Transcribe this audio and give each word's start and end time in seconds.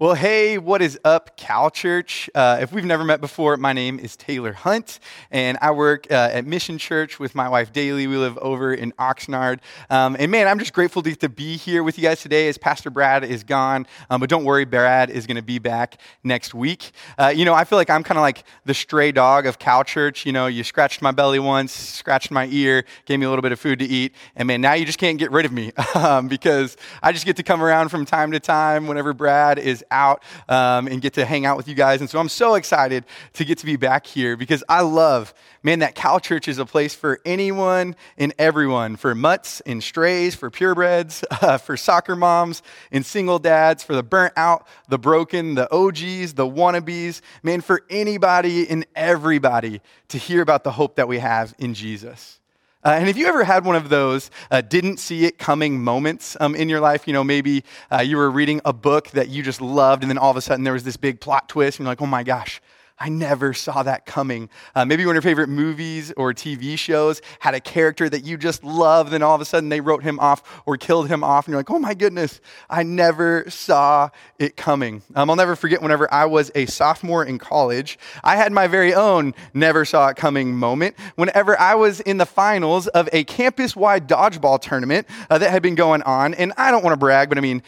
Well, 0.00 0.14
hey, 0.14 0.56
what 0.56 0.80
is 0.80 0.98
up, 1.04 1.36
Cal 1.36 1.68
Church? 1.68 2.30
Uh, 2.34 2.56
if 2.62 2.72
we've 2.72 2.86
never 2.86 3.04
met 3.04 3.20
before, 3.20 3.58
my 3.58 3.74
name 3.74 3.98
is 3.98 4.16
Taylor 4.16 4.54
Hunt, 4.54 4.98
and 5.30 5.58
I 5.60 5.72
work 5.72 6.06
uh, 6.10 6.30
at 6.32 6.46
Mission 6.46 6.78
Church 6.78 7.20
with 7.20 7.34
my 7.34 7.50
wife 7.50 7.70
Daly. 7.70 8.06
We 8.06 8.16
live 8.16 8.38
over 8.38 8.72
in 8.72 8.92
Oxnard. 8.92 9.58
Um, 9.90 10.16
and 10.18 10.30
man, 10.30 10.48
I'm 10.48 10.58
just 10.58 10.72
grateful 10.72 11.02
to, 11.02 11.14
to, 11.16 11.28
be 11.28 11.58
here 11.58 11.82
with 11.82 11.98
you 11.98 12.04
guys 12.04 12.22
today 12.22 12.48
as 12.48 12.56
Pastor 12.56 12.88
Brad 12.88 13.24
is 13.24 13.44
gone. 13.44 13.86
Um, 14.08 14.20
but 14.20 14.30
don't 14.30 14.44
worry, 14.44 14.64
Brad 14.64 15.10
is 15.10 15.26
going 15.26 15.36
to 15.36 15.42
be 15.42 15.58
back 15.58 16.00
next 16.24 16.54
week. 16.54 16.92
Uh, 17.18 17.30
you 17.36 17.44
know, 17.44 17.52
I 17.52 17.64
feel 17.64 17.76
like 17.76 17.90
I'm 17.90 18.02
kind 18.02 18.16
of 18.16 18.22
like 18.22 18.44
the 18.64 18.72
stray 18.72 19.12
dog 19.12 19.44
of 19.44 19.58
Cal 19.58 19.84
Church. 19.84 20.24
You 20.24 20.32
know, 20.32 20.46
you 20.46 20.64
scratched 20.64 21.02
my 21.02 21.10
belly 21.10 21.40
once, 21.40 21.72
scratched 21.72 22.30
my 22.30 22.46
ear, 22.46 22.86
gave 23.04 23.20
me 23.20 23.26
a 23.26 23.28
little 23.28 23.42
bit 23.42 23.52
of 23.52 23.60
food 23.60 23.80
to 23.80 23.84
eat, 23.84 24.14
and 24.34 24.46
man, 24.46 24.62
now 24.62 24.72
you 24.72 24.86
just 24.86 24.98
can't 24.98 25.18
get 25.18 25.30
rid 25.30 25.44
of 25.44 25.52
me 25.52 25.72
um, 25.94 26.26
because 26.26 26.78
I 27.02 27.12
just 27.12 27.26
get 27.26 27.36
to 27.36 27.42
come 27.42 27.62
around 27.62 27.90
from 27.90 28.06
time 28.06 28.32
to 28.32 28.40
time 28.40 28.86
whenever 28.86 29.12
Brad 29.12 29.58
is 29.58 29.84
out 29.90 30.22
um, 30.48 30.86
and 30.86 31.00
get 31.00 31.14
to 31.14 31.24
hang 31.24 31.46
out 31.46 31.56
with 31.56 31.68
you 31.68 31.74
guys. 31.74 32.00
And 32.00 32.08
so 32.08 32.18
I'm 32.18 32.28
so 32.28 32.54
excited 32.54 33.04
to 33.34 33.44
get 33.44 33.58
to 33.58 33.66
be 33.66 33.76
back 33.76 34.06
here 34.06 34.36
because 34.36 34.64
I 34.68 34.80
love, 34.82 35.32
man, 35.62 35.80
that 35.80 35.94
Cal 35.94 36.20
Church 36.20 36.48
is 36.48 36.58
a 36.58 36.66
place 36.66 36.94
for 36.94 37.20
anyone 37.24 37.96
and 38.18 38.34
everyone, 38.38 38.96
for 38.96 39.14
mutts 39.14 39.60
and 39.62 39.82
strays, 39.82 40.34
for 40.34 40.50
purebreds, 40.50 41.22
uh, 41.42 41.58
for 41.58 41.76
soccer 41.76 42.16
moms 42.16 42.62
and 42.90 43.04
single 43.04 43.38
dads, 43.38 43.82
for 43.82 43.94
the 43.94 44.02
burnt 44.02 44.32
out, 44.36 44.66
the 44.88 44.98
broken, 44.98 45.54
the 45.54 45.72
OGs, 45.72 46.34
the 46.34 46.46
wannabes, 46.46 47.20
man, 47.42 47.60
for 47.60 47.82
anybody 47.90 48.68
and 48.68 48.86
everybody 48.96 49.80
to 50.08 50.18
hear 50.18 50.42
about 50.42 50.64
the 50.64 50.72
hope 50.72 50.96
that 50.96 51.08
we 51.08 51.18
have 51.18 51.54
in 51.58 51.74
Jesus. 51.74 52.39
Uh, 52.82 52.90
and 52.98 53.08
if 53.08 53.16
you 53.16 53.26
ever 53.26 53.44
had 53.44 53.64
one 53.64 53.76
of 53.76 53.90
those 53.90 54.30
uh, 54.50 54.62
didn't 54.62 54.96
see 54.96 55.26
it 55.26 55.38
coming 55.38 55.82
moments 55.82 56.36
um, 56.40 56.54
in 56.54 56.68
your 56.68 56.80
life, 56.80 57.06
you 57.06 57.12
know, 57.12 57.22
maybe 57.22 57.62
uh, 57.92 58.00
you 58.00 58.16
were 58.16 58.30
reading 58.30 58.60
a 58.64 58.72
book 58.72 59.10
that 59.10 59.28
you 59.28 59.42
just 59.42 59.60
loved, 59.60 60.02
and 60.02 60.10
then 60.10 60.16
all 60.16 60.30
of 60.30 60.36
a 60.36 60.40
sudden 60.40 60.64
there 60.64 60.72
was 60.72 60.84
this 60.84 60.96
big 60.96 61.20
plot 61.20 61.48
twist, 61.48 61.78
and 61.78 61.84
you're 61.84 61.90
like, 61.92 62.00
oh 62.00 62.06
my 62.06 62.22
gosh, 62.22 62.62
I 63.02 63.08
never 63.08 63.54
saw 63.54 63.82
that 63.82 64.04
coming. 64.04 64.50
Uh, 64.74 64.84
maybe 64.84 65.06
one 65.06 65.16
of 65.16 65.24
your 65.24 65.30
favorite 65.30 65.48
movies 65.48 66.12
or 66.18 66.34
TV 66.34 66.78
shows 66.78 67.22
had 67.38 67.54
a 67.54 67.60
character 67.60 68.10
that 68.10 68.24
you 68.24 68.36
just 68.36 68.62
loved, 68.62 69.14
and 69.14 69.24
all 69.24 69.34
of 69.34 69.40
a 69.40 69.46
sudden 69.46 69.70
they 69.70 69.80
wrote 69.80 70.02
him 70.02 70.20
off 70.20 70.62
or 70.66 70.76
killed 70.76 71.08
him 71.08 71.24
off, 71.24 71.46
and 71.46 71.52
you're 71.52 71.58
like, 71.58 71.70
oh 71.70 71.78
my 71.78 71.94
goodness, 71.94 72.42
I 72.68 72.82
never 72.82 73.48
saw 73.48 74.10
it 74.38 74.58
coming. 74.58 75.02
Um, 75.14 75.30
I'll 75.30 75.36
never 75.36 75.56
forget 75.56 75.80
whenever 75.80 76.12
I 76.12 76.26
was 76.26 76.50
a 76.54 76.66
sophomore 76.66 77.24
in 77.24 77.38
college, 77.38 77.98
I 78.22 78.36
had 78.36 78.52
my 78.52 78.66
very 78.66 78.92
own 78.92 79.34
never 79.54 79.86
saw 79.86 80.08
it 80.08 80.16
coming 80.16 80.54
moment. 80.54 80.94
Whenever 81.14 81.58
I 81.58 81.76
was 81.76 82.00
in 82.00 82.18
the 82.18 82.26
finals 82.26 82.86
of 82.88 83.08
a 83.14 83.24
campus 83.24 83.74
wide 83.74 84.08
dodgeball 84.08 84.60
tournament 84.60 85.06
uh, 85.30 85.38
that 85.38 85.50
had 85.50 85.62
been 85.62 85.74
going 85.74 86.02
on, 86.02 86.34
and 86.34 86.52
I 86.58 86.70
don't 86.70 86.84
want 86.84 86.92
to 86.92 86.98
brag, 86.98 87.30
but 87.30 87.38
I 87.38 87.40
mean, 87.40 87.62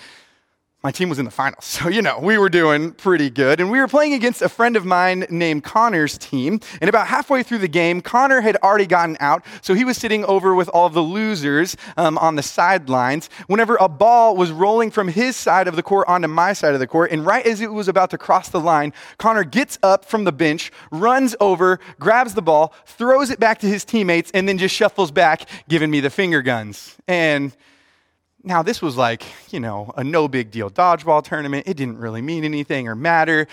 my 0.82 0.90
team 0.90 1.08
was 1.08 1.18
in 1.18 1.24
the 1.24 1.30
finals. 1.30 1.52
So, 1.82 1.88
you 1.88 2.02
know, 2.02 2.18
we 2.18 2.36
were 2.38 2.50
doing 2.50 2.92
pretty 2.92 3.30
good. 3.30 3.58
And 3.58 3.70
we 3.70 3.78
were 3.78 3.88
playing 3.88 4.12
against 4.12 4.42
a 4.42 4.48
friend 4.48 4.76
of 4.76 4.84
mine 4.84 5.24
named 5.30 5.64
Connor's 5.64 6.18
team. 6.18 6.60
And 6.80 6.88
about 6.88 7.06
halfway 7.06 7.42
through 7.42 7.58
the 7.58 7.68
game, 7.68 8.02
Connor 8.02 8.40
had 8.40 8.56
already 8.56 8.86
gotten 8.86 9.16
out. 9.20 9.44
So 9.62 9.74
he 9.74 9.84
was 9.84 9.96
sitting 9.96 10.24
over 10.26 10.54
with 10.54 10.68
all 10.68 10.90
the 10.90 11.00
losers 11.00 11.76
um, 11.96 12.18
on 12.18 12.36
the 12.36 12.42
sidelines. 12.42 13.30
Whenever 13.46 13.76
a 13.80 13.88
ball 13.88 14.36
was 14.36 14.52
rolling 14.52 14.90
from 14.90 15.08
his 15.08 15.34
side 15.34 15.66
of 15.66 15.76
the 15.76 15.82
court 15.82 16.06
onto 16.08 16.28
my 16.28 16.52
side 16.52 16.74
of 16.74 16.80
the 16.80 16.86
court, 16.86 17.10
and 17.10 17.24
right 17.24 17.46
as 17.46 17.60
it 17.60 17.72
was 17.72 17.88
about 17.88 18.10
to 18.10 18.18
cross 18.18 18.50
the 18.50 18.60
line, 18.60 18.92
Connor 19.18 19.44
gets 19.44 19.78
up 19.82 20.04
from 20.04 20.24
the 20.24 20.32
bench, 20.32 20.70
runs 20.90 21.34
over, 21.40 21.80
grabs 21.98 22.34
the 22.34 22.42
ball, 22.42 22.74
throws 22.84 23.30
it 23.30 23.40
back 23.40 23.58
to 23.60 23.66
his 23.66 23.84
teammates, 23.84 24.30
and 24.32 24.48
then 24.48 24.58
just 24.58 24.74
shuffles 24.74 25.10
back, 25.10 25.48
giving 25.68 25.90
me 25.90 26.00
the 26.00 26.10
finger 26.10 26.42
guns. 26.42 26.96
And 27.08 27.56
now, 28.44 28.62
this 28.62 28.82
was 28.82 28.96
like, 28.96 29.24
you 29.50 29.60
know, 29.60 29.92
a 29.96 30.02
no 30.02 30.28
big 30.28 30.50
deal 30.50 30.70
dodgeball 30.70 31.22
tournament. 31.22 31.66
It 31.66 31.76
didn't 31.76 31.98
really 31.98 32.22
mean 32.22 32.44
anything 32.44 32.88
or 32.88 32.94
matter. 32.94 33.46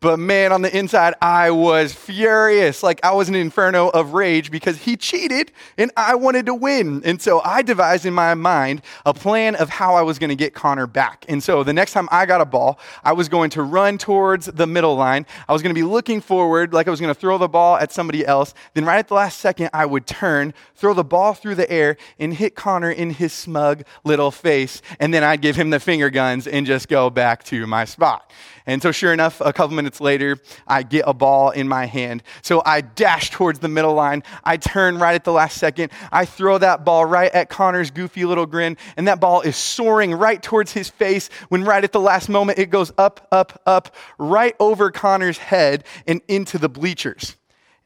But 0.00 0.18
man, 0.18 0.52
on 0.52 0.60
the 0.60 0.76
inside, 0.76 1.14
I 1.22 1.50
was 1.50 1.94
furious. 1.94 2.82
Like 2.82 3.00
I 3.02 3.12
was 3.12 3.30
an 3.30 3.34
inferno 3.34 3.88
of 3.88 4.12
rage 4.12 4.50
because 4.50 4.76
he 4.76 4.96
cheated 4.96 5.50
and 5.78 5.90
I 5.96 6.14
wanted 6.14 6.44
to 6.44 6.54
win. 6.54 7.00
And 7.06 7.22
so 7.22 7.40
I 7.42 7.62
devised 7.62 8.04
in 8.04 8.12
my 8.12 8.34
mind 8.34 8.82
a 9.06 9.14
plan 9.14 9.54
of 9.56 9.70
how 9.70 9.94
I 9.94 10.02
was 10.02 10.18
going 10.18 10.28
to 10.28 10.36
get 10.36 10.52
Connor 10.52 10.86
back. 10.86 11.24
And 11.26 11.42
so 11.42 11.64
the 11.64 11.72
next 11.72 11.92
time 11.92 12.06
I 12.12 12.26
got 12.26 12.42
a 12.42 12.44
ball, 12.44 12.78
I 13.02 13.14
was 13.14 13.30
going 13.30 13.48
to 13.50 13.62
run 13.62 13.96
towards 13.96 14.44
the 14.44 14.66
middle 14.66 14.94
line. 14.94 15.24
I 15.48 15.54
was 15.54 15.62
going 15.62 15.74
to 15.74 15.78
be 15.78 15.86
looking 15.86 16.20
forward 16.20 16.74
like 16.74 16.86
I 16.86 16.90
was 16.90 17.00
going 17.00 17.14
to 17.14 17.18
throw 17.18 17.38
the 17.38 17.48
ball 17.48 17.76
at 17.76 17.90
somebody 17.90 18.26
else. 18.26 18.52
Then 18.74 18.84
right 18.84 18.98
at 18.98 19.08
the 19.08 19.14
last 19.14 19.40
second, 19.40 19.70
I 19.72 19.86
would 19.86 20.06
turn, 20.06 20.52
throw 20.74 20.92
the 20.92 21.02
ball 21.02 21.32
through 21.32 21.54
the 21.54 21.70
air 21.70 21.96
and 22.18 22.34
hit 22.34 22.54
Connor 22.54 22.90
in 22.90 23.08
his 23.08 23.32
smug 23.32 23.84
little 24.04 24.30
face. 24.30 24.82
And 25.00 25.14
then 25.14 25.24
I'd 25.24 25.40
give 25.40 25.56
him 25.56 25.70
the 25.70 25.80
finger 25.80 26.10
guns 26.10 26.46
and 26.46 26.66
just 26.66 26.88
go 26.88 27.08
back 27.08 27.42
to 27.44 27.66
my 27.66 27.86
spot. 27.86 28.30
And 28.66 28.80
so, 28.80 28.92
sure 28.92 29.12
enough, 29.12 29.42
a 29.42 29.52
couple 29.52 29.76
minutes 29.76 29.93
later, 30.00 30.38
I 30.66 30.82
get 30.82 31.04
a 31.06 31.14
ball 31.14 31.50
in 31.50 31.68
my 31.68 31.86
hand. 31.86 32.22
So 32.42 32.62
I 32.64 32.80
dash 32.80 33.30
towards 33.30 33.58
the 33.58 33.68
middle 33.68 33.94
line. 33.94 34.22
I 34.44 34.56
turn 34.56 34.98
right 34.98 35.14
at 35.14 35.24
the 35.24 35.32
last 35.32 35.58
second. 35.58 35.92
I 36.12 36.24
throw 36.24 36.58
that 36.58 36.84
ball 36.84 37.04
right 37.04 37.32
at 37.32 37.48
Connor's 37.48 37.90
goofy 37.90 38.24
little 38.24 38.46
grin, 38.46 38.76
and 38.96 39.08
that 39.08 39.20
ball 39.20 39.40
is 39.40 39.56
soaring 39.56 40.12
right 40.12 40.42
towards 40.42 40.72
his 40.72 40.88
face 40.88 41.28
when 41.48 41.64
right 41.64 41.84
at 41.84 41.92
the 41.92 42.00
last 42.00 42.28
moment 42.28 42.58
it 42.58 42.70
goes 42.70 42.92
up, 42.98 43.26
up, 43.32 43.60
up, 43.66 43.94
right 44.18 44.54
over 44.60 44.90
Connor's 44.90 45.38
head 45.38 45.84
and 46.06 46.20
into 46.28 46.58
the 46.58 46.68
bleachers. 46.68 47.36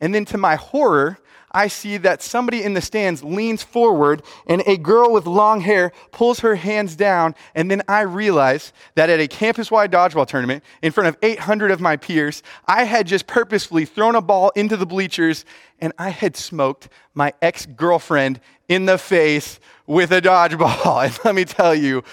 And 0.00 0.14
then 0.14 0.24
to 0.26 0.38
my 0.38 0.56
horror, 0.56 1.18
I 1.58 1.66
see 1.66 1.96
that 1.96 2.22
somebody 2.22 2.62
in 2.62 2.74
the 2.74 2.80
stands 2.80 3.24
leans 3.24 3.64
forward 3.64 4.22
and 4.46 4.62
a 4.64 4.76
girl 4.76 5.12
with 5.12 5.26
long 5.26 5.60
hair 5.60 5.90
pulls 6.12 6.38
her 6.38 6.54
hands 6.54 6.94
down. 6.94 7.34
And 7.52 7.68
then 7.68 7.82
I 7.88 8.02
realize 8.02 8.72
that 8.94 9.10
at 9.10 9.18
a 9.18 9.26
campus 9.26 9.68
wide 9.68 9.90
dodgeball 9.90 10.28
tournament 10.28 10.62
in 10.82 10.92
front 10.92 11.08
of 11.08 11.16
800 11.20 11.72
of 11.72 11.80
my 11.80 11.96
peers, 11.96 12.44
I 12.68 12.84
had 12.84 13.08
just 13.08 13.26
purposefully 13.26 13.86
thrown 13.86 14.14
a 14.14 14.20
ball 14.20 14.52
into 14.54 14.76
the 14.76 14.86
bleachers 14.86 15.44
and 15.80 15.92
I 15.98 16.10
had 16.10 16.36
smoked 16.36 16.90
my 17.12 17.32
ex 17.42 17.66
girlfriend 17.66 18.38
in 18.68 18.86
the 18.86 18.96
face 18.96 19.58
with 19.84 20.12
a 20.12 20.22
dodgeball. 20.22 21.02
And 21.08 21.18
let 21.24 21.34
me 21.34 21.44
tell 21.44 21.74
you, 21.74 22.04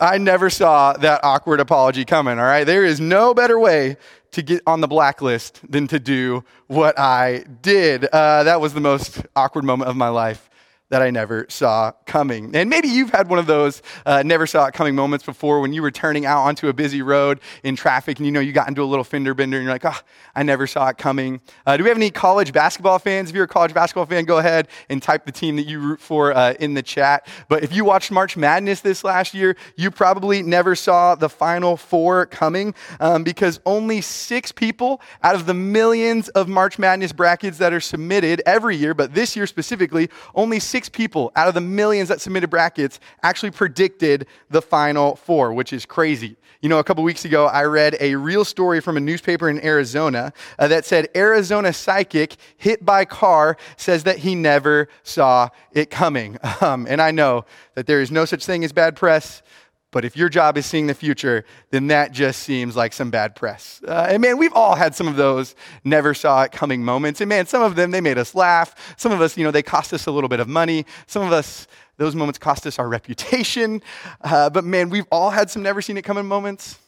I 0.00 0.18
never 0.18 0.48
saw 0.48 0.92
that 0.94 1.24
awkward 1.24 1.60
apology 1.60 2.04
coming, 2.04 2.38
all 2.38 2.44
right? 2.44 2.64
There 2.64 2.84
is 2.84 3.00
no 3.00 3.34
better 3.34 3.58
way 3.58 3.96
to 4.30 4.42
get 4.42 4.62
on 4.66 4.80
the 4.80 4.86
blacklist 4.86 5.60
than 5.70 5.88
to 5.88 5.98
do 5.98 6.44
what 6.66 6.98
I 6.98 7.44
did. 7.62 8.04
Uh, 8.04 8.44
that 8.44 8.60
was 8.60 8.74
the 8.74 8.80
most 8.80 9.26
awkward 9.34 9.64
moment 9.64 9.90
of 9.90 9.96
my 9.96 10.08
life 10.08 10.47
that 10.90 11.02
I 11.02 11.10
never 11.10 11.46
saw 11.48 11.92
coming. 12.06 12.54
And 12.54 12.70
maybe 12.70 12.88
you've 12.88 13.10
had 13.10 13.28
one 13.28 13.38
of 13.38 13.46
those 13.46 13.82
uh, 14.06 14.22
never 14.24 14.46
saw 14.46 14.66
it 14.66 14.74
coming 14.74 14.94
moments 14.94 15.24
before 15.24 15.60
when 15.60 15.72
you 15.72 15.82
were 15.82 15.90
turning 15.90 16.24
out 16.24 16.42
onto 16.42 16.68
a 16.68 16.72
busy 16.72 17.02
road 17.02 17.40
in 17.62 17.76
traffic 17.76 18.18
and 18.18 18.26
you 18.26 18.32
know 18.32 18.40
you 18.40 18.52
got 18.52 18.68
into 18.68 18.82
a 18.82 18.86
little 18.86 19.04
fender 19.04 19.34
bender 19.34 19.58
and 19.58 19.64
you're 19.64 19.72
like, 19.72 19.84
oh, 19.84 19.98
I 20.34 20.42
never 20.42 20.66
saw 20.66 20.88
it 20.88 20.98
coming. 20.98 21.40
Uh, 21.66 21.76
do 21.76 21.82
we 21.82 21.88
have 21.90 21.98
any 21.98 22.10
college 22.10 22.52
basketball 22.52 22.98
fans? 22.98 23.30
If 23.30 23.36
you're 23.36 23.44
a 23.44 23.48
college 23.48 23.74
basketball 23.74 24.06
fan, 24.06 24.24
go 24.24 24.38
ahead 24.38 24.68
and 24.88 25.02
type 25.02 25.26
the 25.26 25.32
team 25.32 25.56
that 25.56 25.66
you 25.66 25.80
root 25.80 26.00
for 26.00 26.34
uh, 26.34 26.54
in 26.60 26.74
the 26.74 26.82
chat. 26.82 27.26
But 27.48 27.62
if 27.62 27.72
you 27.72 27.84
watched 27.84 28.10
March 28.10 28.36
Madness 28.36 28.80
this 28.80 29.04
last 29.04 29.34
year, 29.34 29.56
you 29.76 29.90
probably 29.90 30.42
never 30.42 30.74
saw 30.74 31.14
the 31.14 31.28
Final 31.28 31.76
Four 31.76 32.26
coming 32.26 32.74
um, 33.00 33.24
because 33.24 33.60
only 33.66 34.00
six 34.00 34.52
people 34.52 35.00
out 35.22 35.34
of 35.34 35.46
the 35.46 35.54
millions 35.54 36.28
of 36.30 36.48
March 36.48 36.78
Madness 36.78 37.12
brackets 37.12 37.58
that 37.58 37.72
are 37.72 37.80
submitted 37.80 38.42
every 38.46 38.76
year, 38.76 38.94
but 38.94 39.14
this 39.14 39.36
year 39.36 39.46
specifically, 39.46 40.08
only 40.34 40.58
six 40.58 40.77
six 40.78 40.88
people 40.88 41.32
out 41.34 41.48
of 41.48 41.54
the 41.54 41.60
millions 41.60 42.08
that 42.08 42.20
submitted 42.20 42.48
brackets 42.48 43.00
actually 43.24 43.50
predicted 43.50 44.28
the 44.48 44.62
final 44.62 45.16
four, 45.16 45.52
which 45.52 45.72
is 45.72 45.84
crazy. 45.84 46.36
You 46.60 46.68
know, 46.68 46.78
a 46.78 46.84
couple 46.84 47.02
weeks 47.02 47.24
ago, 47.24 47.46
I 47.46 47.64
read 47.64 47.96
a 47.98 48.14
real 48.14 48.44
story 48.44 48.80
from 48.80 48.96
a 48.96 49.00
newspaper 49.00 49.50
in 49.50 49.60
Arizona 49.64 50.32
uh, 50.56 50.68
that 50.68 50.84
said 50.84 51.08
Arizona 51.16 51.72
psychic 51.72 52.36
hit 52.56 52.84
by 52.84 53.04
car 53.04 53.56
says 53.76 54.04
that 54.04 54.18
he 54.18 54.36
never 54.36 54.88
saw 55.02 55.48
it 55.72 55.90
coming. 55.90 56.38
Um, 56.60 56.86
and 56.88 57.00
I 57.00 57.12
know 57.12 57.44
that 57.74 57.86
there 57.86 58.00
is 58.00 58.10
no 58.10 58.24
such 58.24 58.44
thing 58.44 58.64
as 58.64 58.72
bad 58.72 58.96
press. 58.96 59.42
But 59.90 60.04
if 60.04 60.16
your 60.16 60.28
job 60.28 60.58
is 60.58 60.66
seeing 60.66 60.86
the 60.86 60.94
future, 60.94 61.46
then 61.70 61.86
that 61.86 62.12
just 62.12 62.42
seems 62.42 62.76
like 62.76 62.92
some 62.92 63.10
bad 63.10 63.34
press. 63.34 63.80
Uh, 63.86 64.08
and 64.10 64.20
man, 64.20 64.36
we've 64.36 64.52
all 64.52 64.74
had 64.74 64.94
some 64.94 65.08
of 65.08 65.16
those 65.16 65.54
never 65.82 66.12
saw 66.12 66.42
it 66.42 66.52
coming 66.52 66.84
moments. 66.84 67.22
And 67.22 67.28
man, 67.28 67.46
some 67.46 67.62
of 67.62 67.74
them, 67.74 67.90
they 67.90 68.02
made 68.02 68.18
us 68.18 68.34
laugh. 68.34 68.94
Some 68.98 69.12
of 69.12 69.22
us, 69.22 69.38
you 69.38 69.44
know, 69.44 69.50
they 69.50 69.62
cost 69.62 69.94
us 69.94 70.06
a 70.06 70.10
little 70.10 70.28
bit 70.28 70.40
of 70.40 70.48
money. 70.48 70.84
Some 71.06 71.22
of 71.22 71.32
us, 71.32 71.66
those 71.96 72.14
moments 72.14 72.38
cost 72.38 72.66
us 72.66 72.78
our 72.78 72.88
reputation. 72.98 73.80
Uh, 74.20 74.50
but 74.50 74.64
man, 74.64 74.90
we've 74.90 75.06
all 75.10 75.30
had 75.30 75.48
some 75.48 75.62
never 75.62 75.80
seen 75.80 75.96
it 75.96 76.02
coming 76.02 76.26
moments 76.26 76.78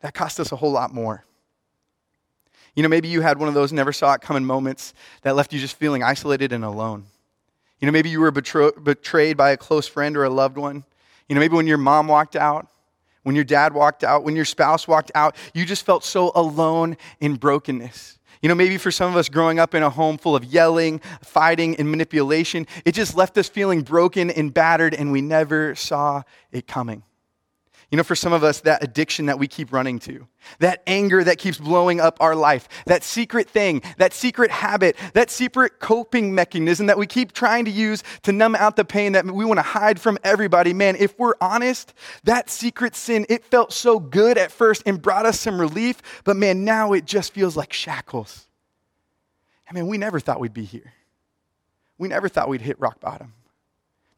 that 0.00 0.14
cost 0.14 0.38
us 0.38 0.52
a 0.52 0.56
whole 0.56 0.70
lot 0.70 0.94
more. 0.94 1.24
You 2.76 2.84
know, 2.84 2.88
maybe 2.88 3.08
you 3.08 3.22
had 3.22 3.38
one 3.38 3.48
of 3.48 3.54
those 3.54 3.72
never 3.72 3.92
saw 3.92 4.12
it 4.12 4.20
coming 4.20 4.44
moments 4.44 4.94
that 5.22 5.34
left 5.34 5.52
you 5.52 5.58
just 5.58 5.76
feeling 5.76 6.04
isolated 6.04 6.52
and 6.52 6.62
alone. 6.62 7.06
You 7.80 7.86
know, 7.86 7.92
maybe 7.92 8.10
you 8.10 8.20
were 8.20 8.30
betro- 8.30 8.82
betrayed 8.82 9.36
by 9.36 9.50
a 9.50 9.56
close 9.56 9.88
friend 9.88 10.16
or 10.16 10.24
a 10.24 10.30
loved 10.30 10.56
one. 10.56 10.84
You 11.28 11.34
know, 11.34 11.40
maybe 11.40 11.56
when 11.56 11.66
your 11.66 11.78
mom 11.78 12.08
walked 12.08 12.36
out, 12.36 12.68
when 13.22 13.34
your 13.34 13.44
dad 13.44 13.74
walked 13.74 14.04
out, 14.04 14.22
when 14.22 14.36
your 14.36 14.44
spouse 14.44 14.86
walked 14.86 15.10
out, 15.14 15.34
you 15.52 15.64
just 15.64 15.84
felt 15.84 16.04
so 16.04 16.30
alone 16.34 16.96
in 17.20 17.34
brokenness. 17.34 18.18
You 18.40 18.48
know, 18.48 18.54
maybe 18.54 18.78
for 18.78 18.92
some 18.92 19.10
of 19.10 19.16
us 19.16 19.28
growing 19.28 19.58
up 19.58 19.74
in 19.74 19.82
a 19.82 19.90
home 19.90 20.18
full 20.18 20.36
of 20.36 20.44
yelling, 20.44 21.00
fighting, 21.22 21.74
and 21.76 21.90
manipulation, 21.90 22.66
it 22.84 22.92
just 22.92 23.16
left 23.16 23.36
us 23.38 23.48
feeling 23.48 23.82
broken 23.82 24.30
and 24.30 24.54
battered, 24.54 24.94
and 24.94 25.10
we 25.10 25.22
never 25.22 25.74
saw 25.74 26.22
it 26.52 26.68
coming. 26.68 27.02
You 27.90 27.96
know, 27.96 28.02
for 28.02 28.16
some 28.16 28.32
of 28.32 28.42
us, 28.42 28.62
that 28.62 28.82
addiction 28.82 29.26
that 29.26 29.38
we 29.38 29.46
keep 29.46 29.72
running 29.72 30.00
to, 30.00 30.26
that 30.58 30.82
anger 30.88 31.22
that 31.22 31.38
keeps 31.38 31.56
blowing 31.56 32.00
up 32.00 32.16
our 32.20 32.34
life, 32.34 32.68
that 32.86 33.04
secret 33.04 33.48
thing, 33.48 33.80
that 33.98 34.12
secret 34.12 34.50
habit, 34.50 34.96
that 35.14 35.30
secret 35.30 35.78
coping 35.78 36.34
mechanism 36.34 36.86
that 36.86 36.98
we 36.98 37.06
keep 37.06 37.30
trying 37.30 37.64
to 37.64 37.70
use 37.70 38.02
to 38.22 38.32
numb 38.32 38.56
out 38.56 38.74
the 38.74 38.84
pain 38.84 39.12
that 39.12 39.24
we 39.24 39.44
want 39.44 39.58
to 39.58 39.62
hide 39.62 40.00
from 40.00 40.18
everybody, 40.24 40.72
man, 40.72 40.96
if 40.98 41.16
we're 41.16 41.36
honest, 41.40 41.94
that 42.24 42.50
secret 42.50 42.96
sin, 42.96 43.24
it 43.28 43.44
felt 43.44 43.72
so 43.72 44.00
good 44.00 44.36
at 44.36 44.50
first 44.50 44.82
and 44.84 45.00
brought 45.00 45.24
us 45.24 45.38
some 45.38 45.60
relief, 45.60 46.02
but 46.24 46.36
man, 46.36 46.64
now 46.64 46.92
it 46.92 47.04
just 47.04 47.32
feels 47.32 47.56
like 47.56 47.72
shackles. 47.72 48.48
I 49.70 49.74
mean, 49.74 49.86
we 49.86 49.96
never 49.96 50.18
thought 50.18 50.40
we'd 50.40 50.52
be 50.52 50.64
here. 50.64 50.92
We 51.98 52.08
never 52.08 52.28
thought 52.28 52.48
we'd 52.48 52.62
hit 52.62 52.80
rock 52.80 53.00
bottom. 53.00 53.32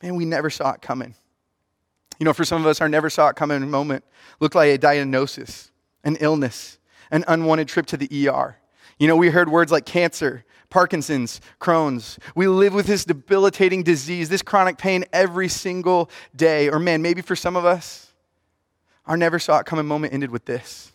Man, 0.03 0.17
we 0.17 0.25
never 0.25 0.49
saw 0.49 0.73
it 0.73 0.81
coming. 0.81 1.14
You 2.19 2.25
know, 2.25 2.32
for 2.32 2.44
some 2.44 2.61
of 2.61 2.67
us, 2.67 2.81
our 2.81 2.88
never 2.88 3.11
saw 3.11 3.29
it 3.29 3.37
coming 3.37 3.69
moment 3.70 4.05
looked 4.41 4.55
like 4.55 4.70
a 4.70 4.79
diagnosis, 4.79 5.70
an 6.05 6.17
illness, 6.20 6.79
an 7.11 7.25
unwanted 7.29 7.69
trip 7.69 7.87
to 7.87 7.97
the 7.97 8.29
ER. 8.29 8.56
You 8.99 9.06
know, 9.06 9.17
we 9.17 9.31
heard 9.31 9.49
words 9.49 9.70
like 9.70 9.87
cancer, 9.87 10.44
Parkinson's, 10.70 11.41
Crohn's. 11.61 12.19
We 12.35 12.49
live 12.49 12.75
with 12.75 12.87
this 12.87 13.05
debilitating 13.05 13.85
disease, 13.85 14.29
this 14.29 14.43
chronic 14.43 14.79
pain 14.79 15.05
every 15.12 15.49
single 15.49 16.11
day. 16.35 16.69
Or, 16.69 16.79
man, 16.79 17.03
maybe 17.03 17.23
for 17.23 17.37
some 17.37 17.56
of 17.56 17.65
us, 17.65 18.12
our 19.06 19.17
never 19.17 19.38
saw 19.38 19.61
it 19.61 19.67
coming 19.67 19.87
moment 19.87 20.12
ended 20.12 20.31
with 20.31 20.44
this. 20.44 20.93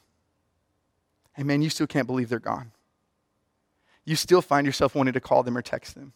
And, 1.36 1.48
man, 1.48 1.62
you 1.62 1.70
still 1.70 1.88
can't 1.88 2.06
believe 2.06 2.30
they're 2.30 2.40
gone. 2.40 2.72
You 4.06 4.16
still 4.18 4.42
find 4.42 4.68
yourself 4.68 4.94
wanting 4.94 5.14
to 5.14 5.22
call 5.22 5.44
them 5.44 5.58
or 5.58 5.62
text 5.62 5.96
them. 5.96 6.14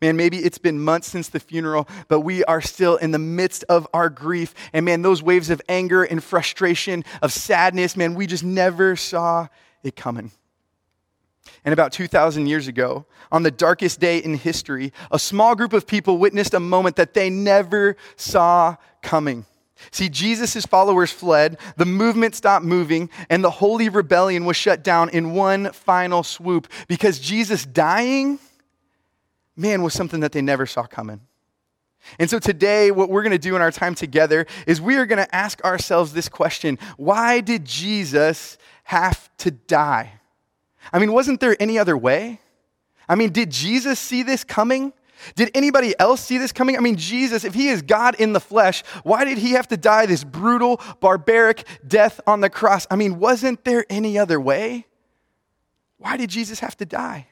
Man, 0.00 0.16
maybe 0.16 0.38
it's 0.38 0.58
been 0.58 0.80
months 0.80 1.08
since 1.08 1.28
the 1.28 1.40
funeral, 1.40 1.88
but 2.08 2.20
we 2.20 2.44
are 2.44 2.60
still 2.60 2.96
in 2.96 3.10
the 3.10 3.18
midst 3.18 3.64
of 3.64 3.86
our 3.92 4.08
grief. 4.08 4.54
And 4.72 4.84
man, 4.84 5.02
those 5.02 5.22
waves 5.22 5.50
of 5.50 5.60
anger 5.68 6.04
and 6.04 6.22
frustration, 6.22 7.04
of 7.22 7.32
sadness, 7.32 7.96
man, 7.96 8.14
we 8.14 8.26
just 8.26 8.44
never 8.44 8.96
saw 8.96 9.48
it 9.82 9.96
coming. 9.96 10.30
And 11.64 11.72
about 11.72 11.92
2,000 11.92 12.46
years 12.46 12.68
ago, 12.68 13.06
on 13.32 13.42
the 13.42 13.50
darkest 13.50 14.00
day 14.00 14.18
in 14.18 14.34
history, 14.34 14.92
a 15.10 15.18
small 15.18 15.54
group 15.54 15.72
of 15.72 15.86
people 15.86 16.18
witnessed 16.18 16.54
a 16.54 16.60
moment 16.60 16.96
that 16.96 17.14
they 17.14 17.30
never 17.30 17.96
saw 18.16 18.76
coming. 19.02 19.44
See, 19.90 20.08
Jesus' 20.08 20.66
followers 20.66 21.10
fled, 21.10 21.58
the 21.76 21.86
movement 21.86 22.34
stopped 22.34 22.64
moving, 22.64 23.10
and 23.30 23.44
the 23.44 23.50
holy 23.50 23.88
rebellion 23.88 24.44
was 24.44 24.56
shut 24.56 24.82
down 24.82 25.08
in 25.10 25.34
one 25.34 25.72
final 25.72 26.22
swoop 26.22 26.68
because 26.88 27.18
Jesus 27.20 27.64
dying 27.64 28.38
man, 29.58 29.82
was 29.82 29.92
something 29.92 30.20
that 30.20 30.32
they 30.32 30.42
never 30.42 30.66
saw 30.66 30.84
coming. 30.84 31.20
And 32.18 32.30
so 32.30 32.38
today, 32.38 32.90
what 32.90 33.10
we're 33.10 33.22
going 33.22 33.32
to 33.32 33.38
do 33.38 33.56
in 33.56 33.62
our 33.62 33.72
time 33.72 33.94
together 33.94 34.46
is 34.66 34.80
we 34.80 34.96
are 34.96 35.04
going 35.04 35.22
to 35.22 35.34
ask 35.34 35.62
ourselves 35.64 36.12
this 36.12 36.28
question 36.28 36.78
Why 36.96 37.40
did 37.40 37.64
Jesus 37.64 38.56
have 38.84 39.28
to 39.38 39.50
die? 39.50 40.12
I 40.92 40.98
mean, 40.98 41.12
wasn't 41.12 41.40
there 41.40 41.56
any 41.60 41.78
other 41.78 41.96
way? 41.96 42.40
I 43.08 43.14
mean, 43.14 43.30
did 43.30 43.50
Jesus 43.50 43.98
see 43.98 44.22
this 44.22 44.44
coming? 44.44 44.92
Did 45.34 45.50
anybody 45.54 45.94
else 45.98 46.20
see 46.20 46.38
this 46.38 46.52
coming? 46.52 46.76
I 46.76 46.80
mean, 46.80 46.96
Jesus, 46.96 47.44
if 47.44 47.52
he 47.52 47.68
is 47.68 47.82
God 47.82 48.14
in 48.20 48.32
the 48.32 48.40
flesh, 48.40 48.84
why 49.02 49.24
did 49.24 49.38
he 49.38 49.52
have 49.52 49.66
to 49.68 49.76
die 49.76 50.06
this 50.06 50.22
brutal, 50.22 50.80
barbaric 51.00 51.66
death 51.86 52.20
on 52.26 52.40
the 52.40 52.48
cross? 52.48 52.86
I 52.90 52.96
mean, 52.96 53.18
wasn't 53.18 53.64
there 53.64 53.84
any 53.90 54.16
other 54.16 54.40
way? 54.40 54.86
Why 55.96 56.16
did 56.16 56.30
Jesus 56.30 56.60
have 56.60 56.76
to 56.76 56.86
die? 56.86 57.26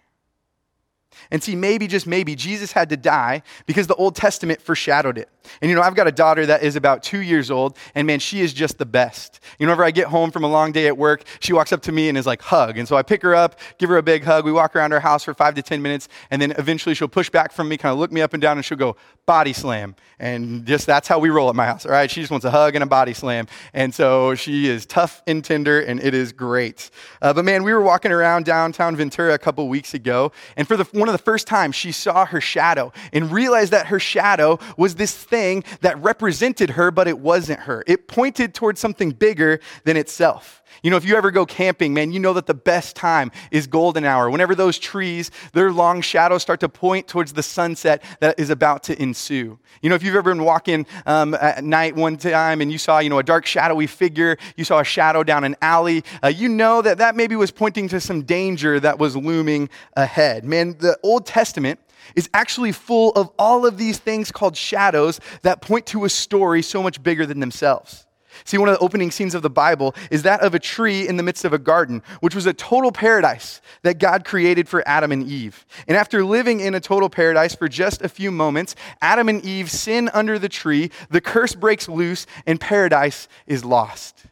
And 1.30 1.42
see, 1.42 1.56
maybe, 1.56 1.86
just 1.86 2.06
maybe, 2.06 2.34
Jesus 2.34 2.72
had 2.72 2.88
to 2.90 2.96
die 2.96 3.42
because 3.66 3.86
the 3.86 3.94
Old 3.94 4.14
Testament 4.14 4.60
foreshadowed 4.60 5.18
it. 5.18 5.28
And 5.60 5.68
you 5.68 5.74
know, 5.74 5.82
I've 5.82 5.94
got 5.94 6.06
a 6.06 6.12
daughter 6.12 6.46
that 6.46 6.62
is 6.62 6.76
about 6.76 7.02
two 7.02 7.20
years 7.20 7.50
old, 7.50 7.76
and 7.94 8.06
man, 8.06 8.18
she 8.18 8.40
is 8.40 8.52
just 8.52 8.78
the 8.78 8.86
best. 8.86 9.40
You 9.58 9.66
know, 9.66 9.70
whenever 9.70 9.84
I 9.84 9.90
get 9.90 10.08
home 10.08 10.30
from 10.30 10.44
a 10.44 10.48
long 10.48 10.72
day 10.72 10.86
at 10.86 10.96
work, 10.96 11.24
she 11.40 11.52
walks 11.52 11.72
up 11.72 11.82
to 11.82 11.92
me 11.92 12.08
and 12.08 12.18
is 12.18 12.26
like, 12.26 12.42
hug. 12.42 12.78
And 12.78 12.86
so 12.86 12.96
I 12.96 13.02
pick 13.02 13.22
her 13.22 13.34
up, 13.34 13.58
give 13.78 13.88
her 13.88 13.96
a 13.96 14.02
big 14.02 14.24
hug. 14.24 14.44
We 14.44 14.52
walk 14.52 14.74
around 14.76 14.92
our 14.92 15.00
house 15.00 15.24
for 15.24 15.34
five 15.34 15.54
to 15.54 15.62
10 15.62 15.82
minutes, 15.82 16.08
and 16.30 16.40
then 16.40 16.52
eventually 16.52 16.94
she'll 16.94 17.08
push 17.08 17.30
back 17.30 17.52
from 17.52 17.68
me, 17.68 17.76
kind 17.76 17.92
of 17.92 17.98
look 17.98 18.12
me 18.12 18.20
up 18.20 18.34
and 18.34 18.40
down, 18.40 18.56
and 18.56 18.64
she'll 18.64 18.78
go, 18.78 18.96
body 19.26 19.52
slam. 19.52 19.94
And 20.18 20.64
just 20.66 20.86
that's 20.86 21.08
how 21.08 21.18
we 21.18 21.30
roll 21.30 21.48
at 21.48 21.56
my 21.56 21.66
house, 21.66 21.84
all 21.84 21.92
right? 21.92 22.10
She 22.10 22.20
just 22.20 22.30
wants 22.30 22.44
a 22.44 22.50
hug 22.50 22.74
and 22.74 22.82
a 22.82 22.86
body 22.86 23.12
slam. 23.12 23.46
And 23.74 23.94
so 23.94 24.34
she 24.34 24.68
is 24.68 24.86
tough 24.86 25.22
and 25.26 25.44
tender, 25.44 25.80
and 25.80 26.00
it 26.00 26.14
is 26.14 26.32
great. 26.32 26.90
Uh, 27.20 27.32
but 27.32 27.44
man, 27.44 27.62
we 27.62 27.72
were 27.72 27.82
walking 27.82 28.12
around 28.12 28.44
downtown 28.44 28.96
Ventura 28.96 29.34
a 29.34 29.38
couple 29.38 29.68
weeks 29.68 29.94
ago, 29.94 30.32
and 30.56 30.66
for 30.66 30.76
the, 30.76 30.86
one 30.96 31.08
of 31.08 31.12
the 31.12 31.18
first 31.18 31.46
times, 31.46 31.74
she 31.74 31.92
saw 31.92 32.26
her 32.26 32.40
shadow 32.40 32.92
and 33.12 33.30
realized 33.30 33.72
that 33.72 33.86
her 33.86 34.00
shadow 34.00 34.58
was 34.76 34.94
this 34.94 35.14
thing 35.14 35.64
that 35.82 36.02
represented 36.02 36.70
her, 36.70 36.90
but 36.90 37.06
it 37.06 37.18
wasn't 37.18 37.60
her. 37.60 37.84
It 37.86 38.08
pointed 38.08 38.54
towards 38.54 38.80
something 38.80 39.10
bigger 39.10 39.60
than 39.84 39.96
itself. 39.96 40.62
You 40.82 40.90
know, 40.90 40.96
if 40.96 41.04
you 41.04 41.16
ever 41.16 41.30
go 41.30 41.46
camping, 41.46 41.94
man, 41.94 42.12
you 42.12 42.20
know 42.20 42.32
that 42.34 42.46
the 42.46 42.54
best 42.54 42.96
time 42.96 43.30
is 43.50 43.66
golden 43.66 44.04
hour. 44.04 44.30
Whenever 44.30 44.54
those 44.54 44.78
trees, 44.78 45.30
their 45.52 45.72
long 45.72 46.00
shadows 46.00 46.42
start 46.42 46.60
to 46.60 46.68
point 46.68 47.08
towards 47.08 47.32
the 47.32 47.42
sunset 47.42 48.02
that 48.20 48.38
is 48.38 48.50
about 48.50 48.82
to 48.84 49.00
ensue. 49.00 49.58
You 49.82 49.90
know, 49.90 49.96
if 49.96 50.02
you've 50.02 50.16
ever 50.16 50.34
been 50.34 50.44
walking 50.44 50.86
um, 51.06 51.34
at 51.34 51.64
night 51.64 51.94
one 51.94 52.16
time 52.16 52.60
and 52.60 52.70
you 52.70 52.78
saw, 52.78 52.98
you 52.98 53.10
know, 53.10 53.18
a 53.18 53.22
dark 53.22 53.46
shadowy 53.46 53.86
figure, 53.86 54.36
you 54.56 54.64
saw 54.64 54.80
a 54.80 54.84
shadow 54.84 55.22
down 55.22 55.44
an 55.44 55.56
alley, 55.62 56.04
uh, 56.22 56.28
you 56.28 56.48
know 56.48 56.82
that 56.82 56.98
that 56.98 57.16
maybe 57.16 57.36
was 57.36 57.50
pointing 57.50 57.88
to 57.88 58.00
some 58.00 58.22
danger 58.22 58.80
that 58.80 58.98
was 58.98 59.16
looming 59.16 59.68
ahead. 59.96 60.44
Man, 60.44 60.76
the 60.78 60.98
Old 61.02 61.26
Testament 61.26 61.80
is 62.14 62.28
actually 62.32 62.72
full 62.72 63.10
of 63.12 63.30
all 63.38 63.66
of 63.66 63.78
these 63.78 63.98
things 63.98 64.30
called 64.30 64.56
shadows 64.56 65.20
that 65.42 65.60
point 65.60 65.86
to 65.86 66.04
a 66.04 66.08
story 66.08 66.62
so 66.62 66.82
much 66.82 67.02
bigger 67.02 67.26
than 67.26 67.40
themselves. 67.40 68.05
See, 68.44 68.58
one 68.58 68.68
of 68.68 68.74
the 68.74 68.84
opening 68.84 69.10
scenes 69.10 69.34
of 69.34 69.42
the 69.42 69.50
Bible 69.50 69.94
is 70.10 70.22
that 70.22 70.40
of 70.40 70.54
a 70.54 70.58
tree 70.58 71.06
in 71.06 71.16
the 71.16 71.22
midst 71.22 71.44
of 71.44 71.52
a 71.52 71.58
garden, 71.58 72.02
which 72.20 72.34
was 72.34 72.46
a 72.46 72.52
total 72.52 72.92
paradise 72.92 73.60
that 73.82 73.98
God 73.98 74.24
created 74.24 74.68
for 74.68 74.86
Adam 74.86 75.12
and 75.12 75.26
Eve. 75.26 75.64
And 75.88 75.96
after 75.96 76.24
living 76.24 76.60
in 76.60 76.74
a 76.74 76.80
total 76.80 77.08
paradise 77.08 77.54
for 77.54 77.68
just 77.68 78.02
a 78.02 78.08
few 78.08 78.30
moments, 78.30 78.74
Adam 79.00 79.28
and 79.28 79.44
Eve 79.44 79.70
sin 79.70 80.10
under 80.12 80.38
the 80.38 80.48
tree, 80.48 80.90
the 81.10 81.20
curse 81.20 81.54
breaks 81.54 81.88
loose, 81.88 82.26
and 82.46 82.60
paradise 82.60 83.28
is 83.46 83.64
lost. 83.64 84.26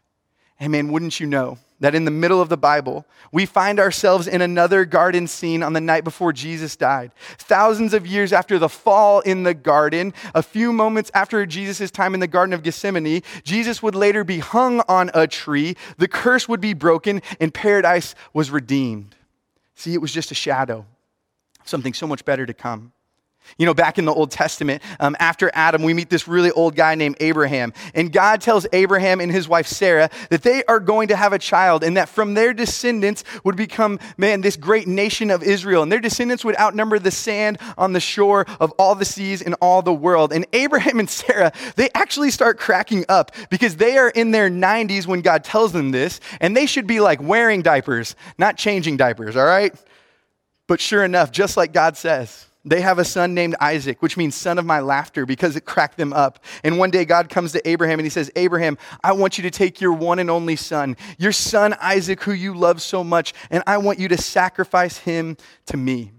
And 0.59 0.71
man, 0.71 0.91
wouldn't 0.91 1.19
you 1.19 1.27
know? 1.27 1.57
That 1.79 1.95
in 1.95 2.05
the 2.05 2.11
middle 2.11 2.41
of 2.41 2.49
the 2.49 2.57
Bible, 2.57 3.05
we 3.31 3.45
find 3.45 3.79
ourselves 3.79 4.27
in 4.27 4.41
another 4.41 4.85
garden 4.85 5.27
scene 5.27 5.61
on 5.61 5.73
the 5.73 5.81
night 5.81 6.03
before 6.03 6.31
Jesus 6.31 6.75
died. 6.75 7.11
Thousands 7.37 7.93
of 7.93 8.07
years 8.07 8.31
after 8.31 8.57
the 8.57 8.69
fall 8.69 9.19
in 9.19 9.43
the 9.43 9.53
garden, 9.53 10.13
a 10.33 10.41
few 10.41 10.71
moments 10.71 11.11
after 11.13 11.45
Jesus' 11.45 11.91
time 11.91 12.13
in 12.13 12.19
the 12.19 12.27
Garden 12.27 12.53
of 12.53 12.63
Gethsemane, 12.63 13.21
Jesus 13.43 13.83
would 13.83 13.95
later 13.95 14.23
be 14.23 14.39
hung 14.39 14.81
on 14.87 15.11
a 15.13 15.27
tree, 15.27 15.75
the 15.97 16.07
curse 16.07 16.47
would 16.47 16.61
be 16.61 16.73
broken, 16.73 17.21
and 17.39 17.53
paradise 17.53 18.15
was 18.33 18.51
redeemed. 18.51 19.15
See, 19.75 19.93
it 19.93 20.01
was 20.01 20.13
just 20.13 20.31
a 20.31 20.35
shadow, 20.35 20.85
something 21.65 21.93
so 21.93 22.07
much 22.07 22.23
better 22.23 22.45
to 22.45 22.53
come. 22.53 22.93
You 23.57 23.65
know, 23.65 23.73
back 23.73 23.97
in 23.97 24.05
the 24.05 24.13
Old 24.13 24.31
Testament, 24.31 24.83
um, 24.99 25.15
after 25.19 25.49
Adam, 25.53 25.83
we 25.83 25.93
meet 25.93 26.09
this 26.09 26.27
really 26.27 26.51
old 26.51 26.75
guy 26.75 26.95
named 26.95 27.17
Abraham. 27.19 27.73
And 27.93 28.11
God 28.11 28.41
tells 28.41 28.67
Abraham 28.73 29.21
and 29.21 29.31
his 29.31 29.47
wife 29.47 29.67
Sarah 29.67 30.09
that 30.29 30.43
they 30.43 30.63
are 30.65 30.79
going 30.79 31.07
to 31.07 31.15
have 31.15 31.33
a 31.33 31.39
child 31.39 31.83
and 31.83 31.95
that 31.97 32.09
from 32.09 32.33
their 32.33 32.53
descendants 32.53 33.23
would 33.43 33.55
become, 33.55 33.99
man, 34.17 34.41
this 34.41 34.57
great 34.57 34.87
nation 34.87 35.31
of 35.31 35.43
Israel. 35.43 35.83
And 35.83 35.91
their 35.91 35.99
descendants 35.99 36.43
would 36.43 36.57
outnumber 36.59 36.99
the 36.99 37.11
sand 37.11 37.59
on 37.77 37.93
the 37.93 37.99
shore 37.99 38.45
of 38.59 38.71
all 38.71 38.95
the 38.95 39.05
seas 39.05 39.41
in 39.41 39.53
all 39.55 39.81
the 39.81 39.93
world. 39.93 40.33
And 40.33 40.45
Abraham 40.53 40.99
and 40.99 41.09
Sarah, 41.09 41.51
they 41.75 41.89
actually 41.93 42.31
start 42.31 42.59
cracking 42.59 43.05
up 43.09 43.31
because 43.49 43.77
they 43.77 43.97
are 43.97 44.09
in 44.09 44.31
their 44.31 44.49
90s 44.49 45.07
when 45.07 45.21
God 45.21 45.43
tells 45.43 45.71
them 45.71 45.91
this. 45.91 46.19
And 46.41 46.57
they 46.57 46.65
should 46.65 46.87
be 46.87 46.99
like 46.99 47.21
wearing 47.21 47.61
diapers, 47.61 48.15
not 48.37 48.57
changing 48.57 48.97
diapers, 48.97 49.35
all 49.35 49.45
right? 49.45 49.73
But 50.67 50.81
sure 50.81 51.03
enough, 51.03 51.31
just 51.31 51.57
like 51.57 51.73
God 51.73 51.95
says, 51.95 52.47
they 52.65 52.81
have 52.81 52.99
a 52.99 53.05
son 53.05 53.33
named 53.33 53.55
Isaac, 53.61 54.01
which 54.01 54.17
means 54.17 54.35
son 54.35 54.57
of 54.57 54.65
my 54.65 54.79
laughter 54.79 55.25
because 55.25 55.55
it 55.55 55.65
cracked 55.65 55.97
them 55.97 56.11
up. 56.11 56.43
And 56.63 56.77
one 56.77 56.89
day 56.89 57.05
God 57.05 57.29
comes 57.29 57.51
to 57.51 57.67
Abraham 57.67 57.99
and 57.99 58.05
he 58.05 58.09
says, 58.09 58.31
Abraham, 58.35 58.77
I 59.03 59.11
want 59.13 59.37
you 59.37 59.43
to 59.43 59.51
take 59.51 59.79
your 59.79 59.93
one 59.93 60.19
and 60.19 60.29
only 60.29 60.55
son, 60.55 60.97
your 61.17 61.31
son 61.31 61.75
Isaac, 61.79 62.23
who 62.23 62.33
you 62.33 62.55
love 62.55 62.81
so 62.81 63.03
much, 63.03 63.33
and 63.51 63.63
I 63.67 63.77
want 63.77 63.99
you 63.99 64.07
to 64.09 64.17
sacrifice 64.17 64.97
him 64.97 65.37
to 65.67 65.77
me 65.77 66.14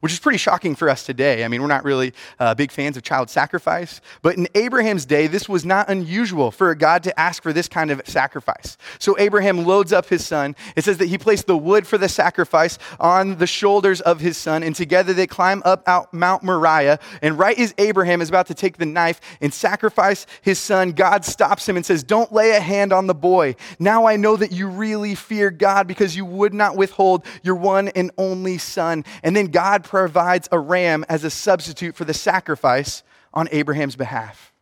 which 0.00 0.12
is 0.12 0.18
pretty 0.18 0.38
shocking 0.38 0.74
for 0.74 0.88
us 0.88 1.04
today. 1.04 1.44
I 1.44 1.48
mean, 1.48 1.60
we're 1.60 1.68
not 1.68 1.84
really 1.84 2.12
uh, 2.38 2.54
big 2.54 2.70
fans 2.70 2.96
of 2.96 3.02
child 3.02 3.30
sacrifice, 3.30 4.00
but 4.22 4.36
in 4.36 4.48
Abraham's 4.54 5.04
day, 5.06 5.26
this 5.26 5.48
was 5.48 5.64
not 5.64 5.88
unusual 5.88 6.50
for 6.50 6.70
a 6.70 6.76
God 6.76 7.02
to 7.04 7.18
ask 7.18 7.42
for 7.42 7.52
this 7.52 7.68
kind 7.68 7.90
of 7.90 8.02
sacrifice. 8.06 8.76
So 8.98 9.16
Abraham 9.18 9.64
loads 9.64 9.92
up 9.92 10.06
his 10.06 10.26
son. 10.26 10.56
It 10.76 10.84
says 10.84 10.98
that 10.98 11.06
he 11.06 11.18
placed 11.18 11.46
the 11.46 11.56
wood 11.56 11.86
for 11.86 11.98
the 11.98 12.08
sacrifice 12.08 12.78
on 13.00 13.38
the 13.38 13.46
shoulders 13.46 14.00
of 14.00 14.20
his 14.20 14.36
son, 14.36 14.62
and 14.62 14.74
together 14.74 15.12
they 15.12 15.26
climb 15.26 15.62
up 15.64 15.82
out 15.86 16.12
Mount 16.12 16.42
Moriah. 16.42 16.98
And 17.22 17.38
right 17.38 17.58
as 17.58 17.74
Abraham 17.78 18.20
is 18.20 18.28
about 18.28 18.46
to 18.48 18.54
take 18.54 18.76
the 18.76 18.86
knife 18.86 19.20
and 19.40 19.52
sacrifice 19.52 20.26
his 20.42 20.58
son, 20.58 20.92
God 20.92 21.24
stops 21.24 21.68
him 21.68 21.76
and 21.76 21.84
says, 21.84 22.02
Don't 22.02 22.32
lay 22.32 22.50
a 22.52 22.60
hand 22.60 22.92
on 22.92 23.06
the 23.06 23.14
boy. 23.14 23.56
Now 23.78 24.06
I 24.06 24.16
know 24.16 24.36
that 24.36 24.52
you 24.52 24.68
really 24.68 25.14
fear 25.14 25.50
God 25.50 25.86
because 25.86 26.16
you 26.16 26.24
would 26.24 26.54
not 26.54 26.76
withhold 26.76 27.24
your 27.42 27.54
one 27.54 27.88
and 27.88 28.10
only 28.18 28.58
son. 28.58 29.04
And 29.22 29.34
then 29.34 29.46
God 29.46 29.84
provides 29.88 30.50
a 30.52 30.58
ram 30.58 31.02
as 31.08 31.24
a 31.24 31.30
substitute 31.30 31.96
for 31.96 32.04
the 32.04 32.12
sacrifice 32.12 33.02
on 33.32 33.48
Abraham's 33.52 33.96
behalf. 33.96 34.52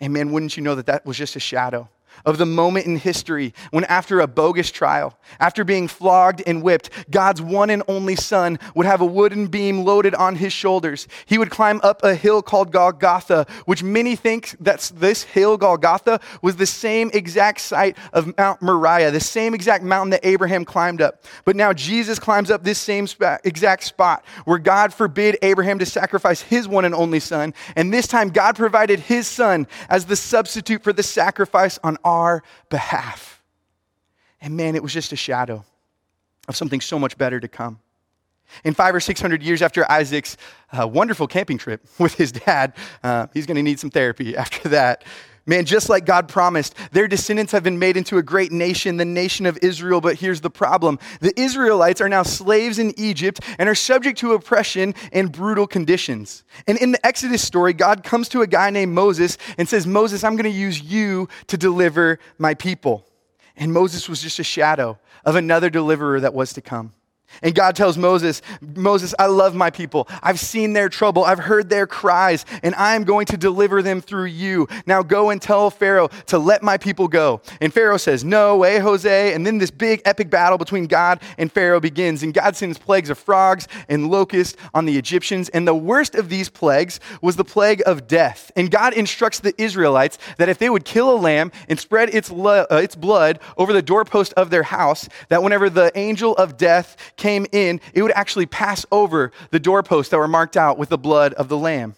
And 0.00 0.12
man, 0.12 0.32
wouldn't 0.32 0.54
you 0.54 0.62
know 0.62 0.74
that 0.74 0.84
that 0.84 1.06
was 1.06 1.16
just 1.16 1.34
a 1.34 1.40
shadow 1.40 1.88
of 2.24 2.38
the 2.38 2.46
moment 2.46 2.86
in 2.86 2.96
history 2.96 3.54
when, 3.70 3.84
after 3.84 4.20
a 4.20 4.26
bogus 4.26 4.70
trial, 4.70 5.18
after 5.40 5.64
being 5.64 5.88
flogged 5.88 6.42
and 6.46 6.62
whipped, 6.62 6.90
God's 7.10 7.40
one 7.42 7.70
and 7.70 7.82
only 7.88 8.16
Son 8.16 8.58
would 8.74 8.86
have 8.86 9.00
a 9.00 9.06
wooden 9.06 9.46
beam 9.46 9.84
loaded 9.84 10.14
on 10.14 10.36
his 10.36 10.52
shoulders. 10.52 11.06
He 11.26 11.38
would 11.38 11.50
climb 11.50 11.80
up 11.82 12.02
a 12.02 12.14
hill 12.14 12.42
called 12.42 12.72
Golgotha, 12.72 13.46
which 13.66 13.82
many 13.82 14.16
think 14.16 14.56
that 14.60 14.92
this 14.94 15.22
hill, 15.22 15.56
Golgotha, 15.56 16.20
was 16.42 16.56
the 16.56 16.66
same 16.66 17.10
exact 17.14 17.60
site 17.60 17.96
of 18.12 18.36
Mount 18.36 18.62
Moriah, 18.62 19.10
the 19.10 19.20
same 19.20 19.54
exact 19.54 19.84
mountain 19.84 20.10
that 20.10 20.24
Abraham 20.24 20.64
climbed 20.64 21.02
up. 21.02 21.24
But 21.44 21.56
now 21.56 21.72
Jesus 21.72 22.18
climbs 22.18 22.50
up 22.50 22.64
this 22.64 22.78
same 22.78 23.06
spot, 23.06 23.40
exact 23.44 23.84
spot 23.84 24.24
where 24.44 24.58
God 24.58 24.92
forbid 24.92 25.38
Abraham 25.42 25.78
to 25.78 25.86
sacrifice 25.86 26.40
his 26.40 26.68
one 26.68 26.84
and 26.84 26.94
only 26.94 27.20
Son. 27.20 27.54
And 27.76 27.92
this 27.92 28.06
time, 28.06 28.30
God 28.30 28.56
provided 28.56 29.00
his 29.00 29.26
Son 29.26 29.66
as 29.88 30.06
the 30.06 30.16
substitute 30.16 30.82
for 30.82 30.92
the 30.92 31.02
sacrifice 31.02 31.78
on 31.82 31.98
our 32.04 32.42
behalf. 32.70 33.42
And 34.40 34.56
man, 34.56 34.76
it 34.76 34.82
was 34.82 34.92
just 34.92 35.12
a 35.12 35.16
shadow 35.16 35.64
of 36.48 36.56
something 36.56 36.80
so 36.80 36.98
much 36.98 37.16
better 37.16 37.40
to 37.40 37.48
come. 37.48 37.80
In 38.62 38.74
five 38.74 38.94
or 38.94 39.00
six 39.00 39.20
hundred 39.20 39.42
years 39.42 39.62
after 39.62 39.90
Isaac's 39.90 40.36
uh, 40.72 40.86
wonderful 40.86 41.26
camping 41.26 41.58
trip 41.58 41.84
with 41.98 42.14
his 42.14 42.30
dad, 42.30 42.74
uh, 43.02 43.26
he's 43.32 43.46
going 43.46 43.56
to 43.56 43.62
need 43.62 43.80
some 43.80 43.90
therapy 43.90 44.36
after 44.36 44.68
that. 44.68 45.04
Man, 45.46 45.66
just 45.66 45.90
like 45.90 46.06
God 46.06 46.28
promised, 46.28 46.74
their 46.92 47.06
descendants 47.06 47.52
have 47.52 47.62
been 47.62 47.78
made 47.78 47.98
into 47.98 48.16
a 48.16 48.22
great 48.22 48.50
nation, 48.50 48.96
the 48.96 49.04
nation 49.04 49.44
of 49.44 49.58
Israel. 49.60 50.00
But 50.00 50.16
here's 50.16 50.40
the 50.40 50.50
problem 50.50 50.98
the 51.20 51.38
Israelites 51.38 52.00
are 52.00 52.08
now 52.08 52.22
slaves 52.22 52.78
in 52.78 52.98
Egypt 52.98 53.40
and 53.58 53.68
are 53.68 53.74
subject 53.74 54.18
to 54.20 54.32
oppression 54.32 54.94
and 55.12 55.30
brutal 55.30 55.66
conditions. 55.66 56.44
And 56.66 56.78
in 56.78 56.92
the 56.92 57.06
Exodus 57.06 57.42
story, 57.42 57.74
God 57.74 58.04
comes 58.04 58.28
to 58.30 58.40
a 58.40 58.46
guy 58.46 58.70
named 58.70 58.94
Moses 58.94 59.36
and 59.58 59.68
says, 59.68 59.86
Moses, 59.86 60.24
I'm 60.24 60.36
going 60.36 60.50
to 60.50 60.58
use 60.58 60.80
you 60.80 61.28
to 61.48 61.58
deliver 61.58 62.18
my 62.38 62.54
people. 62.54 63.06
And 63.56 63.72
Moses 63.72 64.08
was 64.08 64.22
just 64.22 64.38
a 64.38 64.44
shadow 64.44 64.98
of 65.26 65.36
another 65.36 65.68
deliverer 65.68 66.20
that 66.20 66.32
was 66.32 66.54
to 66.54 66.62
come. 66.62 66.94
And 67.42 67.54
God 67.54 67.76
tells 67.76 67.98
Moses, 67.98 68.42
Moses, 68.60 69.14
I 69.18 69.26
love 69.26 69.54
my 69.54 69.70
people. 69.70 70.08
I've 70.22 70.38
seen 70.38 70.72
their 70.72 70.88
trouble. 70.88 71.24
I've 71.24 71.38
heard 71.38 71.68
their 71.68 71.86
cries, 71.86 72.44
and 72.62 72.74
I 72.74 72.94
am 72.94 73.04
going 73.04 73.26
to 73.26 73.36
deliver 73.36 73.82
them 73.82 74.00
through 74.00 74.26
you. 74.26 74.68
Now 74.86 75.02
go 75.02 75.30
and 75.30 75.40
tell 75.40 75.70
Pharaoh 75.70 76.08
to 76.26 76.38
let 76.38 76.62
my 76.62 76.78
people 76.78 77.08
go. 77.08 77.40
And 77.60 77.72
Pharaoh 77.72 77.96
says, 77.96 78.24
No 78.24 78.56
way, 78.56 78.78
Jose. 78.78 79.34
And 79.34 79.46
then 79.46 79.58
this 79.58 79.70
big 79.70 80.02
epic 80.04 80.30
battle 80.30 80.58
between 80.58 80.86
God 80.86 81.20
and 81.38 81.50
Pharaoh 81.50 81.80
begins. 81.80 82.22
And 82.22 82.32
God 82.32 82.56
sends 82.56 82.78
plagues 82.78 83.10
of 83.10 83.18
frogs 83.18 83.68
and 83.88 84.10
locusts 84.10 84.56
on 84.72 84.86
the 84.86 84.96
Egyptians. 84.96 85.48
And 85.50 85.66
the 85.66 85.74
worst 85.74 86.14
of 86.14 86.28
these 86.28 86.48
plagues 86.48 87.00
was 87.20 87.36
the 87.36 87.44
plague 87.44 87.82
of 87.86 88.06
death. 88.06 88.52
And 88.56 88.70
God 88.70 88.94
instructs 88.94 89.40
the 89.40 89.54
Israelites 89.60 90.18
that 90.38 90.48
if 90.48 90.58
they 90.58 90.70
would 90.70 90.84
kill 90.84 91.10
a 91.10 91.16
lamb 91.16 91.52
and 91.68 91.78
spread 91.78 92.14
its, 92.14 92.30
lo- 92.30 92.66
uh, 92.70 92.76
its 92.76 92.94
blood 92.94 93.40
over 93.56 93.72
the 93.72 93.82
doorpost 93.82 94.32
of 94.34 94.50
their 94.50 94.62
house, 94.62 95.08
that 95.28 95.42
whenever 95.42 95.68
the 95.68 95.90
angel 95.96 96.36
of 96.36 96.56
death 96.56 96.96
came 97.16 97.46
in, 97.52 97.80
it 97.92 98.02
would 98.02 98.12
actually 98.12 98.46
pass 98.46 98.84
over 98.90 99.32
the 99.50 99.60
doorposts 99.60 100.10
that 100.10 100.18
were 100.18 100.28
marked 100.28 100.56
out 100.56 100.78
with 100.78 100.88
the 100.88 100.98
blood 100.98 101.34
of 101.34 101.48
the 101.48 101.56
Lamb, 101.56 101.94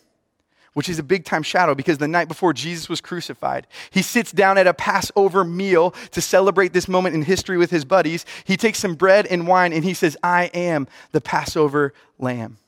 which 0.75 0.88
is 0.88 0.99
a 0.99 1.02
big 1.02 1.25
time 1.25 1.42
shadow 1.42 1.75
because 1.75 1.99
the 1.99 2.08
night 2.08 2.28
before 2.28 2.52
Jesus 2.52 2.88
was 2.88 3.00
crucified, 3.00 3.66
he 3.90 4.02
sits 4.02 4.32
down 4.32 4.58
at 4.58 4.66
a 4.66 4.75
Passover 4.75 5.44
meal 5.44 5.92
to 6.12 6.20
celebrate 6.20 6.73
this 6.73 6.88
moment 6.88 7.14
in 7.14 7.23
history 7.23 7.56
with 7.56 7.70
his 7.70 7.85
buddies. 7.85 8.25
He 8.44 8.56
takes 8.56 8.78
some 8.78 8.94
bread 8.94 9.26
and 9.26 9.46
wine 9.46 9.73
and 9.73 9.85
he 9.85 9.94
says, 9.94 10.16
I 10.23 10.44
am 10.54 10.87
the 11.12 11.20
Passover 11.20 11.92
Lamb. 12.18 12.58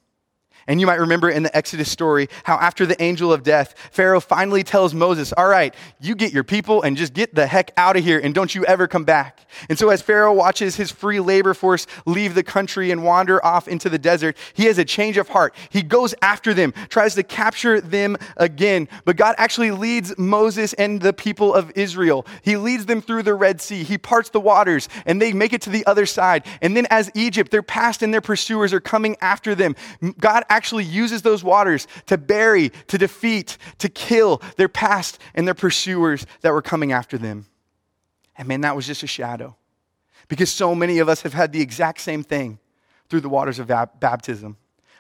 And 0.69 0.81
you 0.81 0.87
might 0.87 1.01
remember 1.01 1.31
in 1.31 1.43
the 1.43 1.57
Exodus 1.57 1.91
story 1.91 2.29
how 2.45 2.57
after 2.57 2.85
the 2.85 3.03
angel 3.03 3.33
of 3.33 3.43
death, 3.43 3.75
Pharaoh 3.91 4.21
finally 4.21 4.63
tells 4.63 4.93
Moses, 4.93 5.33
All 5.33 5.49
right, 5.49 5.75
you 5.99 6.15
get 6.15 6.33
your 6.33 6.45
people 6.45 6.83
and 6.83 6.95
just 6.95 7.15
get 7.15 7.35
the 7.35 7.47
heck 7.47 7.73
out 7.79 7.97
of 7.97 8.05
here 8.05 8.21
and 8.23 8.35
don't 8.35 8.55
you 8.55 8.67
ever 8.67 8.87
come 8.87 9.05
back. 9.05 9.47
And 9.71 9.79
so 9.79 9.89
as 9.89 10.03
Pharaoh 10.03 10.35
watches 10.35 10.77
his 10.77 10.91
free 10.91 11.21
labor 11.21 11.55
force 11.55 11.87
leave 12.05 12.35
the 12.35 12.43
country 12.43 12.91
and 12.91 13.03
wander 13.03 13.45
off 13.45 13.67
into 13.67 13.89
the 13.89 13.99
desert, 13.99 14.37
he 14.53 14.67
has 14.67 14.77
a 14.77 14.85
change 14.85 15.17
of 15.17 15.29
heart. 15.31 15.55
He 15.71 15.83
goes 15.83 16.15
after 16.21 16.53
them, 16.53 16.75
tries 16.91 17.15
to 17.15 17.23
capture 17.23 17.81
them 17.81 18.19
again. 18.37 18.89
But 19.07 19.17
God 19.17 19.37
actually 19.39 19.71
leads 19.71 20.17
Moses 20.19 20.75
and 20.75 21.01
the 21.01 21.15
people 21.15 21.55
of 21.55 21.73
Israel. 21.77 22.27
He 22.43 22.59
leads 22.59 22.85
them 22.85 23.01
through 23.01 23.23
the 23.23 23.35
Red 23.35 23.63
Sea. 23.63 23.85
He 23.85 23.97
parts 23.97 24.29
the 24.29 24.41
waters 24.41 24.91
and 25.07 25.21
they 25.21 25.33
make 25.33 25.55
it 25.55 25.63
to 25.63 25.71
the 25.71 25.87
other 25.87 26.05
side. 26.05 26.45
And 26.61 26.77
then 26.77 26.87
as 26.91 27.11
Egypt, 27.15 27.51
their 27.51 27.63
past 27.63 28.03
and 28.03 28.13
their 28.13 28.21
pursuers 28.21 28.75
are 28.75 28.81
coming 28.81 29.17
after 29.23 29.55
them, 29.55 29.75
God 30.21 30.45
actually 30.51 30.58
uses 30.85 31.23
those 31.23 31.45
waters 31.45 31.87
to 32.07 32.19
bury, 32.19 32.71
to 32.89 32.99
defeat, 32.99 33.59
to 33.79 33.89
kill 33.89 34.43
their 34.57 34.69
past 34.69 35.19
and 35.35 35.47
their 35.47 35.55
pursuers 35.55 36.27
that 36.41 36.53
were 36.53 36.63
coming 36.63 36.93
after 36.93 37.19
them. 37.19 37.47
And 38.37 38.49
man, 38.49 38.61
that 38.63 38.77
was 38.77 38.87
just 38.87 39.03
a 39.03 39.07
shadow. 39.07 39.57
Because 40.29 40.51
so 40.51 40.75
many 40.75 40.99
of 40.99 41.09
us 41.09 41.23
have 41.23 41.33
had 41.33 41.53
the 41.53 41.61
exact 41.61 42.01
same 42.01 42.23
thing 42.23 42.59
through 43.09 43.21
the 43.21 43.29
waters 43.29 43.59
of 43.59 43.67
baptism, 43.67 44.57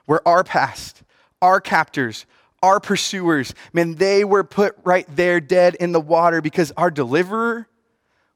where 0.06 0.26
our 0.26 0.42
past, 0.42 1.02
our 1.42 1.60
captors, 1.60 2.24
our 2.62 2.80
pursuers, 2.80 3.54
man, 3.72 3.96
they 3.96 4.24
were 4.24 4.42
put 4.42 4.76
right 4.82 5.06
there 5.14 5.40
dead 5.40 5.74
in 5.76 5.92
the 5.92 6.00
water 6.00 6.40
because 6.40 6.72
our 6.76 6.90
deliverer 6.90 7.68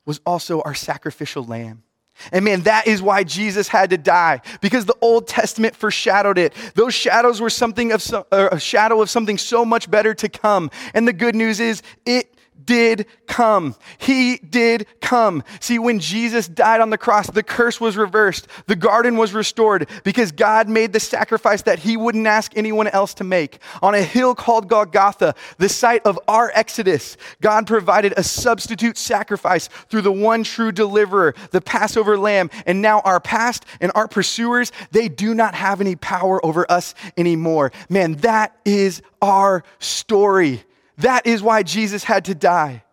was 0.04 0.20
also 0.26 0.60
our 0.62 0.74
sacrificial 0.74 1.44
lamb. 1.44 1.82
And 2.30 2.44
man, 2.44 2.60
that 2.62 2.86
is 2.86 3.02
why 3.02 3.24
Jesus 3.24 3.68
had 3.68 3.90
to 3.90 3.98
die, 3.98 4.40
because 4.60 4.84
the 4.84 4.96
Old 5.00 5.26
Testament 5.26 5.74
foreshadowed 5.74 6.38
it. 6.38 6.54
Those 6.74 6.94
shadows 6.94 7.40
were 7.40 7.50
something 7.50 7.92
of 7.92 8.02
so, 8.02 8.26
a 8.30 8.60
shadow 8.60 9.02
of 9.02 9.10
something 9.10 9.38
so 9.38 9.64
much 9.64 9.90
better 9.90 10.14
to 10.14 10.28
come. 10.28 10.70
And 10.94 11.08
the 11.08 11.12
good 11.12 11.34
news 11.34 11.58
is, 11.58 11.82
it 12.06 12.31
did 12.64 13.06
come. 13.26 13.74
He 13.98 14.36
did 14.36 14.86
come. 15.00 15.42
See, 15.60 15.78
when 15.78 15.98
Jesus 16.00 16.48
died 16.48 16.80
on 16.80 16.90
the 16.90 16.98
cross, 16.98 17.28
the 17.28 17.42
curse 17.42 17.80
was 17.80 17.96
reversed. 17.96 18.46
The 18.66 18.76
garden 18.76 19.16
was 19.16 19.32
restored 19.32 19.88
because 20.04 20.32
God 20.32 20.68
made 20.68 20.92
the 20.92 21.00
sacrifice 21.00 21.62
that 21.62 21.80
he 21.80 21.96
wouldn't 21.96 22.26
ask 22.26 22.52
anyone 22.56 22.88
else 22.88 23.14
to 23.14 23.24
make. 23.24 23.58
On 23.80 23.94
a 23.94 24.02
hill 24.02 24.34
called 24.34 24.68
Golgotha, 24.68 25.34
the 25.58 25.68
site 25.68 26.02
of 26.04 26.18
our 26.28 26.50
exodus, 26.54 27.16
God 27.40 27.66
provided 27.66 28.14
a 28.16 28.22
substitute 28.22 28.98
sacrifice 28.98 29.68
through 29.88 30.02
the 30.02 30.12
one 30.12 30.44
true 30.44 30.72
deliverer, 30.72 31.34
the 31.50 31.60
Passover 31.60 32.18
lamb. 32.18 32.50
And 32.66 32.82
now 32.82 33.00
our 33.00 33.20
past 33.20 33.64
and 33.80 33.92
our 33.94 34.08
pursuers, 34.08 34.72
they 34.90 35.08
do 35.08 35.34
not 35.34 35.54
have 35.54 35.80
any 35.80 35.96
power 35.96 36.44
over 36.44 36.70
us 36.70 36.94
anymore. 37.16 37.72
Man, 37.88 38.14
that 38.16 38.56
is 38.64 39.02
our 39.20 39.64
story. 39.78 40.64
That 40.98 41.26
is 41.26 41.42
why 41.42 41.62
Jesus 41.62 42.04
had 42.04 42.26
to 42.26 42.34
die. 42.34 42.84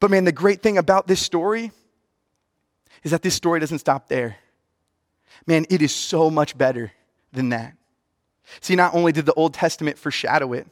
But 0.00 0.10
man, 0.10 0.24
the 0.24 0.32
great 0.32 0.62
thing 0.62 0.78
about 0.78 1.06
this 1.06 1.20
story 1.20 1.72
is 3.02 3.10
that 3.12 3.22
this 3.22 3.34
story 3.34 3.60
doesn't 3.60 3.78
stop 3.78 4.08
there. 4.08 4.36
Man, 5.46 5.66
it 5.70 5.82
is 5.82 5.94
so 5.94 6.30
much 6.30 6.56
better 6.58 6.92
than 7.32 7.50
that. 7.50 7.74
See, 8.60 8.76
not 8.76 8.94
only 8.94 9.12
did 9.12 9.26
the 9.26 9.34
Old 9.34 9.54
Testament 9.54 9.98
foreshadow 9.98 10.52
it, 10.52 10.66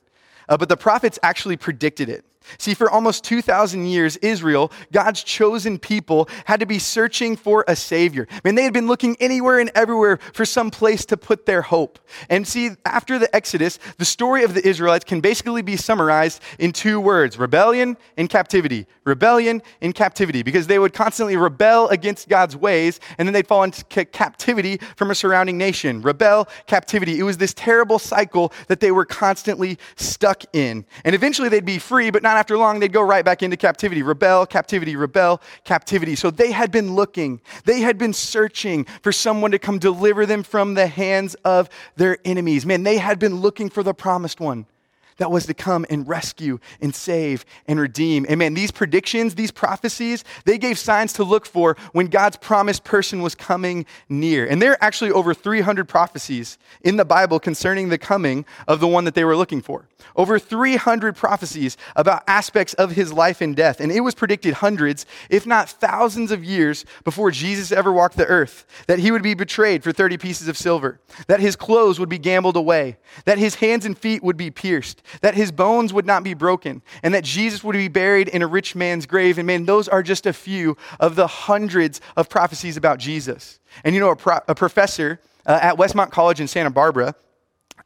uh, 0.48 0.56
but 0.56 0.68
the 0.68 0.76
prophets 0.76 1.18
actually 1.22 1.56
predicted 1.56 2.08
it. 2.08 2.24
See, 2.58 2.74
for 2.74 2.90
almost 2.90 3.24
2,000 3.24 3.86
years, 3.86 4.16
Israel, 4.18 4.70
God's 4.92 5.22
chosen 5.22 5.78
people, 5.78 6.28
had 6.44 6.60
to 6.60 6.66
be 6.66 6.78
searching 6.78 7.36
for 7.36 7.64
a 7.68 7.76
Savior. 7.76 8.26
I 8.30 8.40
mean, 8.44 8.54
they 8.54 8.64
had 8.64 8.72
been 8.72 8.86
looking 8.86 9.16
anywhere 9.20 9.58
and 9.58 9.70
everywhere 9.74 10.18
for 10.32 10.44
some 10.44 10.70
place 10.70 11.04
to 11.06 11.16
put 11.16 11.46
their 11.46 11.62
hope. 11.62 11.98
And 12.28 12.46
see, 12.46 12.70
after 12.84 13.18
the 13.18 13.34
Exodus, 13.34 13.78
the 13.98 14.04
story 14.04 14.44
of 14.44 14.54
the 14.54 14.66
Israelites 14.66 15.04
can 15.04 15.20
basically 15.20 15.62
be 15.62 15.76
summarized 15.76 16.42
in 16.58 16.72
two 16.72 17.00
words 17.00 17.38
rebellion 17.38 17.96
and 18.16 18.28
captivity. 18.28 18.86
Rebellion 19.04 19.62
and 19.80 19.94
captivity, 19.94 20.42
because 20.42 20.66
they 20.66 20.78
would 20.78 20.92
constantly 20.92 21.36
rebel 21.36 21.88
against 21.88 22.28
God's 22.28 22.56
ways, 22.56 23.00
and 23.18 23.28
then 23.28 23.32
they'd 23.32 23.46
fall 23.46 23.62
into 23.62 23.84
captivity 23.84 24.78
from 24.96 25.10
a 25.10 25.14
surrounding 25.14 25.58
nation. 25.58 26.00
Rebel, 26.02 26.48
captivity. 26.66 27.18
It 27.18 27.22
was 27.22 27.36
this 27.36 27.54
terrible 27.54 27.98
cycle 27.98 28.52
that 28.68 28.80
they 28.80 28.90
were 28.90 29.04
constantly 29.04 29.78
stuck 29.96 30.44
in. 30.54 30.84
And 31.04 31.14
eventually 31.14 31.48
they'd 31.48 31.64
be 31.64 31.78
free, 31.78 32.10
but 32.10 32.22
not 32.22 32.33
not 32.34 32.40
after 32.40 32.58
long, 32.58 32.80
they'd 32.80 32.92
go 32.92 33.02
right 33.02 33.24
back 33.24 33.42
into 33.42 33.56
captivity. 33.56 34.02
Rebel, 34.02 34.44
captivity, 34.46 34.96
rebel, 34.96 35.40
captivity. 35.64 36.16
So 36.16 36.30
they 36.30 36.50
had 36.50 36.70
been 36.70 36.94
looking, 36.94 37.40
they 37.64 37.80
had 37.80 37.96
been 37.96 38.12
searching 38.12 38.84
for 39.02 39.12
someone 39.12 39.52
to 39.52 39.58
come 39.58 39.78
deliver 39.78 40.26
them 40.26 40.42
from 40.42 40.74
the 40.74 40.86
hands 40.86 41.34
of 41.44 41.70
their 41.96 42.18
enemies. 42.24 42.66
Man, 42.66 42.82
they 42.82 42.98
had 42.98 43.18
been 43.18 43.36
looking 43.36 43.70
for 43.70 43.82
the 43.82 43.94
promised 43.94 44.40
one 44.40 44.66
that 45.16 45.30
was 45.30 45.46
to 45.46 45.54
come 45.54 45.86
and 45.90 46.06
rescue 46.06 46.58
and 46.80 46.94
save 46.94 47.44
and 47.66 47.78
redeem. 47.78 48.26
And 48.28 48.38
man, 48.38 48.54
these 48.54 48.70
predictions, 48.70 49.34
these 49.34 49.50
prophecies, 49.50 50.24
they 50.44 50.58
gave 50.58 50.78
signs 50.78 51.12
to 51.14 51.24
look 51.24 51.46
for 51.46 51.76
when 51.92 52.06
God's 52.06 52.36
promised 52.36 52.84
person 52.84 53.22
was 53.22 53.34
coming 53.34 53.86
near. 54.08 54.46
And 54.46 54.60
there 54.60 54.72
are 54.72 54.78
actually 54.80 55.10
over 55.10 55.34
300 55.34 55.88
prophecies 55.88 56.58
in 56.82 56.96
the 56.96 57.04
Bible 57.04 57.38
concerning 57.38 57.88
the 57.88 57.98
coming 57.98 58.44
of 58.66 58.80
the 58.80 58.88
one 58.88 59.04
that 59.04 59.14
they 59.14 59.24
were 59.24 59.36
looking 59.36 59.60
for. 59.60 59.88
Over 60.16 60.38
300 60.38 61.16
prophecies 61.16 61.76
about 61.96 62.24
aspects 62.26 62.74
of 62.74 62.92
his 62.92 63.12
life 63.12 63.40
and 63.40 63.56
death. 63.56 63.80
And 63.80 63.90
it 63.90 64.00
was 64.00 64.14
predicted 64.14 64.54
hundreds, 64.54 65.06
if 65.30 65.46
not 65.46 65.68
thousands 65.68 66.30
of 66.30 66.44
years 66.44 66.84
before 67.04 67.30
Jesus 67.30 67.72
ever 67.72 67.92
walked 67.92 68.16
the 68.16 68.26
earth, 68.26 68.66
that 68.86 68.98
he 68.98 69.10
would 69.10 69.22
be 69.22 69.34
betrayed 69.34 69.82
for 69.82 69.92
30 69.92 70.18
pieces 70.18 70.48
of 70.48 70.58
silver, 70.58 71.00
that 71.26 71.40
his 71.40 71.56
clothes 71.56 71.98
would 71.98 72.08
be 72.08 72.18
gambled 72.18 72.56
away, 72.56 72.96
that 73.24 73.38
his 73.38 73.56
hands 73.56 73.86
and 73.86 73.96
feet 73.96 74.22
would 74.22 74.36
be 74.36 74.50
pierced 74.50 75.02
that 75.20 75.34
his 75.34 75.52
bones 75.52 75.92
would 75.92 76.06
not 76.06 76.22
be 76.22 76.34
broken, 76.34 76.82
and 77.02 77.14
that 77.14 77.24
Jesus 77.24 77.62
would 77.64 77.74
be 77.74 77.88
buried 77.88 78.28
in 78.28 78.42
a 78.42 78.46
rich 78.46 78.74
man's 78.74 79.06
grave. 79.06 79.38
And 79.38 79.46
man, 79.46 79.64
those 79.64 79.88
are 79.88 80.02
just 80.02 80.26
a 80.26 80.32
few 80.32 80.76
of 81.00 81.16
the 81.16 81.26
hundreds 81.26 82.00
of 82.16 82.28
prophecies 82.28 82.76
about 82.76 82.98
Jesus. 82.98 83.60
And 83.84 83.94
you 83.94 84.00
know, 84.00 84.10
a, 84.10 84.16
pro- 84.16 84.40
a 84.48 84.54
professor 84.54 85.20
uh, 85.46 85.58
at 85.60 85.76
Westmont 85.76 86.10
College 86.10 86.40
in 86.40 86.48
Santa 86.48 86.70
Barbara 86.70 87.14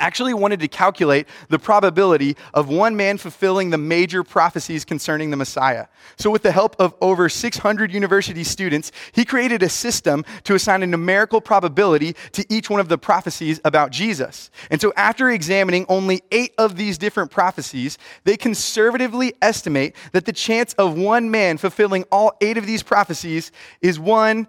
actually 0.01 0.35
wanted 0.35 0.61
to 0.61 0.69
calculate 0.69 1.27
the 1.49 1.59
probability 1.59 2.37
of 2.55 2.69
one 2.69 2.97
man 2.97 3.19
fulfilling 3.19 3.71
the 3.71 3.79
major 3.79 4.23
prophecies 4.23 4.85
concerning 4.85 5.31
the 5.31 5.37
Messiah. 5.37 5.87
So, 6.17 6.31
with 6.31 6.43
the 6.43 6.53
help 6.53 6.77
of 6.79 6.95
over 7.01 7.29
600 7.29 7.93
university 7.93 8.45
students, 8.45 8.93
he 9.13 9.25
created 9.25 9.63
a 9.63 9.69
system 9.69 10.25
to 10.45 10.55
assign 10.55 10.83
a 10.83 10.87
numerical 10.87 11.41
probability 11.41 12.15
to 12.33 12.45
each 12.49 12.71
one 12.71 12.81
of 12.81 12.89
the 12.89 12.99
prophecies 12.99 13.61
about 13.65 13.91
Jesus. 13.91 14.51
And 14.71 14.81
so, 14.81 14.93
after 14.97 15.31
examining 15.31 15.87
only 15.89 16.23
eight 16.31 16.55
of 16.59 16.77
these 16.77 16.99
different 16.99 17.31
prophecies, 17.31 17.99
they 18.25 18.37
conservatively 18.37 19.35
estimate 19.43 19.97
that 20.13 20.25
the 20.25 20.33
chance 20.33 20.75
of 20.75 20.97
one 20.97 21.31
man 21.31 21.59
fulfilling 21.59 22.05
all 22.13 22.37
eight 22.41 22.57
of 22.57 22.67
these 22.67 22.83
prophecies 22.83 23.51
is 23.81 23.99
1 23.99 24.47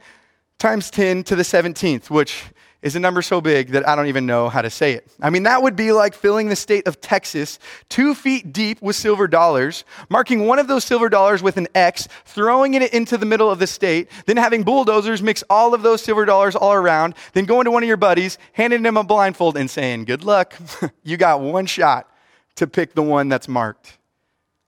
times 0.60 0.92
10 0.92 1.24
to 1.24 1.36
the 1.36 1.44
17th, 1.44 2.10
which 2.10 2.44
is 2.82 2.96
a 2.96 3.00
number 3.00 3.22
so 3.22 3.42
big 3.42 3.70
that 3.70 3.88
I 3.88 3.96
don't 3.96 4.08
even 4.08 4.26
know 4.26 4.48
how 4.48 4.62
to 4.62 4.70
say 4.70 4.94
it. 4.94 5.08
I 5.22 5.30
mean, 5.30 5.44
that 5.44 5.62
would 5.62 5.76
be 5.76 5.92
like 5.92 6.14
filling 6.14 6.48
the 6.48 6.56
state 6.56 6.88
of 6.88 7.02
Texas 7.02 7.60
two 7.90 8.16
feet 8.16 8.54
deep 8.54 8.82
with 8.82 8.96
silver 8.96 9.28
dollars, 9.28 9.84
marking 10.10 10.48
one 10.48 10.60
of 10.60 10.68
those 10.68 10.86
silver 10.86 11.10
dollars 11.10 11.44
with 11.44 11.58
an 11.58 11.68
X, 11.76 12.08
throwing 12.24 12.76
it 12.76 12.94
into 12.94 13.18
the 13.18 13.26
middle 13.26 13.52
of 13.52 13.60
the 13.60 13.68
state, 13.68 14.10
then 14.26 14.38
having 14.38 14.64
bulldozers 14.64 15.22
mix 15.22 15.44
all 15.50 15.74
of 15.74 15.82
those 15.82 16.02
silver 16.02 16.24
dollars 16.24 16.56
all 16.56 16.74
around, 16.74 17.16
then 17.34 17.46
going 17.46 17.66
to 17.66 17.72
one 17.72 17.84
of 17.84 17.88
your 17.88 17.98
buddies, 17.98 18.38
handing 18.54 18.86
him 18.86 18.96
a 18.96 19.04
blindfold, 19.04 19.58
and 19.58 19.70
saying, 19.70 20.06
Good 20.06 20.24
luck. 20.24 20.56
you 21.04 21.18
got 21.18 21.42
one 21.42 21.66
shot 21.66 22.10
to 22.56 22.68
pick 22.68 22.94
the 22.94 23.04
one 23.04 23.28
that's 23.28 23.48
marked. 23.48 23.98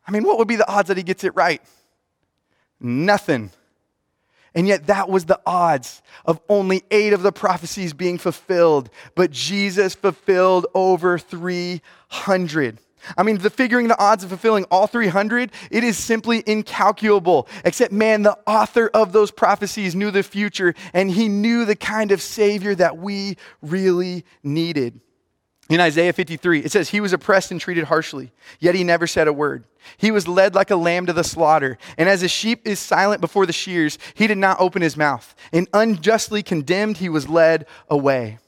I 0.06 0.12
mean, 0.12 0.24
what 0.24 0.38
would 0.38 0.48
be 0.48 0.58
the 0.58 0.70
odds 0.70 0.90
that 0.90 0.98
he 0.98 1.04
gets 1.04 1.24
it 1.24 1.36
right? 1.36 1.62
Nothing. 2.80 3.52
And 4.54 4.68
yet, 4.68 4.88
that 4.88 5.10
was 5.10 5.26
the 5.26 5.40
odds 5.46 6.02
of 6.26 6.42
only 6.50 6.84
eight 6.92 7.14
of 7.14 7.24
the 7.24 7.32
prophecies 7.32 7.94
being 7.94 8.18
fulfilled. 8.18 8.90
But 9.16 9.32
Jesus 9.32 9.96
fulfilled 9.96 10.68
over 10.74 11.18
300. 11.18 12.78
I 13.18 13.24
mean, 13.24 13.38
the 13.38 13.50
figuring 13.50 13.88
the 13.88 14.00
odds 14.00 14.24
of 14.24 14.30
fulfilling 14.30 14.66
all 14.66 14.88
300, 14.88 15.52
it 15.72 15.84
is 15.84 15.98
simply 15.98 16.44
incalculable. 16.46 17.48
Except, 17.66 17.92
man, 17.92 18.22
the 18.24 18.38
author 18.46 18.90
of 18.94 19.12
those 19.12 19.32
prophecies 19.32 19.96
knew 19.96 20.12
the 20.12 20.24
future, 20.24 20.76
and 20.94 21.10
he 21.10 21.28
knew 21.28 21.66
the 21.66 21.76
kind 21.76 22.12
of 22.12 22.22
Savior 22.22 22.76
that 22.76 22.98
we 22.98 23.38
really 23.62 24.26
needed. 24.44 25.00
In 25.72 25.80
Isaiah 25.80 26.12
53, 26.12 26.66
it 26.66 26.72
says, 26.74 26.90
He 26.90 27.00
was 27.00 27.14
oppressed 27.14 27.50
and 27.50 27.62
treated 27.62 27.86
harshly, 27.86 28.34
yet 28.60 28.76
he 28.76 28.84
never 28.84 29.08
said 29.08 29.30
a 29.30 29.34
word. 29.34 29.64
He 29.96 30.12
was 30.12 30.28
led 30.28 30.54
like 30.54 30.70
a 30.70 30.76
lamb 30.76 31.06
to 31.06 31.14
the 31.14 31.24
slaughter, 31.24 31.78
and 31.98 32.10
as 32.10 32.24
a 32.24 32.28
sheep 32.28 32.68
is 32.68 32.78
silent 32.78 33.22
before 33.22 33.46
the 33.46 33.54
shears, 33.54 33.98
he 34.14 34.28
did 34.28 34.38
not 34.38 34.60
open 34.60 34.82
his 34.82 34.98
mouth. 34.98 35.34
And 35.54 35.70
unjustly 35.74 36.44
condemned, 36.44 36.98
he 36.98 37.08
was 37.08 37.30
led 37.30 37.68
away. 37.90 38.40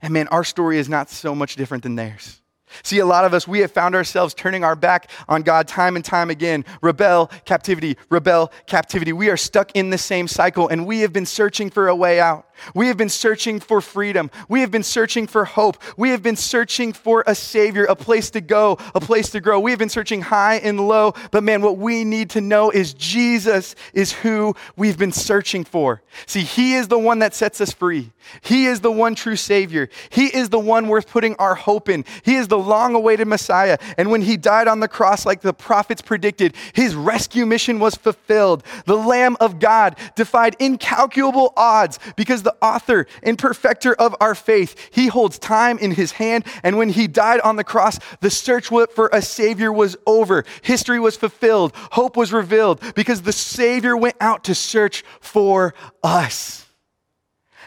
And 0.00 0.12
man, 0.12 0.28
our 0.28 0.44
story 0.44 0.78
is 0.78 0.88
not 0.88 1.10
so 1.10 1.34
much 1.34 1.56
different 1.56 1.82
than 1.82 1.96
theirs. 1.96 2.40
See, 2.84 3.00
a 3.00 3.06
lot 3.06 3.24
of 3.24 3.34
us, 3.34 3.48
we 3.48 3.58
have 3.60 3.72
found 3.72 3.96
ourselves 3.96 4.32
turning 4.32 4.62
our 4.62 4.76
back 4.76 5.10
on 5.28 5.42
God 5.42 5.66
time 5.66 5.96
and 5.96 6.04
time 6.04 6.30
again. 6.30 6.64
Rebel, 6.82 7.32
captivity, 7.44 7.96
rebel, 8.10 8.52
captivity. 8.66 9.12
We 9.12 9.28
are 9.28 9.36
stuck 9.36 9.72
in 9.74 9.90
the 9.90 9.98
same 9.98 10.28
cycle, 10.28 10.68
and 10.68 10.86
we 10.86 11.00
have 11.00 11.12
been 11.12 11.26
searching 11.26 11.68
for 11.68 11.88
a 11.88 11.96
way 11.96 12.20
out. 12.20 12.46
We 12.74 12.88
have 12.88 12.96
been 12.96 13.08
searching 13.08 13.60
for 13.60 13.80
freedom. 13.80 14.30
We 14.48 14.60
have 14.60 14.70
been 14.70 14.82
searching 14.82 15.26
for 15.26 15.44
hope. 15.44 15.78
We 15.96 16.10
have 16.10 16.22
been 16.22 16.36
searching 16.36 16.92
for 16.92 17.24
a 17.26 17.34
Savior, 17.34 17.84
a 17.84 17.96
place 17.96 18.30
to 18.30 18.40
go, 18.40 18.78
a 18.94 19.00
place 19.00 19.30
to 19.30 19.40
grow. 19.40 19.60
We 19.60 19.70
have 19.72 19.78
been 19.78 19.88
searching 19.88 20.22
high 20.22 20.56
and 20.56 20.86
low, 20.86 21.14
but 21.30 21.42
man, 21.44 21.62
what 21.62 21.78
we 21.78 22.04
need 22.04 22.30
to 22.30 22.40
know 22.40 22.70
is 22.70 22.94
Jesus 22.94 23.74
is 23.92 24.12
who 24.12 24.54
we've 24.76 24.98
been 24.98 25.12
searching 25.12 25.64
for. 25.64 26.02
See, 26.26 26.42
He 26.42 26.74
is 26.74 26.88
the 26.88 26.98
one 26.98 27.20
that 27.20 27.34
sets 27.34 27.60
us 27.60 27.72
free. 27.72 28.12
He 28.42 28.66
is 28.66 28.80
the 28.80 28.90
one 28.90 29.14
true 29.14 29.36
Savior. 29.36 29.88
He 30.10 30.26
is 30.26 30.50
the 30.50 30.58
one 30.58 30.88
worth 30.88 31.08
putting 31.08 31.34
our 31.36 31.54
hope 31.54 31.88
in. 31.88 32.04
He 32.22 32.36
is 32.36 32.48
the 32.48 32.58
long 32.58 32.94
awaited 32.94 33.26
Messiah. 33.28 33.78
And 33.98 34.10
when 34.10 34.22
he 34.22 34.36
died 34.36 34.68
on 34.68 34.80
the 34.80 34.88
cross, 34.88 35.26
like 35.26 35.40
the 35.40 35.52
prophets 35.52 36.02
predicted, 36.02 36.54
his 36.72 36.94
rescue 36.94 37.46
mission 37.46 37.78
was 37.78 37.94
fulfilled. 37.94 38.64
The 38.86 38.96
Lamb 38.96 39.36
of 39.40 39.58
God 39.58 39.96
defied 40.16 40.56
incalculable 40.58 41.52
odds 41.56 41.98
because 42.16 42.42
the 42.42 42.49
author 42.60 43.06
and 43.22 43.38
perfecter 43.38 43.94
of 43.94 44.14
our 44.20 44.34
faith, 44.34 44.90
he 44.92 45.06
holds 45.06 45.38
time 45.38 45.78
in 45.78 45.90
his 45.92 46.12
hand. 46.12 46.44
And 46.62 46.76
when 46.78 46.88
he 46.88 47.06
died 47.06 47.40
on 47.40 47.56
the 47.56 47.64
cross, 47.64 47.98
the 48.20 48.30
search 48.30 48.68
for 48.68 49.10
a 49.12 49.22
Savior 49.22 49.72
was 49.72 49.96
over. 50.06 50.44
History 50.62 51.00
was 51.00 51.16
fulfilled. 51.16 51.72
Hope 51.92 52.16
was 52.16 52.32
revealed 52.32 52.80
because 52.94 53.22
the 53.22 53.32
Savior 53.32 53.96
went 53.96 54.16
out 54.20 54.44
to 54.44 54.54
search 54.54 55.04
for 55.20 55.74
us. 56.02 56.66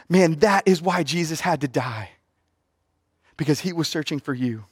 Man, 0.10 0.39
that 0.39 0.67
is 0.67 0.82
why 0.82 1.04
Jesus 1.04 1.41
had 1.41 1.62
to 1.62 1.67
die 1.67 2.12
because 3.38 3.60
he 3.60 3.74
was 3.74 3.88
searching 3.88 4.19
for 4.19 4.34
you 4.34 4.65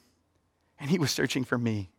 and 0.80 0.90
he 0.90 1.00
was 1.00 1.12
searching 1.12 1.44
for 1.44 1.58
me. 1.58 1.90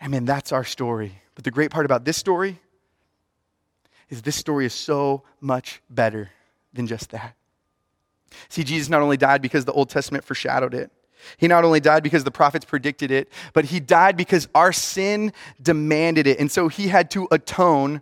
And 0.00 0.12
man, 0.12 0.24
that's 0.24 0.52
our 0.52 0.64
story. 0.64 1.20
But 1.34 1.44
the 1.44 1.50
great 1.50 1.70
part 1.70 1.86
about 1.86 2.04
this 2.04 2.16
story 2.16 2.58
is 4.08 4.22
this 4.22 4.36
story 4.36 4.66
is 4.66 4.74
so 4.74 5.22
much 5.40 5.80
better 5.88 6.30
than 6.72 6.86
just 6.86 7.10
that. 7.10 7.34
See, 8.48 8.64
Jesus 8.64 8.88
not 8.88 9.02
only 9.02 9.16
died 9.16 9.42
because 9.42 9.64
the 9.64 9.72
Old 9.72 9.90
Testament 9.90 10.24
foreshadowed 10.24 10.74
it, 10.74 10.90
he 11.36 11.48
not 11.48 11.64
only 11.64 11.80
died 11.80 12.02
because 12.02 12.24
the 12.24 12.30
prophets 12.30 12.64
predicted 12.64 13.10
it, 13.10 13.30
but 13.52 13.66
he 13.66 13.80
died 13.80 14.16
because 14.16 14.48
our 14.54 14.72
sin 14.72 15.32
demanded 15.60 16.26
it. 16.26 16.38
And 16.38 16.50
so 16.50 16.68
he 16.68 16.88
had 16.88 17.10
to 17.12 17.28
atone 17.30 18.00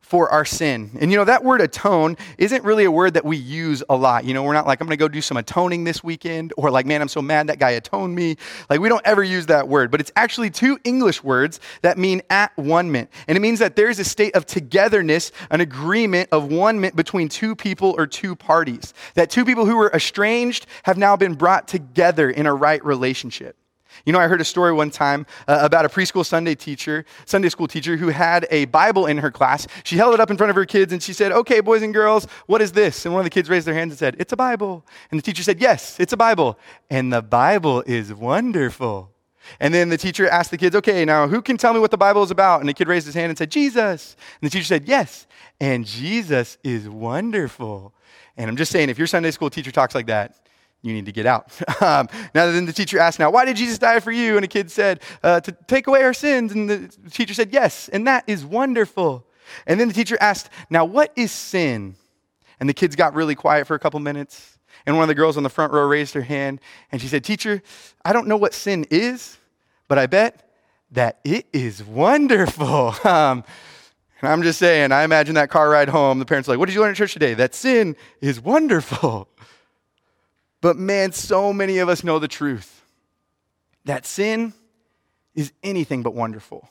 for 0.00 0.28
our 0.28 0.44
sin. 0.44 0.90
And 1.00 1.12
you 1.12 1.16
know, 1.16 1.24
that 1.24 1.44
word 1.44 1.60
atone 1.60 2.16
isn't 2.36 2.64
really 2.64 2.84
a 2.84 2.90
word 2.90 3.14
that 3.14 3.24
we 3.24 3.36
use 3.36 3.84
a 3.88 3.94
lot. 3.94 4.24
You 4.24 4.34
know, 4.34 4.42
we're 4.42 4.54
not 4.54 4.66
like, 4.66 4.80
I'm 4.80 4.88
going 4.88 4.98
to 4.98 5.00
go 5.00 5.06
do 5.06 5.20
some 5.20 5.36
atoning 5.36 5.84
this 5.84 6.02
weekend, 6.02 6.52
or 6.56 6.68
like, 6.72 6.84
man, 6.84 7.00
I'm 7.00 7.06
so 7.06 7.22
mad 7.22 7.46
that 7.46 7.60
guy 7.60 7.70
atoned 7.70 8.12
me. 8.12 8.36
Like, 8.68 8.80
we 8.80 8.88
don't 8.88 9.06
ever 9.06 9.22
use 9.22 9.46
that 9.46 9.68
word, 9.68 9.92
but 9.92 10.00
it's 10.00 10.10
actually 10.16 10.50
two 10.50 10.80
English 10.82 11.22
words 11.22 11.60
that 11.82 11.96
mean 11.96 12.22
at 12.28 12.50
one 12.56 12.90
ment. 12.90 13.08
And 13.28 13.38
it 13.38 13.40
means 13.40 13.60
that 13.60 13.76
there's 13.76 14.00
a 14.00 14.04
state 14.04 14.34
of 14.34 14.46
togetherness, 14.46 15.30
an 15.48 15.60
agreement 15.60 16.28
of 16.32 16.50
one 16.50 16.80
ment 16.80 16.96
between 16.96 17.28
two 17.28 17.54
people 17.54 17.94
or 17.96 18.08
two 18.08 18.34
parties. 18.34 18.92
That 19.14 19.30
two 19.30 19.44
people 19.44 19.64
who 19.64 19.76
were 19.76 19.92
estranged 19.92 20.66
have 20.82 20.98
now 20.98 21.14
been 21.16 21.34
brought 21.34 21.68
together 21.68 22.28
in 22.28 22.46
a 22.46 22.54
right 22.54 22.84
relationship. 22.84 23.59
You 24.04 24.12
know, 24.12 24.18
I 24.18 24.28
heard 24.28 24.40
a 24.40 24.44
story 24.44 24.72
one 24.72 24.90
time 24.90 25.26
uh, 25.46 25.58
about 25.62 25.84
a 25.84 25.88
preschool 25.88 26.24
Sunday 26.24 26.54
teacher, 26.54 27.04
Sunday 27.24 27.48
school 27.48 27.68
teacher, 27.68 27.96
who 27.96 28.08
had 28.08 28.46
a 28.50 28.64
Bible 28.66 29.06
in 29.06 29.18
her 29.18 29.30
class. 29.30 29.66
She 29.84 29.96
held 29.96 30.14
it 30.14 30.20
up 30.20 30.30
in 30.30 30.36
front 30.36 30.50
of 30.50 30.56
her 30.56 30.64
kids 30.64 30.92
and 30.92 31.02
she 31.02 31.12
said, 31.12 31.32
Okay, 31.32 31.60
boys 31.60 31.82
and 31.82 31.92
girls, 31.92 32.26
what 32.46 32.62
is 32.62 32.72
this? 32.72 33.04
And 33.04 33.14
one 33.14 33.20
of 33.20 33.24
the 33.24 33.30
kids 33.30 33.48
raised 33.48 33.66
their 33.66 33.74
hands 33.74 33.92
and 33.92 33.98
said, 33.98 34.16
It's 34.18 34.32
a 34.32 34.36
Bible. 34.36 34.86
And 35.10 35.18
the 35.18 35.22
teacher 35.22 35.42
said, 35.42 35.60
Yes, 35.60 35.98
it's 36.00 36.12
a 36.12 36.16
Bible. 36.16 36.58
And 36.88 37.12
the 37.12 37.22
Bible 37.22 37.82
is 37.86 38.12
wonderful. 38.12 39.10
And 39.58 39.72
then 39.72 39.88
the 39.88 39.96
teacher 39.96 40.28
asked 40.28 40.50
the 40.50 40.58
kids, 40.58 40.76
Okay, 40.76 41.04
now 41.04 41.28
who 41.28 41.42
can 41.42 41.56
tell 41.56 41.74
me 41.74 41.80
what 41.80 41.90
the 41.90 41.98
Bible 41.98 42.22
is 42.22 42.30
about? 42.30 42.60
And 42.60 42.68
the 42.68 42.74
kid 42.74 42.88
raised 42.88 43.06
his 43.06 43.14
hand 43.14 43.30
and 43.30 43.38
said, 43.38 43.50
Jesus. 43.50 44.16
And 44.40 44.50
the 44.50 44.52
teacher 44.52 44.66
said, 44.66 44.86
Yes. 44.86 45.26
And 45.60 45.84
Jesus 45.84 46.56
is 46.64 46.88
wonderful. 46.88 47.94
And 48.36 48.48
I'm 48.48 48.56
just 48.56 48.72
saying, 48.72 48.88
if 48.88 48.96
your 48.96 49.06
Sunday 49.06 49.30
school 49.30 49.50
teacher 49.50 49.70
talks 49.70 49.94
like 49.94 50.06
that, 50.06 50.36
you 50.82 50.92
need 50.92 51.06
to 51.06 51.12
get 51.12 51.26
out. 51.26 51.50
um, 51.82 52.08
now, 52.34 52.50
then 52.50 52.66
the 52.66 52.72
teacher 52.72 52.98
asked, 52.98 53.18
Now, 53.18 53.30
why 53.30 53.44
did 53.44 53.56
Jesus 53.56 53.78
die 53.78 54.00
for 54.00 54.12
you? 54.12 54.36
And 54.36 54.44
a 54.44 54.48
kid 54.48 54.70
said, 54.70 55.00
uh, 55.22 55.40
To 55.40 55.52
take 55.66 55.86
away 55.86 56.02
our 56.02 56.14
sins. 56.14 56.52
And 56.52 56.68
the 56.68 57.10
teacher 57.10 57.34
said, 57.34 57.52
Yes, 57.52 57.88
and 57.88 58.06
that 58.06 58.24
is 58.26 58.44
wonderful. 58.44 59.26
And 59.66 59.80
then 59.80 59.88
the 59.88 59.94
teacher 59.94 60.16
asked, 60.20 60.48
Now, 60.70 60.84
what 60.84 61.12
is 61.16 61.32
sin? 61.32 61.96
And 62.58 62.68
the 62.68 62.74
kids 62.74 62.96
got 62.96 63.14
really 63.14 63.34
quiet 63.34 63.66
for 63.66 63.74
a 63.74 63.78
couple 63.78 64.00
minutes. 64.00 64.58
And 64.86 64.96
one 64.96 65.02
of 65.02 65.08
the 65.08 65.14
girls 65.14 65.36
on 65.36 65.42
the 65.42 65.50
front 65.50 65.72
row 65.72 65.86
raised 65.86 66.14
her 66.14 66.22
hand 66.22 66.60
and 66.90 67.00
she 67.00 67.08
said, 67.08 67.24
Teacher, 67.24 67.62
I 68.04 68.12
don't 68.12 68.26
know 68.26 68.36
what 68.36 68.54
sin 68.54 68.86
is, 68.90 69.38
but 69.88 69.98
I 69.98 70.06
bet 70.06 70.50
that 70.92 71.20
it 71.24 71.46
is 71.52 71.82
wonderful. 71.84 72.94
Um, 73.04 73.44
and 74.22 74.30
I'm 74.30 74.42
just 74.42 74.58
saying, 74.58 74.92
I 74.92 75.04
imagine 75.04 75.36
that 75.36 75.48
car 75.48 75.70
ride 75.70 75.88
home, 75.88 76.18
the 76.18 76.26
parents 76.26 76.46
are 76.46 76.52
like, 76.52 76.58
What 76.58 76.66
did 76.66 76.74
you 76.74 76.82
learn 76.82 76.90
at 76.90 76.96
church 76.96 77.14
today? 77.14 77.32
That 77.32 77.54
sin 77.54 77.96
is 78.20 78.40
wonderful. 78.40 79.28
But 80.60 80.76
man, 80.76 81.12
so 81.12 81.52
many 81.52 81.78
of 81.78 81.88
us 81.88 82.04
know 82.04 82.18
the 82.18 82.28
truth 82.28 82.84
that 83.84 84.04
sin 84.04 84.52
is 85.34 85.52
anything 85.62 86.02
but 86.02 86.14
wonderful. 86.14 86.68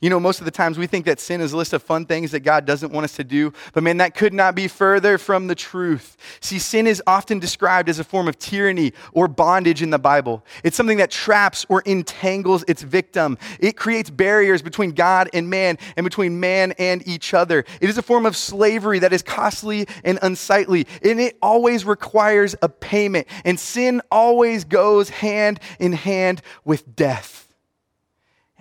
You 0.00 0.10
know, 0.10 0.20
most 0.20 0.40
of 0.40 0.44
the 0.44 0.50
times 0.50 0.78
we 0.78 0.86
think 0.86 1.06
that 1.06 1.20
sin 1.20 1.40
is 1.40 1.52
a 1.52 1.56
list 1.56 1.72
of 1.72 1.82
fun 1.82 2.06
things 2.06 2.32
that 2.32 2.40
God 2.40 2.64
doesn't 2.64 2.92
want 2.92 3.04
us 3.04 3.16
to 3.16 3.24
do, 3.24 3.52
but 3.72 3.82
man, 3.82 3.98
that 3.98 4.14
could 4.14 4.34
not 4.34 4.54
be 4.54 4.68
further 4.68 5.18
from 5.18 5.46
the 5.46 5.54
truth. 5.54 6.16
See, 6.40 6.58
sin 6.58 6.86
is 6.86 7.02
often 7.06 7.38
described 7.38 7.88
as 7.88 7.98
a 7.98 8.04
form 8.04 8.28
of 8.28 8.38
tyranny 8.38 8.92
or 9.12 9.28
bondage 9.28 9.82
in 9.82 9.90
the 9.90 9.98
Bible. 9.98 10.44
It's 10.62 10.76
something 10.76 10.98
that 10.98 11.10
traps 11.10 11.64
or 11.68 11.82
entangles 11.82 12.64
its 12.68 12.82
victim. 12.82 13.38
It 13.60 13.76
creates 13.76 14.10
barriers 14.10 14.62
between 14.62 14.90
God 14.90 15.30
and 15.32 15.48
man 15.48 15.78
and 15.96 16.04
between 16.04 16.40
man 16.40 16.72
and 16.78 17.06
each 17.06 17.34
other. 17.34 17.64
It 17.80 17.88
is 17.88 17.98
a 17.98 18.02
form 18.02 18.26
of 18.26 18.36
slavery 18.36 18.98
that 18.98 19.12
is 19.12 19.22
costly 19.22 19.86
and 20.04 20.18
unsightly, 20.22 20.86
and 21.02 21.20
it 21.20 21.38
always 21.40 21.84
requires 21.84 22.54
a 22.62 22.68
payment. 22.68 23.26
And 23.44 23.58
sin 23.58 24.02
always 24.10 24.64
goes 24.64 25.08
hand 25.08 25.60
in 25.78 25.92
hand 25.92 26.42
with 26.64 26.96
death. 26.96 27.43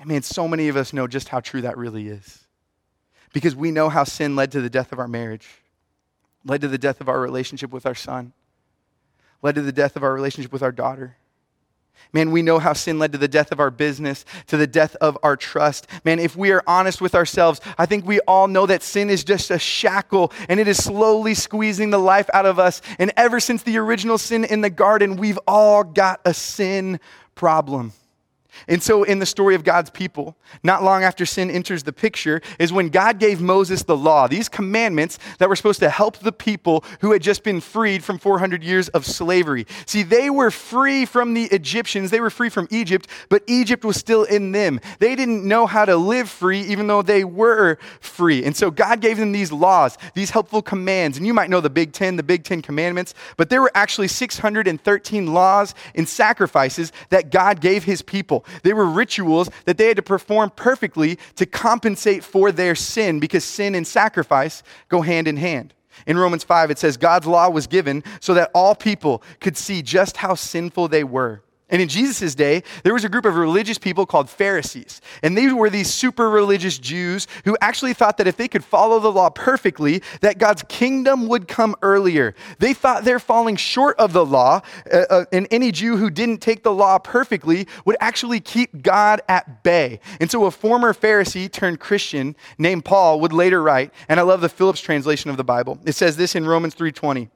I 0.04 0.06
mean, 0.06 0.22
so 0.22 0.50
many 0.50 0.68
of 0.68 0.76
us 0.76 0.92
know 0.92 1.08
just 1.08 1.30
how 1.30 1.40
true 1.40 1.62
that 1.62 1.78
really 1.78 2.10
is. 2.10 2.46
Because 3.32 3.56
we 3.56 3.72
know 3.72 3.88
how 3.88 4.04
sin 4.04 4.36
led 4.36 4.52
to 4.52 4.60
the 4.60 4.70
death 4.70 4.92
of 4.92 5.00
our 5.00 5.08
marriage, 5.08 5.48
led 6.44 6.60
to 6.62 6.68
the 6.68 6.78
death 6.78 7.00
of 7.00 7.08
our 7.08 7.22
relationship 7.22 7.72
with 7.72 7.86
our 7.86 7.96
son, 7.96 8.34
led 9.42 9.56
to 9.56 9.62
the 9.62 9.72
death 9.72 9.96
of 9.96 10.04
our 10.04 10.14
relationship 10.14 10.52
with 10.52 10.62
our 10.62 10.74
daughter. 10.74 11.16
Man, 12.12 12.32
we 12.32 12.42
know 12.42 12.60
how 12.60 12.74
sin 12.74 13.00
led 13.00 13.14
to 13.14 13.18
the 13.18 13.30
death 13.30 13.54
of 13.54 13.62
our 13.62 13.72
business, 13.72 14.26
to 14.48 14.58
the 14.58 14.68
death 14.68 14.98
of 14.98 15.18
our 15.24 15.38
trust. 15.38 15.88
Man, 16.04 16.20
if 16.20 16.36
we 16.36 16.52
are 16.52 16.64
honest 16.68 17.00
with 17.00 17.16
ourselves, 17.16 17.62
I 17.78 17.86
think 17.86 18.06
we 18.06 18.20
all 18.22 18.50
know 18.50 18.66
that 18.66 18.84
sin 18.84 19.10
is 19.10 19.24
just 19.24 19.52
a 19.52 19.60
shackle 19.60 20.34
and 20.50 20.60
it 20.60 20.68
is 20.68 20.84
slowly 20.84 21.34
squeezing 21.34 21.92
the 21.92 21.98
life 21.98 22.30
out 22.34 22.46
of 22.46 22.60
us. 22.60 22.82
And 23.00 23.14
ever 23.16 23.40
since 23.40 23.64
the 23.64 23.78
original 23.78 24.18
sin 24.18 24.44
in 24.44 24.60
the 24.60 24.70
garden, 24.70 25.16
we've 25.16 25.40
all 25.48 25.86
got 25.86 26.20
a 26.26 26.34
sin 26.34 27.00
problem. 27.36 27.94
And 28.68 28.82
so, 28.82 29.04
in 29.04 29.20
the 29.20 29.26
story 29.26 29.56
of 29.56 29.64
God's 29.64 29.90
people, 29.90 30.38
not 30.64 30.84
long 30.84 31.04
after 31.04 31.26
sin 31.26 31.50
enters 31.50 31.84
the 31.84 31.94
picture, 31.94 32.42
is 32.60 32.72
when 32.72 32.90
God 32.90 33.20
gave 33.20 33.42
Moses 33.42 33.84
the 33.84 33.98
law, 33.98 34.28
these 34.28 34.50
commandments 34.50 35.20
that 35.40 35.50
were 35.50 35.56
supposed 35.56 35.80
to 35.80 35.90
help 35.90 36.18
the 36.18 36.32
people 36.32 36.84
who 37.02 37.12
had 37.12 37.22
just 37.22 37.44
been 37.44 37.60
freed 37.60 38.04
from 38.04 38.18
400 38.18 38.64
years 38.64 38.90
of 38.90 39.06
slavery. 39.06 39.66
See, 39.86 40.04
they 40.04 40.30
were 40.30 40.52
free 40.52 41.06
from 41.06 41.34
the 41.34 41.46
Egyptians, 41.46 42.12
they 42.12 42.20
were 42.20 42.30
free 42.30 42.50
from 42.50 42.68
Egypt, 42.72 43.08
but 43.30 43.44
Egypt 43.48 43.84
was 43.84 43.98
still 43.98 44.24
in 44.24 44.52
them. 44.52 44.80
They 45.00 45.16
didn't 45.16 45.48
know 45.48 45.66
how 45.66 45.86
to 45.86 45.96
live 45.96 46.30
free, 46.30 46.62
even 46.62 46.88
though 46.88 47.02
they 47.02 47.24
were 47.24 47.78
free. 48.00 48.44
And 48.44 48.56
so, 48.56 48.72
God 48.72 49.02
gave 49.02 49.18
them 49.18 49.32
these 49.32 49.52
laws, 49.52 49.98
these 50.14 50.30
helpful 50.30 50.62
commands. 50.62 51.18
And 51.18 51.28
you 51.28 51.34
might 51.34 51.50
know 51.50 51.62
the 51.62 51.70
Big 51.70 51.92
Ten, 51.92 52.16
the 52.16 52.24
Big 52.24 52.44
Ten 52.44 52.62
Commandments, 52.62 53.14
but 53.38 53.50
there 53.50 53.62
were 53.62 53.72
actually 53.76 54.08
613 54.08 55.34
laws 55.34 55.76
and 55.96 56.08
sacrifices 56.08 56.92
that 57.10 57.32
God 57.32 57.60
gave 57.60 57.84
his 57.84 58.02
people. 58.02 58.43
They 58.64 58.74
were 58.74 58.86
rituals 58.86 59.50
that 59.66 59.78
they 59.78 59.88
had 59.88 59.98
to 59.98 60.04
perform 60.04 60.52
perfectly 60.56 61.18
to 61.36 61.46
compensate 61.46 62.24
for 62.24 62.52
their 62.52 62.76
sin 62.76 63.20
because 63.20 63.44
sin 63.44 63.76
and 63.76 63.88
sacrifice 63.88 64.64
go 64.90 65.02
hand 65.02 65.28
in 65.28 65.38
hand. 65.38 65.74
In 66.08 66.18
Romans 66.18 66.44
5, 66.44 66.72
it 66.72 66.80
says, 66.80 66.98
God's 66.98 67.28
law 67.28 67.50
was 67.50 67.68
given 67.68 68.04
so 68.20 68.34
that 68.34 68.52
all 68.54 68.76
people 68.76 69.22
could 69.40 69.56
see 69.56 69.82
just 69.82 70.18
how 70.18 70.36
sinful 70.36 70.88
they 70.88 71.04
were. 71.04 71.42
And 71.74 71.82
in 71.82 71.88
Jesus' 71.88 72.36
day, 72.36 72.62
there 72.84 72.94
was 72.94 73.04
a 73.04 73.10
group 73.10 73.26
of 73.26 73.36
religious 73.36 73.80
people 73.80 74.06
called 74.06 74.30
Pharisees. 74.30 75.02
And 75.24 75.36
they 75.36 75.52
were 75.52 75.72
these 75.72 75.92
super 75.92 76.30
religious 76.30 76.78
Jews 76.78 77.26
who 77.46 77.58
actually 77.62 77.96
thought 77.96 78.18
that 78.18 78.28
if 78.28 78.38
they 78.38 78.48
could 78.48 78.64
follow 78.64 79.00
the 79.00 79.12
law 79.12 79.32
perfectly, 79.32 80.04
that 80.22 80.38
God's 80.38 80.64
kingdom 80.70 81.28
would 81.28 81.48
come 81.48 81.76
earlier. 81.82 82.36
They 82.60 82.76
thought 82.76 83.06
they're 83.06 83.18
falling 83.18 83.56
short 83.56 83.98
of 83.98 84.14
the 84.14 84.24
law, 84.24 84.62
uh, 84.94 85.06
uh, 85.10 85.26
and 85.32 85.48
any 85.50 85.72
Jew 85.72 85.98
who 85.98 86.12
didn't 86.12 86.42
take 86.42 86.62
the 86.62 86.72
law 86.72 87.00
perfectly 87.00 87.68
would 87.86 87.98
actually 88.00 88.40
keep 88.40 88.84
God 88.84 89.22
at 89.28 89.64
bay. 89.64 90.00
And 90.20 90.30
so 90.30 90.46
a 90.46 90.52
former 90.52 90.94
Pharisee 90.94 91.52
turned 91.52 91.80
Christian 91.80 92.36
named 92.60 92.86
Paul 92.86 93.20
would 93.22 93.34
later 93.34 93.64
write, 93.64 93.92
and 94.08 94.20
I 94.20 94.24
love 94.24 94.42
the 94.42 94.50
Phillips 94.50 94.80
translation 94.80 95.32
of 95.32 95.38
the 95.38 95.44
Bible. 95.44 95.80
It 95.86 95.96
says 95.96 96.18
this 96.18 96.36
in 96.36 96.46
Romans 96.46 96.76
3:20. 96.76 97.30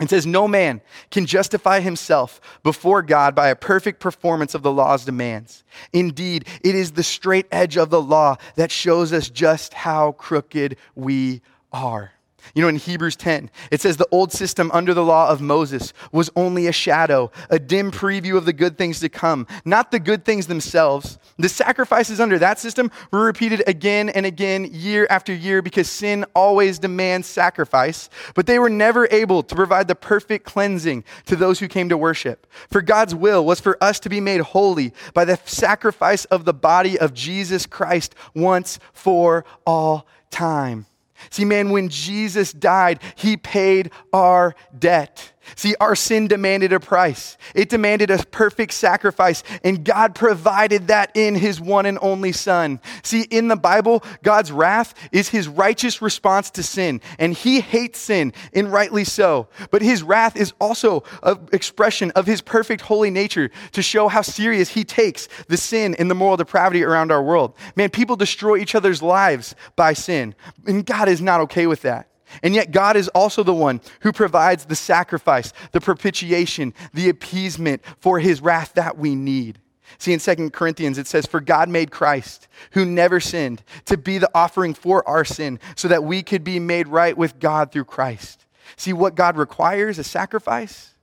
It 0.00 0.08
says, 0.08 0.26
No 0.26 0.48
man 0.48 0.80
can 1.10 1.26
justify 1.26 1.80
himself 1.80 2.40
before 2.62 3.02
God 3.02 3.34
by 3.34 3.48
a 3.48 3.56
perfect 3.56 4.00
performance 4.00 4.54
of 4.54 4.62
the 4.62 4.72
law's 4.72 5.04
demands. 5.04 5.62
Indeed, 5.92 6.46
it 6.62 6.74
is 6.74 6.92
the 6.92 7.02
straight 7.02 7.46
edge 7.52 7.76
of 7.76 7.90
the 7.90 8.00
law 8.00 8.36
that 8.56 8.72
shows 8.72 9.12
us 9.12 9.28
just 9.28 9.74
how 9.74 10.12
crooked 10.12 10.76
we 10.94 11.42
are. 11.72 12.12
You 12.54 12.62
know, 12.62 12.68
in 12.68 12.76
Hebrews 12.76 13.16
10, 13.16 13.50
it 13.70 13.80
says 13.80 13.96
the 13.96 14.08
old 14.10 14.32
system 14.32 14.70
under 14.72 14.94
the 14.94 15.04
law 15.04 15.28
of 15.28 15.40
Moses 15.40 15.92
was 16.12 16.30
only 16.34 16.66
a 16.66 16.72
shadow, 16.72 17.30
a 17.48 17.58
dim 17.58 17.90
preview 17.90 18.36
of 18.36 18.44
the 18.44 18.52
good 18.52 18.76
things 18.76 19.00
to 19.00 19.08
come, 19.08 19.46
not 19.64 19.90
the 19.90 20.00
good 20.00 20.24
things 20.24 20.46
themselves. 20.46 21.18
The 21.38 21.48
sacrifices 21.48 22.20
under 22.20 22.38
that 22.38 22.58
system 22.58 22.90
were 23.10 23.24
repeated 23.24 23.62
again 23.66 24.08
and 24.08 24.26
again, 24.26 24.68
year 24.72 25.06
after 25.08 25.32
year, 25.32 25.62
because 25.62 25.88
sin 25.88 26.24
always 26.34 26.78
demands 26.78 27.26
sacrifice, 27.26 28.10
but 28.34 28.46
they 28.46 28.58
were 28.58 28.70
never 28.70 29.08
able 29.10 29.42
to 29.42 29.54
provide 29.54 29.88
the 29.88 29.94
perfect 29.94 30.44
cleansing 30.44 31.04
to 31.26 31.36
those 31.36 31.58
who 31.60 31.68
came 31.68 31.88
to 31.88 31.96
worship. 31.96 32.46
For 32.70 32.82
God's 32.82 33.14
will 33.14 33.44
was 33.44 33.60
for 33.60 33.82
us 33.82 34.00
to 34.00 34.08
be 34.08 34.20
made 34.20 34.40
holy 34.40 34.92
by 35.14 35.24
the 35.24 35.38
sacrifice 35.44 36.24
of 36.26 36.44
the 36.44 36.54
body 36.54 36.98
of 36.98 37.14
Jesus 37.14 37.66
Christ 37.66 38.14
once 38.34 38.78
for 38.92 39.44
all 39.66 40.06
time. 40.30 40.86
See, 41.28 41.44
man, 41.44 41.70
when 41.70 41.88
Jesus 41.88 42.52
died, 42.52 43.00
he 43.16 43.36
paid 43.36 43.90
our 44.12 44.54
debt. 44.78 45.32
See, 45.56 45.74
our 45.80 45.96
sin 45.96 46.28
demanded 46.28 46.72
a 46.72 46.80
price. 46.80 47.36
It 47.54 47.68
demanded 47.68 48.10
a 48.10 48.18
perfect 48.18 48.72
sacrifice, 48.72 49.42
and 49.64 49.84
God 49.84 50.14
provided 50.14 50.88
that 50.88 51.10
in 51.14 51.34
his 51.34 51.60
one 51.60 51.86
and 51.86 51.98
only 52.02 52.32
Son. 52.32 52.80
See, 53.02 53.22
in 53.22 53.48
the 53.48 53.56
Bible, 53.56 54.04
God's 54.22 54.52
wrath 54.52 54.94
is 55.12 55.30
his 55.30 55.48
righteous 55.48 56.02
response 56.02 56.50
to 56.52 56.62
sin, 56.62 57.00
and 57.18 57.34
he 57.34 57.60
hates 57.60 57.98
sin, 57.98 58.32
and 58.52 58.72
rightly 58.72 59.04
so. 59.04 59.48
But 59.70 59.82
his 59.82 60.02
wrath 60.02 60.36
is 60.36 60.52
also 60.60 61.04
an 61.22 61.48
expression 61.52 62.10
of 62.12 62.26
his 62.26 62.42
perfect 62.42 62.82
holy 62.82 63.10
nature 63.10 63.50
to 63.72 63.82
show 63.82 64.08
how 64.08 64.22
serious 64.22 64.68
he 64.68 64.84
takes 64.84 65.28
the 65.48 65.56
sin 65.56 65.96
and 65.98 66.10
the 66.10 66.14
moral 66.14 66.36
depravity 66.36 66.84
around 66.84 67.10
our 67.10 67.22
world. 67.22 67.54
Man, 67.76 67.90
people 67.90 68.16
destroy 68.16 68.58
each 68.58 68.74
other's 68.74 69.02
lives 69.02 69.54
by 69.74 69.94
sin, 69.94 70.34
and 70.66 70.84
God 70.84 71.08
is 71.08 71.20
not 71.20 71.40
okay 71.40 71.66
with 71.66 71.82
that. 71.82 72.09
And 72.42 72.54
yet, 72.54 72.70
God 72.70 72.96
is 72.96 73.08
also 73.08 73.42
the 73.42 73.54
one 73.54 73.80
who 74.00 74.12
provides 74.12 74.64
the 74.64 74.76
sacrifice, 74.76 75.52
the 75.72 75.80
propitiation, 75.80 76.74
the 76.94 77.08
appeasement 77.08 77.82
for 77.98 78.18
his 78.20 78.40
wrath 78.40 78.74
that 78.74 78.98
we 78.98 79.14
need. 79.14 79.58
See, 79.98 80.12
in 80.12 80.20
2 80.20 80.50
Corinthians, 80.50 80.98
it 80.98 81.06
says, 81.06 81.26
For 81.26 81.40
God 81.40 81.68
made 81.68 81.90
Christ, 81.90 82.48
who 82.72 82.84
never 82.84 83.18
sinned, 83.18 83.62
to 83.86 83.96
be 83.96 84.18
the 84.18 84.30
offering 84.34 84.74
for 84.74 85.06
our 85.08 85.24
sin, 85.24 85.58
so 85.74 85.88
that 85.88 86.04
we 86.04 86.22
could 86.22 86.44
be 86.44 86.60
made 86.60 86.88
right 86.88 87.16
with 87.16 87.40
God 87.40 87.72
through 87.72 87.84
Christ. 87.84 88.46
See, 88.76 88.92
what 88.92 89.16
God 89.16 89.36
requires, 89.36 89.98
a 89.98 90.04
sacrifice, 90.04 90.94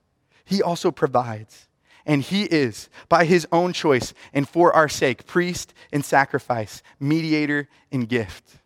he 0.46 0.62
also 0.62 0.92
provides. 0.92 1.68
And 2.06 2.22
he 2.22 2.44
is, 2.44 2.88
by 3.10 3.26
his 3.26 3.46
own 3.52 3.74
choice 3.74 4.14
and 4.34 4.48
for 4.48 4.72
our 4.74 4.88
sake, 4.88 5.28
priest 5.28 5.74
and 5.92 6.06
sacrifice, 6.06 6.82
mediator 7.02 7.68
and 7.92 8.08
gift 8.08 8.60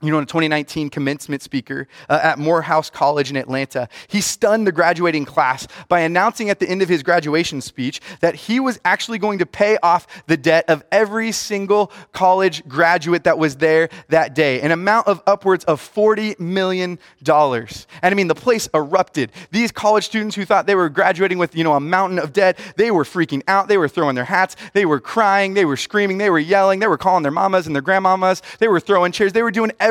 you 0.00 0.12
know, 0.12 0.18
in 0.18 0.22
a 0.22 0.26
2019 0.26 0.90
commencement 0.90 1.42
speaker 1.42 1.88
uh, 2.08 2.20
at 2.22 2.38
Morehouse 2.38 2.88
College 2.88 3.30
in 3.30 3.36
Atlanta, 3.36 3.88
he 4.06 4.20
stunned 4.20 4.64
the 4.64 4.70
graduating 4.70 5.24
class 5.24 5.66
by 5.88 6.00
announcing 6.00 6.50
at 6.50 6.60
the 6.60 6.68
end 6.68 6.82
of 6.82 6.88
his 6.88 7.02
graduation 7.02 7.60
speech 7.60 8.00
that 8.20 8.36
he 8.36 8.60
was 8.60 8.78
actually 8.84 9.18
going 9.18 9.40
to 9.40 9.46
pay 9.46 9.76
off 9.82 10.06
the 10.28 10.36
debt 10.36 10.64
of 10.68 10.84
every 10.92 11.32
single 11.32 11.90
college 12.12 12.66
graduate 12.68 13.24
that 13.24 13.38
was 13.38 13.56
there 13.56 13.88
that 14.08 14.36
day, 14.36 14.60
an 14.60 14.70
amount 14.70 15.08
of 15.08 15.20
upwards 15.26 15.64
of 15.64 15.80
$40 15.80 16.38
million. 16.38 16.96
And 17.26 17.86
I 18.02 18.14
mean, 18.14 18.28
the 18.28 18.36
place 18.36 18.68
erupted. 18.72 19.32
These 19.50 19.72
college 19.72 20.04
students 20.04 20.36
who 20.36 20.44
thought 20.44 20.68
they 20.68 20.76
were 20.76 20.88
graduating 20.90 21.38
with, 21.38 21.56
you 21.56 21.64
know, 21.64 21.74
a 21.74 21.80
mountain 21.80 22.20
of 22.20 22.32
debt, 22.32 22.56
they 22.76 22.92
were 22.92 23.02
freaking 23.02 23.42
out. 23.48 23.66
They 23.66 23.78
were 23.78 23.88
throwing 23.88 24.14
their 24.14 24.24
hats. 24.24 24.54
They 24.74 24.86
were 24.86 25.00
crying. 25.00 25.54
They 25.54 25.64
were 25.64 25.76
screaming. 25.76 26.18
They 26.18 26.30
were 26.30 26.38
yelling. 26.38 26.78
They 26.78 26.86
were 26.86 26.98
calling 26.98 27.24
their 27.24 27.32
mamas 27.32 27.66
and 27.66 27.74
their 27.74 27.82
grandmamas. 27.82 28.42
They 28.58 28.68
were 28.68 28.78
throwing 28.78 29.10
chairs. 29.10 29.32
They 29.32 29.42
were 29.42 29.50
doing 29.50 29.72
everything 29.80 29.87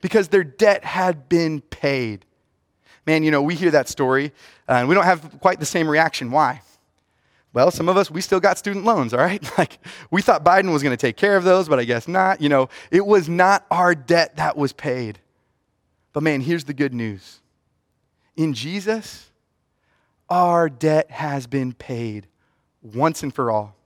because 0.00 0.28
their 0.28 0.44
debt 0.44 0.84
had 0.84 1.28
been 1.28 1.60
paid. 1.60 2.24
Man, 3.06 3.22
you 3.22 3.30
know, 3.30 3.42
we 3.42 3.54
hear 3.54 3.70
that 3.70 3.88
story 3.88 4.32
uh, 4.68 4.74
and 4.74 4.88
we 4.88 4.94
don't 4.94 5.04
have 5.04 5.40
quite 5.40 5.60
the 5.60 5.66
same 5.66 5.88
reaction. 5.88 6.30
Why? 6.30 6.62
Well, 7.52 7.70
some 7.70 7.88
of 7.88 7.96
us, 7.96 8.10
we 8.10 8.20
still 8.20 8.38
got 8.38 8.58
student 8.58 8.84
loans, 8.84 9.12
all 9.12 9.20
right? 9.20 9.42
Like, 9.58 9.78
we 10.10 10.22
thought 10.22 10.44
Biden 10.44 10.72
was 10.72 10.82
going 10.82 10.96
to 10.96 11.00
take 11.00 11.16
care 11.16 11.36
of 11.36 11.44
those, 11.44 11.68
but 11.68 11.78
I 11.78 11.84
guess 11.84 12.06
not. 12.06 12.40
You 12.40 12.48
know, 12.48 12.68
it 12.90 13.04
was 13.04 13.28
not 13.28 13.66
our 13.70 13.94
debt 13.94 14.36
that 14.36 14.56
was 14.56 14.72
paid. 14.72 15.18
But 16.12 16.22
man, 16.22 16.40
here's 16.40 16.64
the 16.64 16.74
good 16.74 16.94
news 16.94 17.40
in 18.36 18.54
Jesus, 18.54 19.30
our 20.28 20.68
debt 20.68 21.10
has 21.10 21.46
been 21.46 21.72
paid 21.72 22.26
once 22.82 23.22
and 23.22 23.34
for 23.34 23.50
all. 23.50 23.76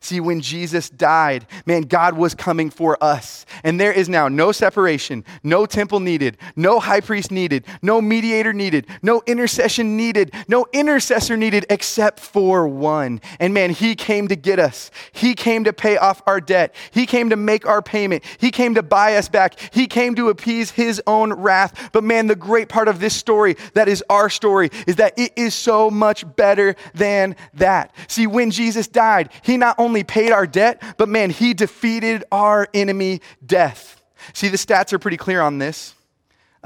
See, 0.00 0.20
when 0.20 0.40
Jesus 0.40 0.90
died, 0.90 1.46
man, 1.64 1.82
God 1.82 2.16
was 2.16 2.34
coming 2.34 2.70
for 2.70 3.02
us. 3.02 3.46
And 3.64 3.80
there 3.80 3.92
is 3.92 4.08
now 4.08 4.28
no 4.28 4.52
separation, 4.52 5.24
no 5.42 5.66
temple 5.66 6.00
needed, 6.00 6.36
no 6.54 6.80
high 6.80 7.00
priest 7.00 7.30
needed, 7.30 7.64
no 7.82 8.00
mediator 8.00 8.52
needed, 8.52 8.86
no 9.02 9.22
intercession 9.26 9.96
needed, 9.96 10.32
no 10.48 10.66
intercessor 10.72 11.36
needed 11.36 11.66
except 11.70 12.20
for 12.20 12.66
one. 12.68 13.20
And 13.40 13.54
man, 13.54 13.70
He 13.70 13.94
came 13.94 14.28
to 14.28 14.36
get 14.36 14.58
us. 14.58 14.90
He 15.12 15.34
came 15.34 15.64
to 15.64 15.72
pay 15.72 15.96
off 15.96 16.22
our 16.26 16.40
debt. 16.40 16.74
He 16.90 17.06
came 17.06 17.30
to 17.30 17.36
make 17.36 17.66
our 17.66 17.82
payment. 17.82 18.24
He 18.38 18.50
came 18.50 18.74
to 18.74 18.82
buy 18.82 19.16
us 19.16 19.28
back. 19.28 19.58
He 19.72 19.86
came 19.86 20.14
to 20.16 20.28
appease 20.28 20.70
His 20.70 21.02
own 21.06 21.32
wrath. 21.32 21.90
But 21.92 22.04
man, 22.04 22.26
the 22.26 22.36
great 22.36 22.68
part 22.68 22.88
of 22.88 23.00
this 23.00 23.14
story, 23.14 23.56
that 23.74 23.88
is 23.88 24.02
our 24.10 24.28
story, 24.28 24.70
is 24.86 24.96
that 24.96 25.18
it 25.18 25.32
is 25.36 25.54
so 25.54 25.90
much 25.90 26.24
better 26.36 26.76
than 26.94 27.36
that. 27.54 27.94
See, 28.08 28.26
when 28.26 28.50
Jesus 28.50 28.88
died, 28.88 29.30
He 29.42 29.56
not 29.56 29.75
only 29.78 30.04
paid 30.04 30.32
our 30.32 30.46
debt, 30.46 30.82
but 30.96 31.08
man, 31.08 31.30
he 31.30 31.54
defeated 31.54 32.24
our 32.30 32.68
enemy, 32.74 33.20
death. 33.44 34.02
See, 34.32 34.48
the 34.48 34.56
stats 34.56 34.92
are 34.92 34.98
pretty 34.98 35.16
clear 35.16 35.40
on 35.40 35.58
this. 35.58 35.94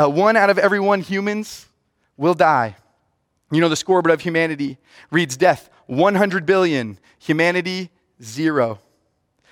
Uh, 0.01 0.09
one 0.09 0.37
out 0.37 0.51
of 0.51 0.59
every 0.59 0.81
one 0.81 1.01
humans 1.01 1.67
will 2.17 2.35
die. 2.35 2.77
You 3.51 3.61
know, 3.61 3.69
the 3.69 3.77
scoreboard 3.77 4.13
of 4.13 4.21
humanity 4.21 4.79
reads 5.11 5.37
death 5.37 5.69
100 5.87 6.47
billion, 6.47 6.99
humanity 7.19 7.91
zero. 8.23 8.79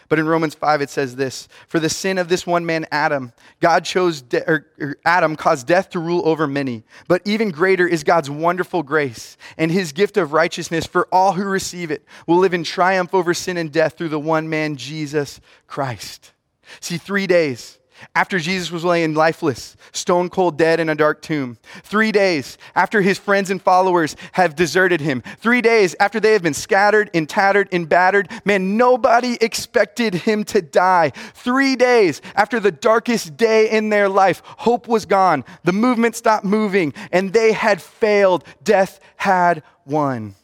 But 0.09 0.18
in 0.18 0.27
Romans 0.27 0.55
5, 0.55 0.81
it 0.81 0.90
says 0.90 1.16
this 1.16 1.49
For 1.66 1.79
the 1.79 1.88
sin 1.88 2.18
of 2.18 2.29
this 2.29 2.47
one 2.47 2.64
man, 2.64 2.87
Adam, 2.90 3.33
God 3.61 3.85
chose, 3.85 4.23
de- 4.23 4.49
or, 4.49 4.66
or 4.81 4.97
Adam 5.05 5.37
caused 5.37 5.66
death 5.66 5.90
to 5.90 5.99
rule 5.99 6.27
over 6.27 6.47
many. 6.47 6.83
But 7.09 7.23
even 7.25 7.51
greater 7.51 7.87
is 7.87 8.05
God's 8.05 8.31
wonderful 8.31 8.83
grace 8.83 9.37
and 9.59 9.71
his 9.71 9.92
gift 9.92 10.16
of 10.16 10.33
righteousness 10.33 10.87
for 10.87 11.07
all 11.12 11.33
who 11.33 11.44
receive 11.44 11.90
it 11.90 12.05
will 12.27 12.38
live 12.38 12.55
in 12.55 12.64
triumph 12.64 13.14
over 13.14 13.35
sin 13.35 13.57
and 13.57 13.71
death 13.71 13.99
through 13.99 14.09
the 14.09 14.18
one 14.18 14.49
man, 14.49 14.77
Jesus 14.77 15.40
Christ. 15.66 16.33
See, 16.81 16.99
three 16.99 17.27
days 17.27 17.79
after 18.15 18.39
Jesus 18.39 18.71
was 18.71 18.85
laying 18.85 19.15
lifeless, 19.15 19.77
stone 19.93 20.29
cold 20.29 20.57
dead 20.57 20.81
in 20.81 20.89
a 20.89 20.95
dark 20.95 21.23
tomb. 21.23 21.59
Three 21.83 22.13
days 22.13 22.59
after 22.75 23.01
his 23.01 23.19
friends 23.19 23.51
and 23.51 23.61
followers 23.61 24.17
have 24.33 24.57
deserted 24.57 25.01
him. 25.01 25.23
Three 25.39 25.61
days 25.61 25.95
after 26.01 26.21
they 26.21 26.33
have 26.33 26.43
been 26.43 26.55
scattered 26.55 27.11
and 27.15 27.29
tattered 27.29 27.69
and 27.73 27.89
battered. 27.89 28.29
Man, 28.45 28.77
nobody 28.77 29.37
expected 29.41 30.15
him 30.15 30.45
to 30.45 30.63
die. 30.63 31.11
Three 31.35 31.77
days 31.77 32.23
after 32.35 32.61
the 32.61 32.73
darkest 32.73 33.37
day 33.37 33.71
in 33.71 33.89
their 33.89 34.09
life, 34.09 34.43
hope 34.45 34.89
was 34.89 35.07
gone. 35.07 35.45
The 35.65 35.73
movement 35.73 36.17
stopped 36.17 36.45
moving 36.45 36.95
and 37.13 37.33
they 37.33 37.53
had 37.53 37.83
failed. 37.83 38.45
Death 38.63 39.01
had 39.17 39.63
won. 39.85 40.35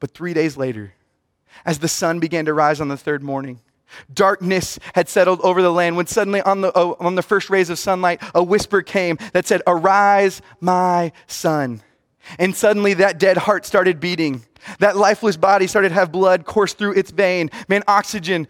But 0.00 0.12
three 0.12 0.34
days 0.34 0.56
later, 0.56 0.92
as 1.64 1.78
the 1.78 1.88
sun 1.88 2.20
began 2.20 2.44
to 2.44 2.52
rise 2.52 2.80
on 2.80 2.88
the 2.88 2.96
third 2.96 3.22
morning, 3.22 3.60
Darkness 4.12 4.78
had 4.94 5.08
settled 5.08 5.40
over 5.42 5.62
the 5.62 5.72
land 5.72 5.96
when 5.96 6.06
suddenly, 6.06 6.40
on 6.42 6.60
the, 6.60 6.76
uh, 6.76 6.94
on 7.00 7.14
the 7.14 7.22
first 7.22 7.50
rays 7.50 7.70
of 7.70 7.78
sunlight, 7.78 8.22
a 8.34 8.42
whisper 8.42 8.82
came 8.82 9.18
that 9.32 9.46
said, 9.46 9.62
Arise, 9.66 10.42
my 10.60 11.12
son. 11.26 11.82
And 12.38 12.56
suddenly 12.56 12.94
that 12.94 13.18
dead 13.18 13.36
heart 13.36 13.66
started 13.66 14.00
beating. 14.00 14.44
That 14.78 14.96
lifeless 14.96 15.36
body 15.36 15.66
started 15.66 15.90
to 15.90 15.94
have 15.94 16.10
blood 16.10 16.44
course 16.44 16.72
through 16.72 16.94
its 16.94 17.10
vein. 17.10 17.50
Man, 17.68 17.82
oxygen 17.86 18.48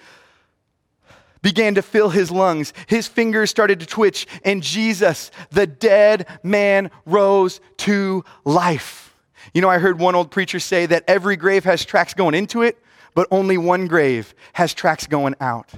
began 1.43 1.75
to 1.75 1.83
fill 1.83 2.09
his 2.09 2.31
lungs. 2.31 2.73
His 2.87 3.07
fingers 3.07 3.51
started 3.51 3.81
to 3.81 3.87
twitch, 3.87 4.27
and 4.45 4.63
Jesus, 4.63 5.31
the 5.51 5.67
dead 5.67 6.27
man, 6.43 6.91
rose 7.05 7.61
to 7.79 8.25
life. 8.45 9.15
You 9.53 9.61
know, 9.61 9.69
I 9.69 9.79
heard 9.79 9.99
one 9.99 10.15
old 10.15 10.31
preacher 10.31 10.59
say 10.59 10.87
that 10.87 11.05
every 11.07 11.37
grave 11.37 11.65
has 11.65 11.85
tracks 11.85 12.15
going 12.15 12.35
into 12.35 12.63
it, 12.63 12.79
but 13.15 13.29
only 13.31 13.57
one 13.57 13.87
grave 13.87 14.35
has 14.55 14.75
tracks 14.75 15.07
going 15.07 15.35
out. 15.41 15.71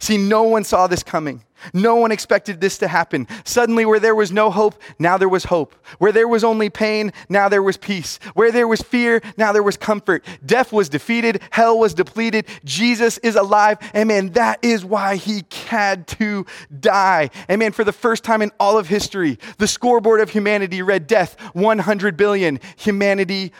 See, 0.00 0.16
no 0.16 0.42
one 0.44 0.64
saw 0.64 0.86
this 0.86 1.02
coming. 1.02 1.44
No 1.72 1.96
one 1.96 2.12
expected 2.12 2.60
this 2.60 2.78
to 2.78 2.88
happen. 2.88 3.26
Suddenly, 3.44 3.86
where 3.86 4.00
there 4.00 4.14
was 4.14 4.30
no 4.30 4.50
hope, 4.50 4.80
now 4.98 5.16
there 5.16 5.28
was 5.28 5.44
hope. 5.44 5.74
Where 5.98 6.12
there 6.12 6.28
was 6.28 6.44
only 6.44 6.68
pain, 6.68 7.12
now 7.28 7.48
there 7.48 7.62
was 7.62 7.76
peace. 7.76 8.18
Where 8.34 8.52
there 8.52 8.68
was 8.68 8.82
fear, 8.82 9.22
now 9.36 9.52
there 9.52 9.62
was 9.62 9.76
comfort. 9.76 10.24
Death 10.44 10.72
was 10.72 10.88
defeated, 10.88 11.40
hell 11.50 11.78
was 11.78 11.94
depleted. 11.94 12.46
Jesus 12.64 13.18
is 13.18 13.36
alive. 13.36 13.78
Amen. 13.94 14.30
that 14.30 14.58
is 14.62 14.84
why 14.84 15.16
he 15.16 15.44
had 15.66 16.06
to 16.08 16.44
die. 16.80 17.30
Amen. 17.50 17.72
for 17.72 17.84
the 17.84 17.92
first 17.92 18.24
time 18.24 18.42
in 18.42 18.50
all 18.60 18.76
of 18.76 18.88
history, 18.88 19.38
the 19.58 19.68
scoreboard 19.68 20.20
of 20.20 20.30
humanity 20.30 20.82
read 20.82 21.06
death 21.06 21.40
100 21.54 22.16
billion, 22.16 22.60
humanity 22.76 23.52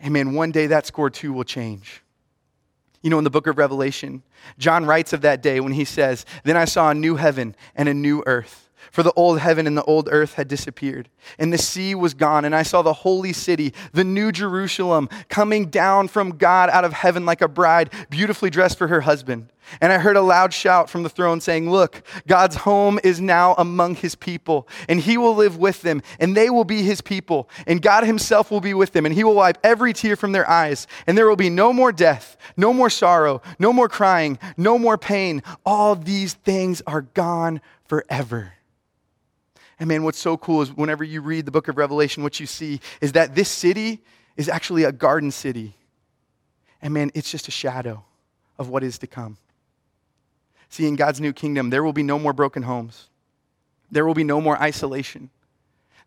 won. 0.00 0.06
Amen. 0.06 0.34
One 0.34 0.52
day 0.52 0.66
that 0.68 0.86
score 0.86 1.10
too 1.10 1.32
will 1.32 1.44
change. 1.44 2.02
You 3.02 3.10
know, 3.10 3.18
in 3.18 3.24
the 3.24 3.30
book 3.30 3.46
of 3.46 3.58
Revelation, 3.58 4.22
John 4.58 4.84
writes 4.84 5.12
of 5.12 5.20
that 5.20 5.42
day 5.42 5.60
when 5.60 5.72
he 5.72 5.84
says, 5.84 6.26
Then 6.44 6.56
I 6.56 6.64
saw 6.64 6.90
a 6.90 6.94
new 6.94 7.16
heaven 7.16 7.54
and 7.74 7.88
a 7.88 7.94
new 7.94 8.22
earth. 8.26 8.65
For 8.96 9.02
the 9.02 9.12
old 9.12 9.40
heaven 9.40 9.66
and 9.66 9.76
the 9.76 9.84
old 9.84 10.08
earth 10.10 10.36
had 10.36 10.48
disappeared, 10.48 11.10
and 11.38 11.52
the 11.52 11.58
sea 11.58 11.94
was 11.94 12.14
gone, 12.14 12.46
and 12.46 12.56
I 12.56 12.62
saw 12.62 12.80
the 12.80 12.94
holy 12.94 13.34
city, 13.34 13.74
the 13.92 14.04
new 14.04 14.32
Jerusalem, 14.32 15.10
coming 15.28 15.66
down 15.66 16.08
from 16.08 16.38
God 16.38 16.70
out 16.70 16.86
of 16.86 16.94
heaven 16.94 17.26
like 17.26 17.42
a 17.42 17.46
bride, 17.46 17.92
beautifully 18.08 18.48
dressed 18.48 18.78
for 18.78 18.88
her 18.88 19.02
husband. 19.02 19.52
And 19.82 19.92
I 19.92 19.98
heard 19.98 20.16
a 20.16 20.22
loud 20.22 20.54
shout 20.54 20.88
from 20.88 21.02
the 21.02 21.10
throne 21.10 21.42
saying, 21.42 21.70
Look, 21.70 22.06
God's 22.26 22.56
home 22.56 22.98
is 23.04 23.20
now 23.20 23.54
among 23.58 23.96
his 23.96 24.14
people, 24.14 24.66
and 24.88 24.98
he 24.98 25.18
will 25.18 25.34
live 25.34 25.58
with 25.58 25.82
them, 25.82 26.00
and 26.18 26.34
they 26.34 26.48
will 26.48 26.64
be 26.64 26.80
his 26.80 27.02
people, 27.02 27.50
and 27.66 27.82
God 27.82 28.04
himself 28.04 28.50
will 28.50 28.62
be 28.62 28.72
with 28.72 28.92
them, 28.92 29.04
and 29.04 29.14
he 29.14 29.24
will 29.24 29.34
wipe 29.34 29.58
every 29.62 29.92
tear 29.92 30.16
from 30.16 30.32
their 30.32 30.48
eyes, 30.48 30.86
and 31.06 31.18
there 31.18 31.28
will 31.28 31.36
be 31.36 31.50
no 31.50 31.70
more 31.70 31.92
death, 31.92 32.38
no 32.56 32.72
more 32.72 32.88
sorrow, 32.88 33.42
no 33.58 33.74
more 33.74 33.90
crying, 33.90 34.38
no 34.56 34.78
more 34.78 34.96
pain. 34.96 35.42
All 35.66 35.96
these 35.96 36.32
things 36.32 36.80
are 36.86 37.02
gone 37.02 37.60
forever. 37.84 38.54
And 39.78 39.88
man, 39.88 40.04
what's 40.04 40.18
so 40.18 40.36
cool 40.36 40.62
is 40.62 40.72
whenever 40.72 41.04
you 41.04 41.20
read 41.20 41.44
the 41.44 41.50
book 41.50 41.68
of 41.68 41.76
Revelation, 41.76 42.22
what 42.22 42.40
you 42.40 42.46
see 42.46 42.80
is 43.00 43.12
that 43.12 43.34
this 43.34 43.50
city 43.50 44.02
is 44.36 44.48
actually 44.48 44.84
a 44.84 44.92
garden 44.92 45.30
city. 45.30 45.74
And 46.80 46.94
man, 46.94 47.10
it's 47.14 47.30
just 47.30 47.48
a 47.48 47.50
shadow 47.50 48.04
of 48.58 48.68
what 48.68 48.82
is 48.82 48.98
to 48.98 49.06
come. 49.06 49.36
See, 50.68 50.86
in 50.86 50.96
God's 50.96 51.20
new 51.20 51.32
kingdom, 51.32 51.70
there 51.70 51.82
will 51.82 51.92
be 51.92 52.02
no 52.02 52.18
more 52.18 52.32
broken 52.32 52.62
homes. 52.62 53.08
There 53.90 54.06
will 54.06 54.14
be 54.14 54.24
no 54.24 54.40
more 54.40 54.60
isolation. 54.60 55.30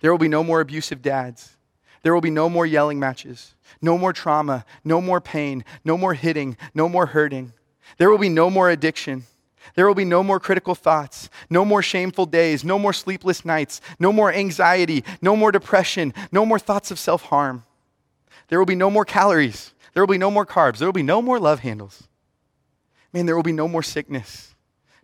There 0.01 0.12
will 0.12 0.17
be 0.17 0.27
no 0.27 0.43
more 0.43 0.62
abusive 0.62 1.01
dads. 1.01 1.55
There 2.01 2.13
will 2.13 2.21
be 2.21 2.29
no 2.29 2.49
more 2.49 2.65
yelling 2.65 2.99
matches, 2.99 3.55
no 3.82 3.97
more 3.97 4.13
trauma, 4.13 4.65
no 4.84 5.01
more 5.01 5.19
pain, 5.19 5.65
no 5.84 5.97
more 5.97 6.13
hitting, 6.13 6.55
no 6.73 6.88
more 6.88 7.05
hurting. 7.05 7.51
There 7.97 8.10
will 8.10 8.17
be 8.17 8.29
no 8.29 8.49
more 8.49 8.69
addiction. 8.69 9.25
There 9.76 9.88
will 9.88 9.95
be 9.95 10.06
no 10.06 10.24
more 10.24 10.39
critical 10.39 10.76
thoughts, 10.76 11.30
no 11.50 11.63
more 11.65 11.82
shameful 11.82 12.26
days, 12.26 12.63
no 12.63 12.80
more 12.80 12.93
sleepless 12.93 13.45
nights, 13.45 13.82
no 14.00 14.12
more 14.12 14.32
anxiety, 14.34 15.04
no 15.22 15.36
more 15.36 15.52
depression, 15.52 16.13
no 16.32 16.45
more 16.45 16.60
thoughts 16.60 16.91
of 16.91 17.00
self 17.00 17.24
harm. 17.24 17.63
There 18.48 18.60
will 18.60 18.65
be 18.65 18.76
no 18.76 18.89
more 18.89 19.06
calories. 19.06 19.74
There 19.93 20.04
will 20.04 20.12
be 20.12 20.17
no 20.17 20.32
more 20.32 20.45
carbs. 20.45 20.78
There 20.78 20.88
will 20.88 20.93
be 20.93 21.04
no 21.04 21.22
more 21.22 21.39
love 21.39 21.60
handles. 21.60 22.08
Man, 23.13 23.26
there 23.26 23.36
will 23.36 23.43
be 23.43 23.52
no 23.52 23.67
more 23.67 23.84
sickness, 23.84 24.56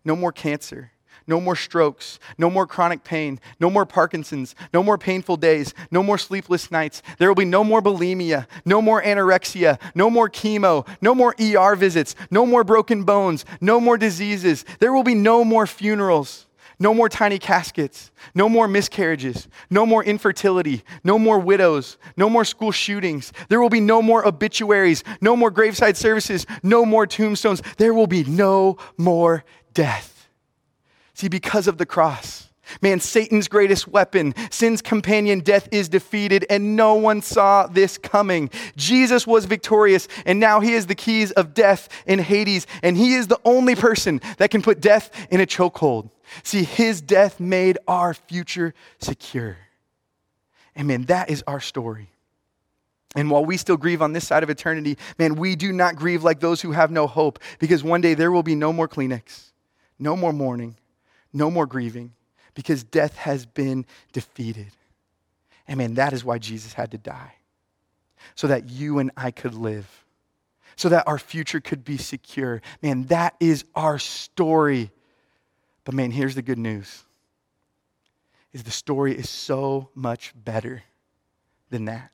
no 0.03 0.15
more 0.15 0.31
cancer, 0.31 0.91
no 1.27 1.41
more 1.41 1.55
strokes, 1.55 2.19
no 2.37 2.49
more 2.49 2.67
chronic 2.67 3.03
pain, 3.03 3.39
no 3.59 3.69
more 3.69 3.85
Parkinson's, 3.85 4.55
no 4.73 4.83
more 4.83 4.97
painful 4.97 5.37
days, 5.37 5.73
no 5.91 6.03
more 6.03 6.17
sleepless 6.17 6.71
nights. 6.71 7.01
There 7.17 7.27
will 7.27 7.35
be 7.35 7.45
no 7.45 7.63
more 7.63 7.81
bulimia, 7.81 8.47
no 8.63 8.81
more 8.81 9.01
anorexia, 9.01 9.79
no 9.95 10.09
more 10.09 10.29
chemo, 10.29 10.87
no 11.01 11.15
more 11.15 11.35
ER 11.39 11.75
visits, 11.75 12.15
no 12.29 12.45
more 12.45 12.63
broken 12.63 13.03
bones, 13.03 13.45
no 13.61 13.79
more 13.79 13.97
diseases. 13.97 14.65
There 14.79 14.93
will 14.93 15.03
be 15.03 15.15
no 15.15 15.43
more 15.43 15.67
funerals. 15.67 16.45
No 16.77 16.93
more 16.93 17.07
tiny 17.07 17.39
caskets. 17.39 18.11
No 18.33 18.49
more 18.49 18.67
miscarriages. 18.67 19.47
No 19.69 19.85
more 19.85 20.03
infertility. 20.03 20.83
No 21.03 21.17
more 21.17 21.39
widows. 21.39 21.97
No 22.17 22.29
more 22.29 22.43
school 22.43 22.73
shootings. 22.73 23.31
There 23.47 23.61
will 23.61 23.69
be 23.69 23.79
no 23.79 24.01
more 24.01 24.27
obituaries. 24.27 25.03
No 25.21 25.35
more 25.37 25.51
graveside 25.51 25.95
services. 25.95 26.45
No 26.63 26.85
more 26.85 27.07
tombstones. 27.07 27.61
There 27.77 27.93
will 27.93 28.07
be 28.07 28.25
no 28.25 28.77
more 28.97 29.45
death. 29.73 30.14
See, 31.15 31.29
because 31.29 31.67
of 31.67 31.77
the 31.77 31.85
cross, 31.85 32.49
man, 32.81 32.99
Satan's 32.99 33.47
greatest 33.47 33.87
weapon, 33.87 34.35
sin's 34.51 34.81
companion, 34.81 35.39
death 35.39 35.69
is 35.71 35.87
defeated, 35.87 36.45
and 36.49 36.75
no 36.75 36.95
one 36.95 37.21
saw 37.21 37.67
this 37.67 37.97
coming. 37.97 38.49
Jesus 38.75 39.25
was 39.25 39.45
victorious, 39.45 40.09
and 40.25 40.41
now 40.41 40.59
he 40.59 40.73
has 40.73 40.87
the 40.87 40.95
keys 40.95 41.31
of 41.31 41.53
death 41.53 41.87
in 42.05 42.19
Hades, 42.19 42.67
and 42.83 42.97
he 42.97 43.13
is 43.13 43.27
the 43.27 43.39
only 43.45 43.75
person 43.75 44.19
that 44.39 44.51
can 44.51 44.61
put 44.61 44.81
death 44.81 45.09
in 45.31 45.39
a 45.39 45.45
chokehold. 45.45 46.09
See, 46.43 46.63
his 46.63 46.99
death 47.01 47.39
made 47.39 47.77
our 47.87 48.13
future 48.13 48.73
secure. 48.99 49.57
And 50.75 50.89
man, 50.89 51.03
that 51.03 51.29
is 51.29 51.45
our 51.47 51.61
story. 51.61 52.09
And 53.15 53.31
while 53.31 53.45
we 53.45 53.55
still 53.55 53.77
grieve 53.77 54.01
on 54.01 54.11
this 54.11 54.27
side 54.27 54.43
of 54.43 54.49
eternity, 54.49 54.97
man, 55.17 55.35
we 55.35 55.55
do 55.55 55.71
not 55.71 55.95
grieve 55.95 56.25
like 56.25 56.41
those 56.41 56.61
who 56.61 56.73
have 56.73 56.91
no 56.91 57.07
hope 57.07 57.39
because 57.59 57.81
one 57.81 58.01
day 58.01 58.13
there 58.15 58.33
will 58.33 58.43
be 58.43 58.55
no 58.55 58.73
more 58.73 58.89
Kleenex, 58.89 59.51
no 59.97 60.17
more 60.17 60.33
mourning, 60.33 60.75
no 61.35 61.51
more 61.51 61.65
grieving 61.65 62.13
because 62.53 62.83
death 62.83 63.17
has 63.17 63.45
been 63.45 63.85
defeated. 64.13 64.71
And 65.67 65.77
man, 65.77 65.95
that 65.95 66.13
is 66.13 66.23
why 66.23 66.37
Jesus 66.37 66.73
had 66.73 66.91
to 66.91 66.97
die, 66.97 67.33
so 68.35 68.47
that 68.47 68.69
you 68.69 68.99
and 68.99 69.11
I 69.17 69.31
could 69.31 69.53
live, 69.53 70.05
so 70.75 70.89
that 70.89 71.07
our 71.07 71.19
future 71.19 71.59
could 71.59 71.83
be 71.83 71.97
secure. 71.97 72.61
Man, 72.81 73.03
that 73.05 73.35
is 73.39 73.65
our 73.75 73.99
story. 73.99 74.91
But 75.83 75.95
man, 75.95 76.11
here's 76.11 76.35
the 76.35 76.41
good 76.41 76.59
news. 76.59 77.03
Is 78.53 78.63
the 78.63 78.71
story 78.71 79.17
is 79.17 79.29
so 79.29 79.89
much 79.95 80.33
better 80.35 80.83
than 81.69 81.85
that. 81.85 82.11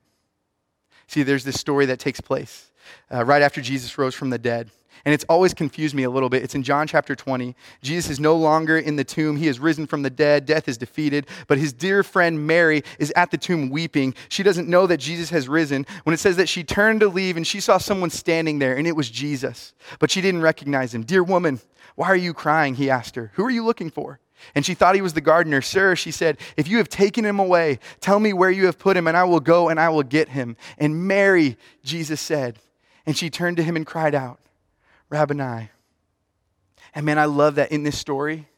See, 1.06 1.22
there's 1.22 1.44
this 1.44 1.60
story 1.60 1.86
that 1.86 1.98
takes 1.98 2.20
place 2.20 2.70
uh, 3.12 3.24
right 3.24 3.42
after 3.42 3.60
Jesus 3.60 3.96
rose 3.98 4.14
from 4.14 4.30
the 4.30 4.38
dead. 4.38 4.70
And 5.04 5.12
it's 5.12 5.24
always 5.28 5.54
confused 5.54 5.94
me 5.94 6.04
a 6.04 6.10
little 6.10 6.28
bit. 6.28 6.42
It's 6.42 6.54
in 6.54 6.62
John 6.62 6.86
chapter 6.86 7.14
20. 7.14 7.56
Jesus 7.82 8.10
is 8.10 8.20
no 8.20 8.36
longer 8.36 8.78
in 8.78 8.96
the 8.96 9.04
tomb. 9.04 9.36
He 9.36 9.46
has 9.46 9.58
risen 9.58 9.86
from 9.86 10.02
the 10.02 10.10
dead. 10.10 10.46
Death 10.46 10.68
is 10.68 10.78
defeated. 10.78 11.26
But 11.48 11.58
his 11.58 11.72
dear 11.72 12.02
friend 12.02 12.46
Mary 12.46 12.84
is 12.98 13.12
at 13.16 13.30
the 13.30 13.38
tomb 13.38 13.70
weeping. 13.70 14.14
She 14.28 14.42
doesn't 14.42 14.68
know 14.68 14.86
that 14.86 14.98
Jesus 14.98 15.30
has 15.30 15.48
risen. 15.48 15.86
When 16.04 16.14
it 16.14 16.20
says 16.20 16.36
that 16.36 16.48
she 16.48 16.62
turned 16.64 17.00
to 17.00 17.08
leave 17.08 17.36
and 17.36 17.46
she 17.46 17.60
saw 17.60 17.78
someone 17.78 18.10
standing 18.10 18.58
there, 18.58 18.76
and 18.76 18.86
it 18.86 18.96
was 18.96 19.10
Jesus. 19.10 19.74
But 19.98 20.10
she 20.10 20.20
didn't 20.20 20.42
recognize 20.42 20.94
him. 20.94 21.02
Dear 21.02 21.22
woman, 21.22 21.60
why 21.96 22.08
are 22.08 22.16
you 22.16 22.32
crying? 22.32 22.74
He 22.74 22.90
asked 22.90 23.16
her. 23.16 23.32
Who 23.34 23.44
are 23.44 23.50
you 23.50 23.64
looking 23.64 23.90
for? 23.90 24.20
And 24.54 24.66
she 24.66 24.74
thought 24.74 24.94
he 24.94 25.02
was 25.02 25.12
the 25.12 25.20
gardener. 25.20 25.62
Sir, 25.62 25.94
she 25.94 26.10
said, 26.10 26.38
if 26.56 26.68
you 26.68 26.78
have 26.78 26.88
taken 26.88 27.24
him 27.24 27.38
away, 27.38 27.78
tell 28.00 28.18
me 28.18 28.32
where 28.32 28.50
you 28.50 28.66
have 28.66 28.78
put 28.78 28.96
him, 28.96 29.06
and 29.06 29.16
I 29.16 29.24
will 29.24 29.40
go 29.40 29.68
and 29.68 29.78
I 29.78 29.88
will 29.88 30.02
get 30.02 30.30
him. 30.30 30.56
And 30.78 31.06
Mary, 31.06 31.56
Jesus 31.84 32.20
said, 32.20 32.58
and 33.06 33.16
she 33.16 33.30
turned 33.30 33.56
to 33.58 33.62
him 33.62 33.76
and 33.76 33.86
cried 33.86 34.14
out, 34.14 34.40
Rabboni. 35.12 35.68
And 36.94 37.06
man, 37.06 37.18
I 37.18 37.26
love 37.26 37.56
that 37.56 37.70
in 37.70 37.82
this 37.82 37.98
story, 37.98 38.48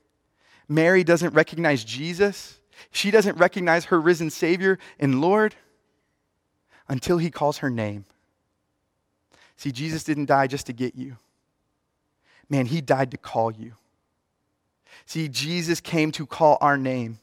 Mary 0.69 1.05
doesn't 1.05 1.35
recognize 1.35 1.85
Jesus. 1.85 2.59
She 2.90 3.11
doesn't 3.11 3.37
recognize 3.37 3.87
her 3.87 4.01
risen 4.01 4.31
Savior 4.31 4.79
and 4.99 5.21
Lord 5.21 5.55
until 6.88 7.19
he 7.19 7.31
calls 7.31 7.59
her 7.59 7.71
name. 7.71 8.05
See, 9.57 9.73
Jesus 9.73 10.05
didn't 10.05 10.27
die 10.27 10.47
just 10.47 10.67
to 10.67 10.73
get 10.73 10.95
you. 10.95 11.17
Man, 12.49 12.67
he 12.67 12.81
died 12.81 13.11
to 13.11 13.17
call 13.17 13.53
you. 13.53 13.75
See, 15.07 15.29
Jesus 15.29 15.81
came 15.81 16.12
to 16.12 16.27
call 16.27 16.57
our 16.61 16.77
name. 16.77 17.19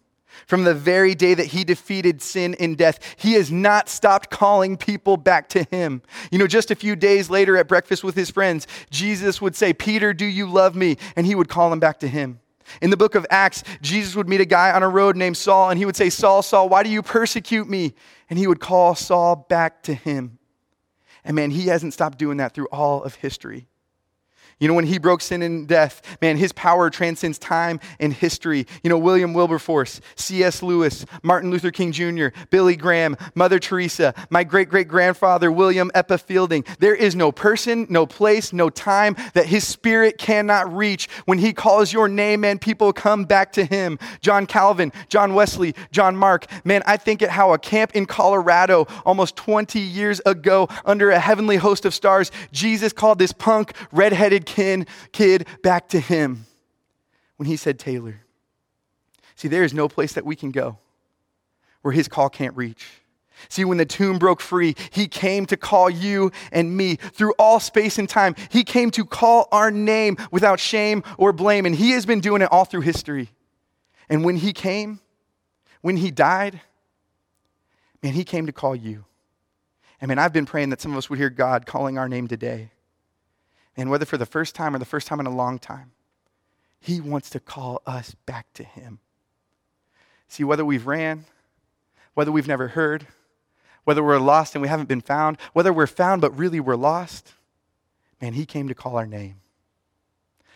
From 0.47 0.63
the 0.63 0.73
very 0.73 1.15
day 1.15 1.33
that 1.33 1.47
he 1.47 1.63
defeated 1.63 2.21
sin 2.21 2.55
and 2.59 2.77
death, 2.77 2.99
he 3.17 3.33
has 3.33 3.51
not 3.51 3.89
stopped 3.89 4.29
calling 4.29 4.77
people 4.77 5.17
back 5.17 5.49
to 5.49 5.63
him. 5.63 6.01
You 6.31 6.39
know, 6.39 6.47
just 6.47 6.71
a 6.71 6.75
few 6.75 6.95
days 6.95 7.29
later 7.29 7.57
at 7.57 7.67
breakfast 7.67 8.03
with 8.03 8.15
his 8.15 8.29
friends, 8.29 8.67
Jesus 8.89 9.41
would 9.41 9.55
say, 9.55 9.73
Peter, 9.73 10.13
do 10.13 10.25
you 10.25 10.47
love 10.47 10.75
me? 10.75 10.97
And 11.15 11.25
he 11.25 11.35
would 11.35 11.49
call 11.49 11.71
him 11.71 11.79
back 11.79 11.99
to 11.99 12.07
him. 12.07 12.39
In 12.81 12.89
the 12.89 12.97
book 12.97 13.15
of 13.15 13.25
Acts, 13.29 13.63
Jesus 13.81 14.15
would 14.15 14.29
meet 14.29 14.41
a 14.41 14.45
guy 14.45 14.71
on 14.71 14.83
a 14.83 14.89
road 14.89 15.17
named 15.17 15.35
Saul, 15.35 15.69
and 15.69 15.77
he 15.77 15.85
would 15.85 15.95
say, 15.95 16.09
Saul, 16.09 16.41
Saul, 16.41 16.69
why 16.69 16.83
do 16.83 16.89
you 16.89 17.01
persecute 17.01 17.69
me? 17.69 17.93
And 18.29 18.39
he 18.39 18.47
would 18.47 18.59
call 18.61 18.95
Saul 18.95 19.45
back 19.49 19.83
to 19.83 19.93
him. 19.93 20.37
And 21.23 21.35
man, 21.35 21.51
he 21.51 21.67
hasn't 21.67 21.93
stopped 21.93 22.17
doing 22.17 22.37
that 22.37 22.53
through 22.53 22.67
all 22.71 23.03
of 23.03 23.15
history. 23.15 23.67
You 24.61 24.67
know, 24.67 24.75
when 24.75 24.85
he 24.85 24.99
broke 24.99 25.21
sin 25.21 25.41
and 25.41 25.67
death, 25.67 26.03
man, 26.21 26.37
his 26.37 26.51
power 26.53 26.91
transcends 26.91 27.39
time 27.39 27.79
and 27.99 28.13
history. 28.13 28.67
You 28.83 28.91
know, 28.91 28.97
William 28.97 29.33
Wilberforce, 29.33 29.99
C.S. 30.15 30.61
Lewis, 30.61 31.03
Martin 31.23 31.49
Luther 31.49 31.71
King 31.71 31.91
Jr., 31.91 32.27
Billy 32.51 32.75
Graham, 32.75 33.17
Mother 33.33 33.57
Teresa, 33.57 34.13
my 34.29 34.43
great 34.43 34.69
great 34.69 34.87
grandfather, 34.87 35.51
William 35.51 35.89
Eppa 35.95 36.21
Fielding. 36.21 36.63
There 36.77 36.93
is 36.93 37.15
no 37.15 37.31
person, 37.31 37.87
no 37.89 38.05
place, 38.05 38.53
no 38.53 38.69
time 38.69 39.15
that 39.33 39.47
his 39.47 39.67
spirit 39.67 40.19
cannot 40.19 40.71
reach. 40.71 41.09
When 41.25 41.39
he 41.39 41.53
calls 41.53 41.91
your 41.91 42.07
name, 42.07 42.41
man, 42.41 42.59
people 42.59 42.93
come 42.93 43.25
back 43.25 43.53
to 43.53 43.65
him. 43.65 43.97
John 44.21 44.45
Calvin, 44.45 44.93
John 45.09 45.33
Wesley, 45.33 45.73
John 45.91 46.15
Mark. 46.15 46.45
Man, 46.63 46.83
I 46.85 46.97
think 46.97 47.23
at 47.23 47.31
how 47.31 47.53
a 47.53 47.57
camp 47.57 47.95
in 47.95 48.05
Colorado 48.05 48.85
almost 49.07 49.35
20 49.37 49.79
years 49.79 50.21
ago, 50.23 50.69
under 50.85 51.09
a 51.09 51.19
heavenly 51.19 51.57
host 51.57 51.83
of 51.83 51.95
stars, 51.95 52.31
Jesus 52.51 52.93
called 52.93 53.17
this 53.17 53.31
punk, 53.31 53.73
redheaded 53.91 54.45
kin, 54.51 54.85
kid 55.13 55.47
back 55.63 55.87
to 55.89 55.99
him 55.99 56.45
when 57.37 57.47
he 57.47 57.55
said, 57.55 57.79
Taylor. 57.79 58.21
See, 59.35 59.47
there 59.47 59.63
is 59.63 59.73
no 59.73 59.87
place 59.87 60.13
that 60.13 60.25
we 60.25 60.35
can 60.35 60.51
go 60.51 60.77
where 61.81 61.93
his 61.93 62.07
call 62.07 62.29
can't 62.29 62.55
reach. 62.55 62.85
See, 63.49 63.65
when 63.65 63.77
the 63.77 63.85
tomb 63.85 64.19
broke 64.19 64.41
free, 64.41 64.75
he 64.91 65.07
came 65.07 65.45
to 65.47 65.57
call 65.57 65.89
you 65.89 66.31
and 66.51 66.77
me 66.77 66.97
through 66.97 67.33
all 67.39 67.59
space 67.59 67.97
and 67.97 68.07
time. 68.07 68.35
He 68.49 68.63
came 68.63 68.91
to 68.91 69.05
call 69.05 69.47
our 69.51 69.71
name 69.71 70.17
without 70.29 70.59
shame 70.59 71.01
or 71.17 71.33
blame, 71.33 71.65
and 71.65 71.73
he 71.73 71.91
has 71.91 72.05
been 72.05 72.19
doing 72.19 72.41
it 72.41 72.51
all 72.51 72.65
through 72.65 72.81
history. 72.81 73.29
And 74.09 74.23
when 74.23 74.35
he 74.35 74.53
came, 74.53 74.99
when 75.81 75.97
he 75.97 76.11
died, 76.11 76.61
man, 78.03 78.13
he 78.13 78.23
came 78.23 78.45
to 78.45 78.51
call 78.51 78.75
you. 78.75 79.05
I 80.01 80.05
mean, 80.05 80.19
I've 80.19 80.33
been 80.33 80.45
praying 80.45 80.69
that 80.69 80.81
some 80.81 80.91
of 80.91 80.97
us 80.97 81.09
would 81.09 81.17
hear 81.17 81.29
God 81.29 81.65
calling 81.65 81.97
our 81.97 82.09
name 82.09 82.27
today. 82.27 82.71
And 83.81 83.89
whether 83.89 84.05
for 84.05 84.17
the 84.17 84.27
first 84.27 84.53
time 84.53 84.75
or 84.75 84.77
the 84.77 84.85
first 84.85 85.07
time 85.07 85.19
in 85.19 85.25
a 85.25 85.35
long 85.35 85.57
time, 85.57 85.91
He 86.79 87.01
wants 87.01 87.31
to 87.31 87.39
call 87.39 87.81
us 87.87 88.15
back 88.27 88.45
to 88.53 88.63
Him. 88.63 88.99
See, 90.27 90.43
whether 90.43 90.63
we've 90.63 90.85
ran, 90.85 91.25
whether 92.13 92.31
we've 92.31 92.47
never 92.47 92.67
heard, 92.67 93.07
whether 93.83 94.03
we're 94.03 94.19
lost 94.19 94.53
and 94.53 94.61
we 94.61 94.67
haven't 94.67 94.87
been 94.87 95.01
found, 95.01 95.37
whether 95.53 95.73
we're 95.73 95.87
found 95.87 96.21
but 96.21 96.37
really 96.37 96.59
we're 96.59 96.75
lost, 96.75 97.33
man, 98.21 98.33
He 98.33 98.45
came 98.45 98.67
to 98.67 98.75
call 98.75 98.97
our 98.97 99.07
name. 99.07 99.37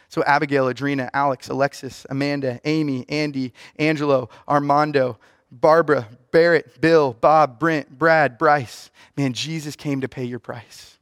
So, 0.07 0.23
Abigail, 0.25 0.71
Adrena, 0.71 1.09
Alex, 1.11 1.49
Alexis, 1.49 2.05
Amanda, 2.11 2.61
Amy, 2.63 3.09
Andy, 3.09 3.53
Angelo, 3.79 4.29
Armando, 4.47 5.17
Barbara, 5.51 6.09
Barrett, 6.29 6.79
Bill, 6.79 7.13
Bob, 7.13 7.57
Brent, 7.57 7.89
Brad, 7.89 8.37
Bryce, 8.37 8.91
man, 9.17 9.33
Jesus 9.33 9.75
came 9.75 10.01
to 10.01 10.07
pay 10.07 10.25
your 10.25 10.37
price. 10.37 10.94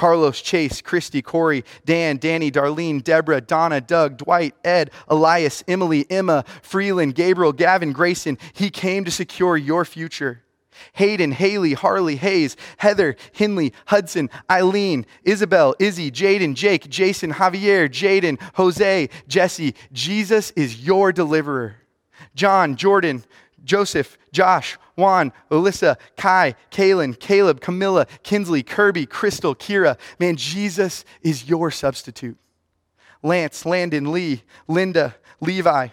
Carlos, 0.00 0.40
Chase, 0.40 0.80
Christy, 0.80 1.20
Corey, 1.20 1.62
Dan, 1.84 2.16
Danny, 2.16 2.50
Darlene, 2.50 3.04
Deborah, 3.04 3.42
Donna, 3.42 3.82
Doug, 3.82 4.16
Dwight, 4.16 4.54
Ed, 4.64 4.90
Elias, 5.08 5.62
Emily, 5.68 6.06
Emma, 6.10 6.42
Freeland, 6.62 7.14
Gabriel, 7.14 7.52
Gavin, 7.52 7.92
Grayson. 7.92 8.38
He 8.54 8.70
came 8.70 9.04
to 9.04 9.10
secure 9.10 9.58
your 9.58 9.84
future. 9.84 10.42
Hayden, 10.94 11.32
Haley, 11.32 11.74
Harley, 11.74 12.16
Hayes, 12.16 12.56
Heather, 12.78 13.14
Hinley, 13.32 13.74
Hudson, 13.88 14.30
Eileen, 14.50 15.04
Isabel, 15.22 15.74
Izzy, 15.78 16.10
Jaden, 16.10 16.54
Jake, 16.54 16.88
Jason, 16.88 17.34
Javier, 17.34 17.86
Jaden, 17.86 18.40
Jose, 18.54 19.10
Jesse. 19.28 19.74
Jesus 19.92 20.50
is 20.52 20.82
your 20.82 21.12
deliverer. 21.12 21.76
John, 22.34 22.74
Jordan, 22.76 23.22
Joseph, 23.64 24.18
Josh, 24.32 24.78
Juan, 24.96 25.32
Alyssa, 25.50 25.96
Kai, 26.16 26.54
Kaylin, 26.70 27.18
Caleb, 27.18 27.60
Camilla, 27.60 28.06
Kinsley, 28.22 28.62
Kirby, 28.62 29.06
Crystal, 29.06 29.54
Kira. 29.54 29.98
Man, 30.18 30.36
Jesus 30.36 31.04
is 31.22 31.48
your 31.48 31.70
substitute. 31.70 32.36
Lance, 33.22 33.66
Landon, 33.66 34.12
Lee, 34.12 34.42
Linda, 34.66 35.14
Levi, 35.40 35.88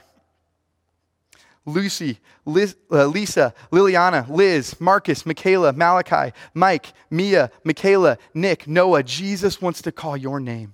Lucy, 1.66 2.20
Liz, 2.46 2.78
uh, 2.92 3.06
Lisa, 3.06 3.54
Liliana, 3.72 4.28
Liz, 4.30 4.80
Marcus, 4.80 5.26
Michaela, 5.26 5.74
Malachi, 5.74 6.34
Mike, 6.54 6.94
Mia, 7.10 7.52
Michaela, 7.66 8.18
Nick, 8.34 8.68
Noah. 8.68 9.04
Jesus 9.04 9.62
wants 9.62 9.82
to 9.82 9.92
call 9.92 10.16
your 10.16 10.40
name. 10.40 10.74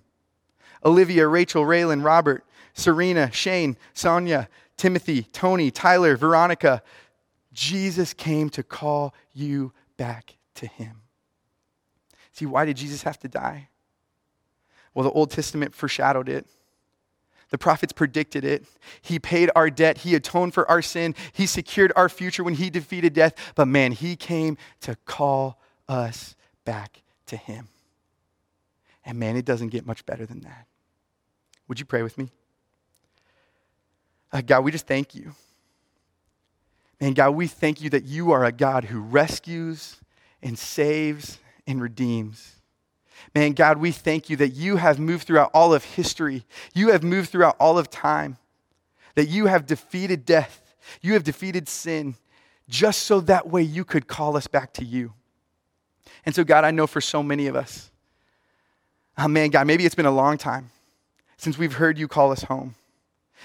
Olivia, 0.86 1.28
Rachel, 1.28 1.64
Raylan, 1.64 2.04
Robert, 2.04 2.46
Serena, 2.74 3.32
Shane, 3.32 3.76
Sonia, 3.94 4.48
Timothy, 4.78 5.24
Tony, 5.24 5.72
Tyler, 5.72 6.16
Veronica. 6.18 6.82
Jesus 7.54 8.14
came 8.14 8.50
to 8.50 8.64
call 8.64 9.14
you 9.34 9.74
back 9.98 10.38
to 10.56 10.68
him. 10.68 11.02
See, 12.32 12.46
why 12.46 12.66
did 12.66 12.78
Jesus 12.78 13.04
have 13.04 13.20
to 13.20 13.28
die? 13.28 13.70
Well, 14.94 15.04
the 15.04 15.12
Old 15.12 15.32
Testament 15.32 15.74
foreshadowed 15.74 16.30
it. 16.30 16.48
The 17.50 17.58
prophets 17.60 17.94
predicted 17.94 18.44
it. 18.44 18.66
He 19.02 19.20
paid 19.20 19.52
our 19.56 19.70
debt. 19.70 20.00
He 20.00 20.16
atoned 20.16 20.56
for 20.56 20.70
our 20.70 20.82
sin. 20.82 21.14
He 21.34 21.46
secured 21.46 21.94
our 21.96 22.10
future 22.10 22.44
when 22.44 22.56
he 22.56 22.72
defeated 22.72 23.14
death. 23.14 23.36
But 23.54 23.68
man, 23.68 23.92
he 23.92 24.16
came 24.16 24.58
to 24.82 24.96
call 25.06 25.60
us 25.88 26.36
back 26.66 27.04
to 27.28 27.38
him. 27.38 27.68
And 29.06 29.20
man, 29.20 29.36
it 29.36 29.46
doesn't 29.46 29.70
get 29.70 29.86
much 29.86 30.04
better 30.06 30.26
than 30.26 30.40
that. 30.42 30.66
Would 31.68 31.80
you 31.80 31.86
pray 31.86 32.02
with 32.02 32.18
me? 32.18 32.30
Uh, 34.34 34.42
God, 34.42 34.64
we 34.64 34.72
just 34.72 34.88
thank 34.88 35.14
you. 35.14 35.34
Man, 37.00 37.14
God, 37.14 37.32
we 37.32 37.48
thank 37.48 37.82
you 37.82 37.90
that 37.92 38.06
you 38.06 38.32
are 38.32 38.44
a 38.44 38.52
God 38.52 38.86
who 38.86 39.00
rescues 39.00 39.98
and 40.42 40.58
saves 40.58 41.38
and 41.68 41.80
redeems. 41.82 42.56
Man, 43.36 43.54
God, 43.54 43.78
we 43.78 43.92
thank 43.92 44.30
you 44.30 44.36
that 44.38 44.50
you 44.50 44.78
have 44.78 45.00
moved 45.00 45.28
throughout 45.28 45.52
all 45.54 45.74
of 45.74 45.84
history. 45.84 46.46
You 46.74 46.90
have 46.90 47.04
moved 47.04 47.30
throughout 47.30 47.56
all 47.60 47.78
of 47.78 47.90
time. 47.90 48.38
That 49.16 49.28
you 49.28 49.46
have 49.46 49.68
defeated 49.68 50.26
death. 50.26 50.76
You 51.02 51.14
have 51.14 51.24
defeated 51.24 51.70
sin 51.70 52.16
just 52.68 53.04
so 53.04 53.20
that 53.22 53.50
way 53.50 53.62
you 53.62 53.86
could 53.86 54.08
call 54.08 54.36
us 54.36 54.48
back 54.48 54.74
to 54.74 54.84
you. 54.84 55.14
And 56.26 56.34
so, 56.34 56.44
God, 56.44 56.64
I 56.64 56.72
know 56.72 56.88
for 56.88 57.02
so 57.02 57.22
many 57.22 57.48
of 57.48 57.56
us, 57.56 57.92
oh 59.18 59.28
man, 59.28 59.50
God, 59.50 59.68
maybe 59.68 59.86
it's 59.86 59.96
been 59.96 60.06
a 60.06 60.12
long 60.12 60.38
time 60.38 60.72
since 61.38 61.58
we've 61.58 61.74
heard 61.74 61.98
you 61.98 62.08
call 62.08 62.32
us 62.32 62.44
home. 62.44 62.76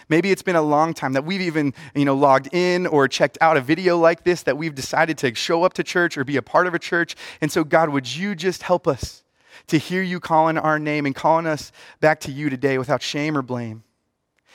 Maybe 0.08 0.30
it's 0.30 0.42
been 0.42 0.56
a 0.56 0.62
long 0.62 0.94
time 0.94 1.12
that 1.14 1.24
we've 1.24 1.40
even, 1.40 1.74
you 1.94 2.04
know, 2.04 2.14
logged 2.14 2.52
in 2.52 2.86
or 2.86 3.08
checked 3.08 3.38
out 3.40 3.56
a 3.56 3.60
video 3.60 3.98
like 3.98 4.24
this 4.24 4.42
that 4.44 4.56
we've 4.56 4.74
decided 4.74 5.18
to 5.18 5.34
show 5.34 5.64
up 5.64 5.74
to 5.74 5.82
church 5.82 6.16
or 6.16 6.24
be 6.24 6.36
a 6.36 6.42
part 6.42 6.66
of 6.66 6.74
a 6.74 6.78
church. 6.78 7.16
And 7.40 7.50
so 7.50 7.64
God, 7.64 7.90
would 7.90 8.14
you 8.14 8.34
just 8.34 8.62
help 8.62 8.86
us 8.86 9.22
to 9.68 9.78
hear 9.78 10.02
you 10.02 10.20
calling 10.20 10.58
our 10.58 10.78
name 10.78 11.06
and 11.06 11.14
calling 11.14 11.46
us 11.46 11.72
back 12.00 12.20
to 12.20 12.32
you 12.32 12.50
today 12.50 12.78
without 12.78 13.02
shame 13.02 13.36
or 13.36 13.42
blame. 13.42 13.82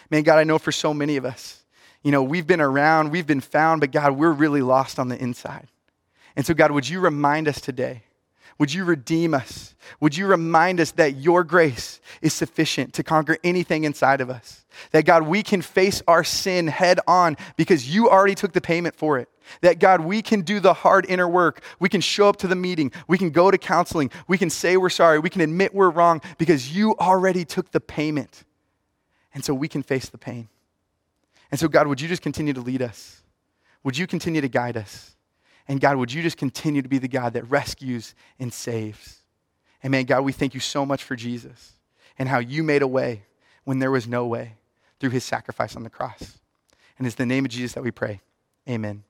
Man, 0.09 0.23
God, 0.23 0.39
I 0.39 0.43
know 0.43 0.59
for 0.59 0.71
so 0.71 0.93
many 0.93 1.17
of 1.17 1.25
us, 1.25 1.63
you 2.03 2.11
know, 2.11 2.23
we've 2.23 2.47
been 2.47 2.61
around, 2.61 3.11
we've 3.11 3.27
been 3.27 3.41
found, 3.41 3.81
but 3.81 3.91
God, 3.91 4.17
we're 4.17 4.31
really 4.31 4.61
lost 4.61 4.99
on 4.99 5.07
the 5.07 5.17
inside. 5.21 5.67
And 6.35 6.45
so, 6.45 6.53
God, 6.53 6.71
would 6.71 6.89
you 6.89 6.99
remind 6.99 7.47
us 7.47 7.61
today? 7.61 8.03
Would 8.59 8.73
you 8.73 8.85
redeem 8.85 9.33
us? 9.33 9.75
Would 9.99 10.15
you 10.15 10.27
remind 10.27 10.79
us 10.79 10.91
that 10.91 11.17
your 11.17 11.43
grace 11.43 11.99
is 12.21 12.33
sufficient 12.33 12.93
to 12.93 13.03
conquer 13.03 13.37
anything 13.43 13.83
inside 13.83 14.21
of 14.21 14.29
us? 14.29 14.65
That 14.91 15.05
God, 15.05 15.23
we 15.23 15.43
can 15.43 15.61
face 15.61 16.01
our 16.07 16.23
sin 16.23 16.67
head 16.67 16.99
on 17.07 17.37
because 17.57 17.93
you 17.93 18.09
already 18.09 18.35
took 18.35 18.53
the 18.53 18.61
payment 18.61 18.95
for 18.95 19.19
it. 19.19 19.29
That 19.61 19.79
God, 19.79 20.01
we 20.01 20.21
can 20.21 20.41
do 20.41 20.59
the 20.59 20.73
hard 20.73 21.05
inner 21.07 21.27
work. 21.27 21.61
We 21.79 21.89
can 21.89 22.01
show 22.01 22.29
up 22.29 22.37
to 22.37 22.47
the 22.47 22.55
meeting. 22.55 22.91
We 23.07 23.17
can 23.17 23.29
go 23.29 23.51
to 23.51 23.57
counseling. 23.57 24.09
We 24.27 24.37
can 24.37 24.49
say 24.49 24.77
we're 24.77 24.89
sorry. 24.89 25.19
We 25.19 25.29
can 25.29 25.41
admit 25.41 25.73
we're 25.73 25.89
wrong 25.89 26.21
because 26.37 26.75
you 26.75 26.95
already 26.97 27.45
took 27.45 27.71
the 27.71 27.81
payment. 27.81 28.43
And 29.33 29.43
so 29.43 29.53
we 29.53 29.67
can 29.67 29.83
face 29.83 30.09
the 30.09 30.17
pain. 30.17 30.47
And 31.51 31.59
so, 31.59 31.67
God, 31.67 31.87
would 31.87 32.01
you 32.01 32.07
just 32.07 32.21
continue 32.21 32.53
to 32.53 32.61
lead 32.61 32.81
us? 32.81 33.21
Would 33.83 33.97
you 33.97 34.07
continue 34.07 34.41
to 34.41 34.47
guide 34.47 34.77
us? 34.77 35.15
And 35.67 35.79
God, 35.79 35.97
would 35.97 36.11
you 36.11 36.21
just 36.21 36.37
continue 36.37 36.81
to 36.81 36.89
be 36.89 36.97
the 36.97 37.07
God 37.07 37.33
that 37.33 37.43
rescues 37.49 38.15
and 38.39 38.51
saves? 38.51 39.21
And 39.81 39.91
man, 39.91 40.05
God, 40.05 40.21
we 40.21 40.31
thank 40.31 40.53
you 40.53 40.59
so 40.59 40.85
much 40.85 41.03
for 41.03 41.15
Jesus 41.15 41.73
and 42.17 42.29
how 42.29 42.39
you 42.39 42.63
made 42.63 42.81
a 42.81 42.87
way 42.87 43.23
when 43.63 43.79
there 43.79 43.91
was 43.91 44.07
no 44.07 44.25
way 44.25 44.55
through 44.99 45.11
his 45.11 45.23
sacrifice 45.23 45.75
on 45.75 45.83
the 45.83 45.89
cross. 45.89 46.39
And 46.97 47.07
it's 47.07 47.15
the 47.15 47.25
name 47.25 47.45
of 47.45 47.51
Jesus 47.51 47.73
that 47.73 47.83
we 47.83 47.91
pray. 47.91 48.21
Amen. 48.67 49.03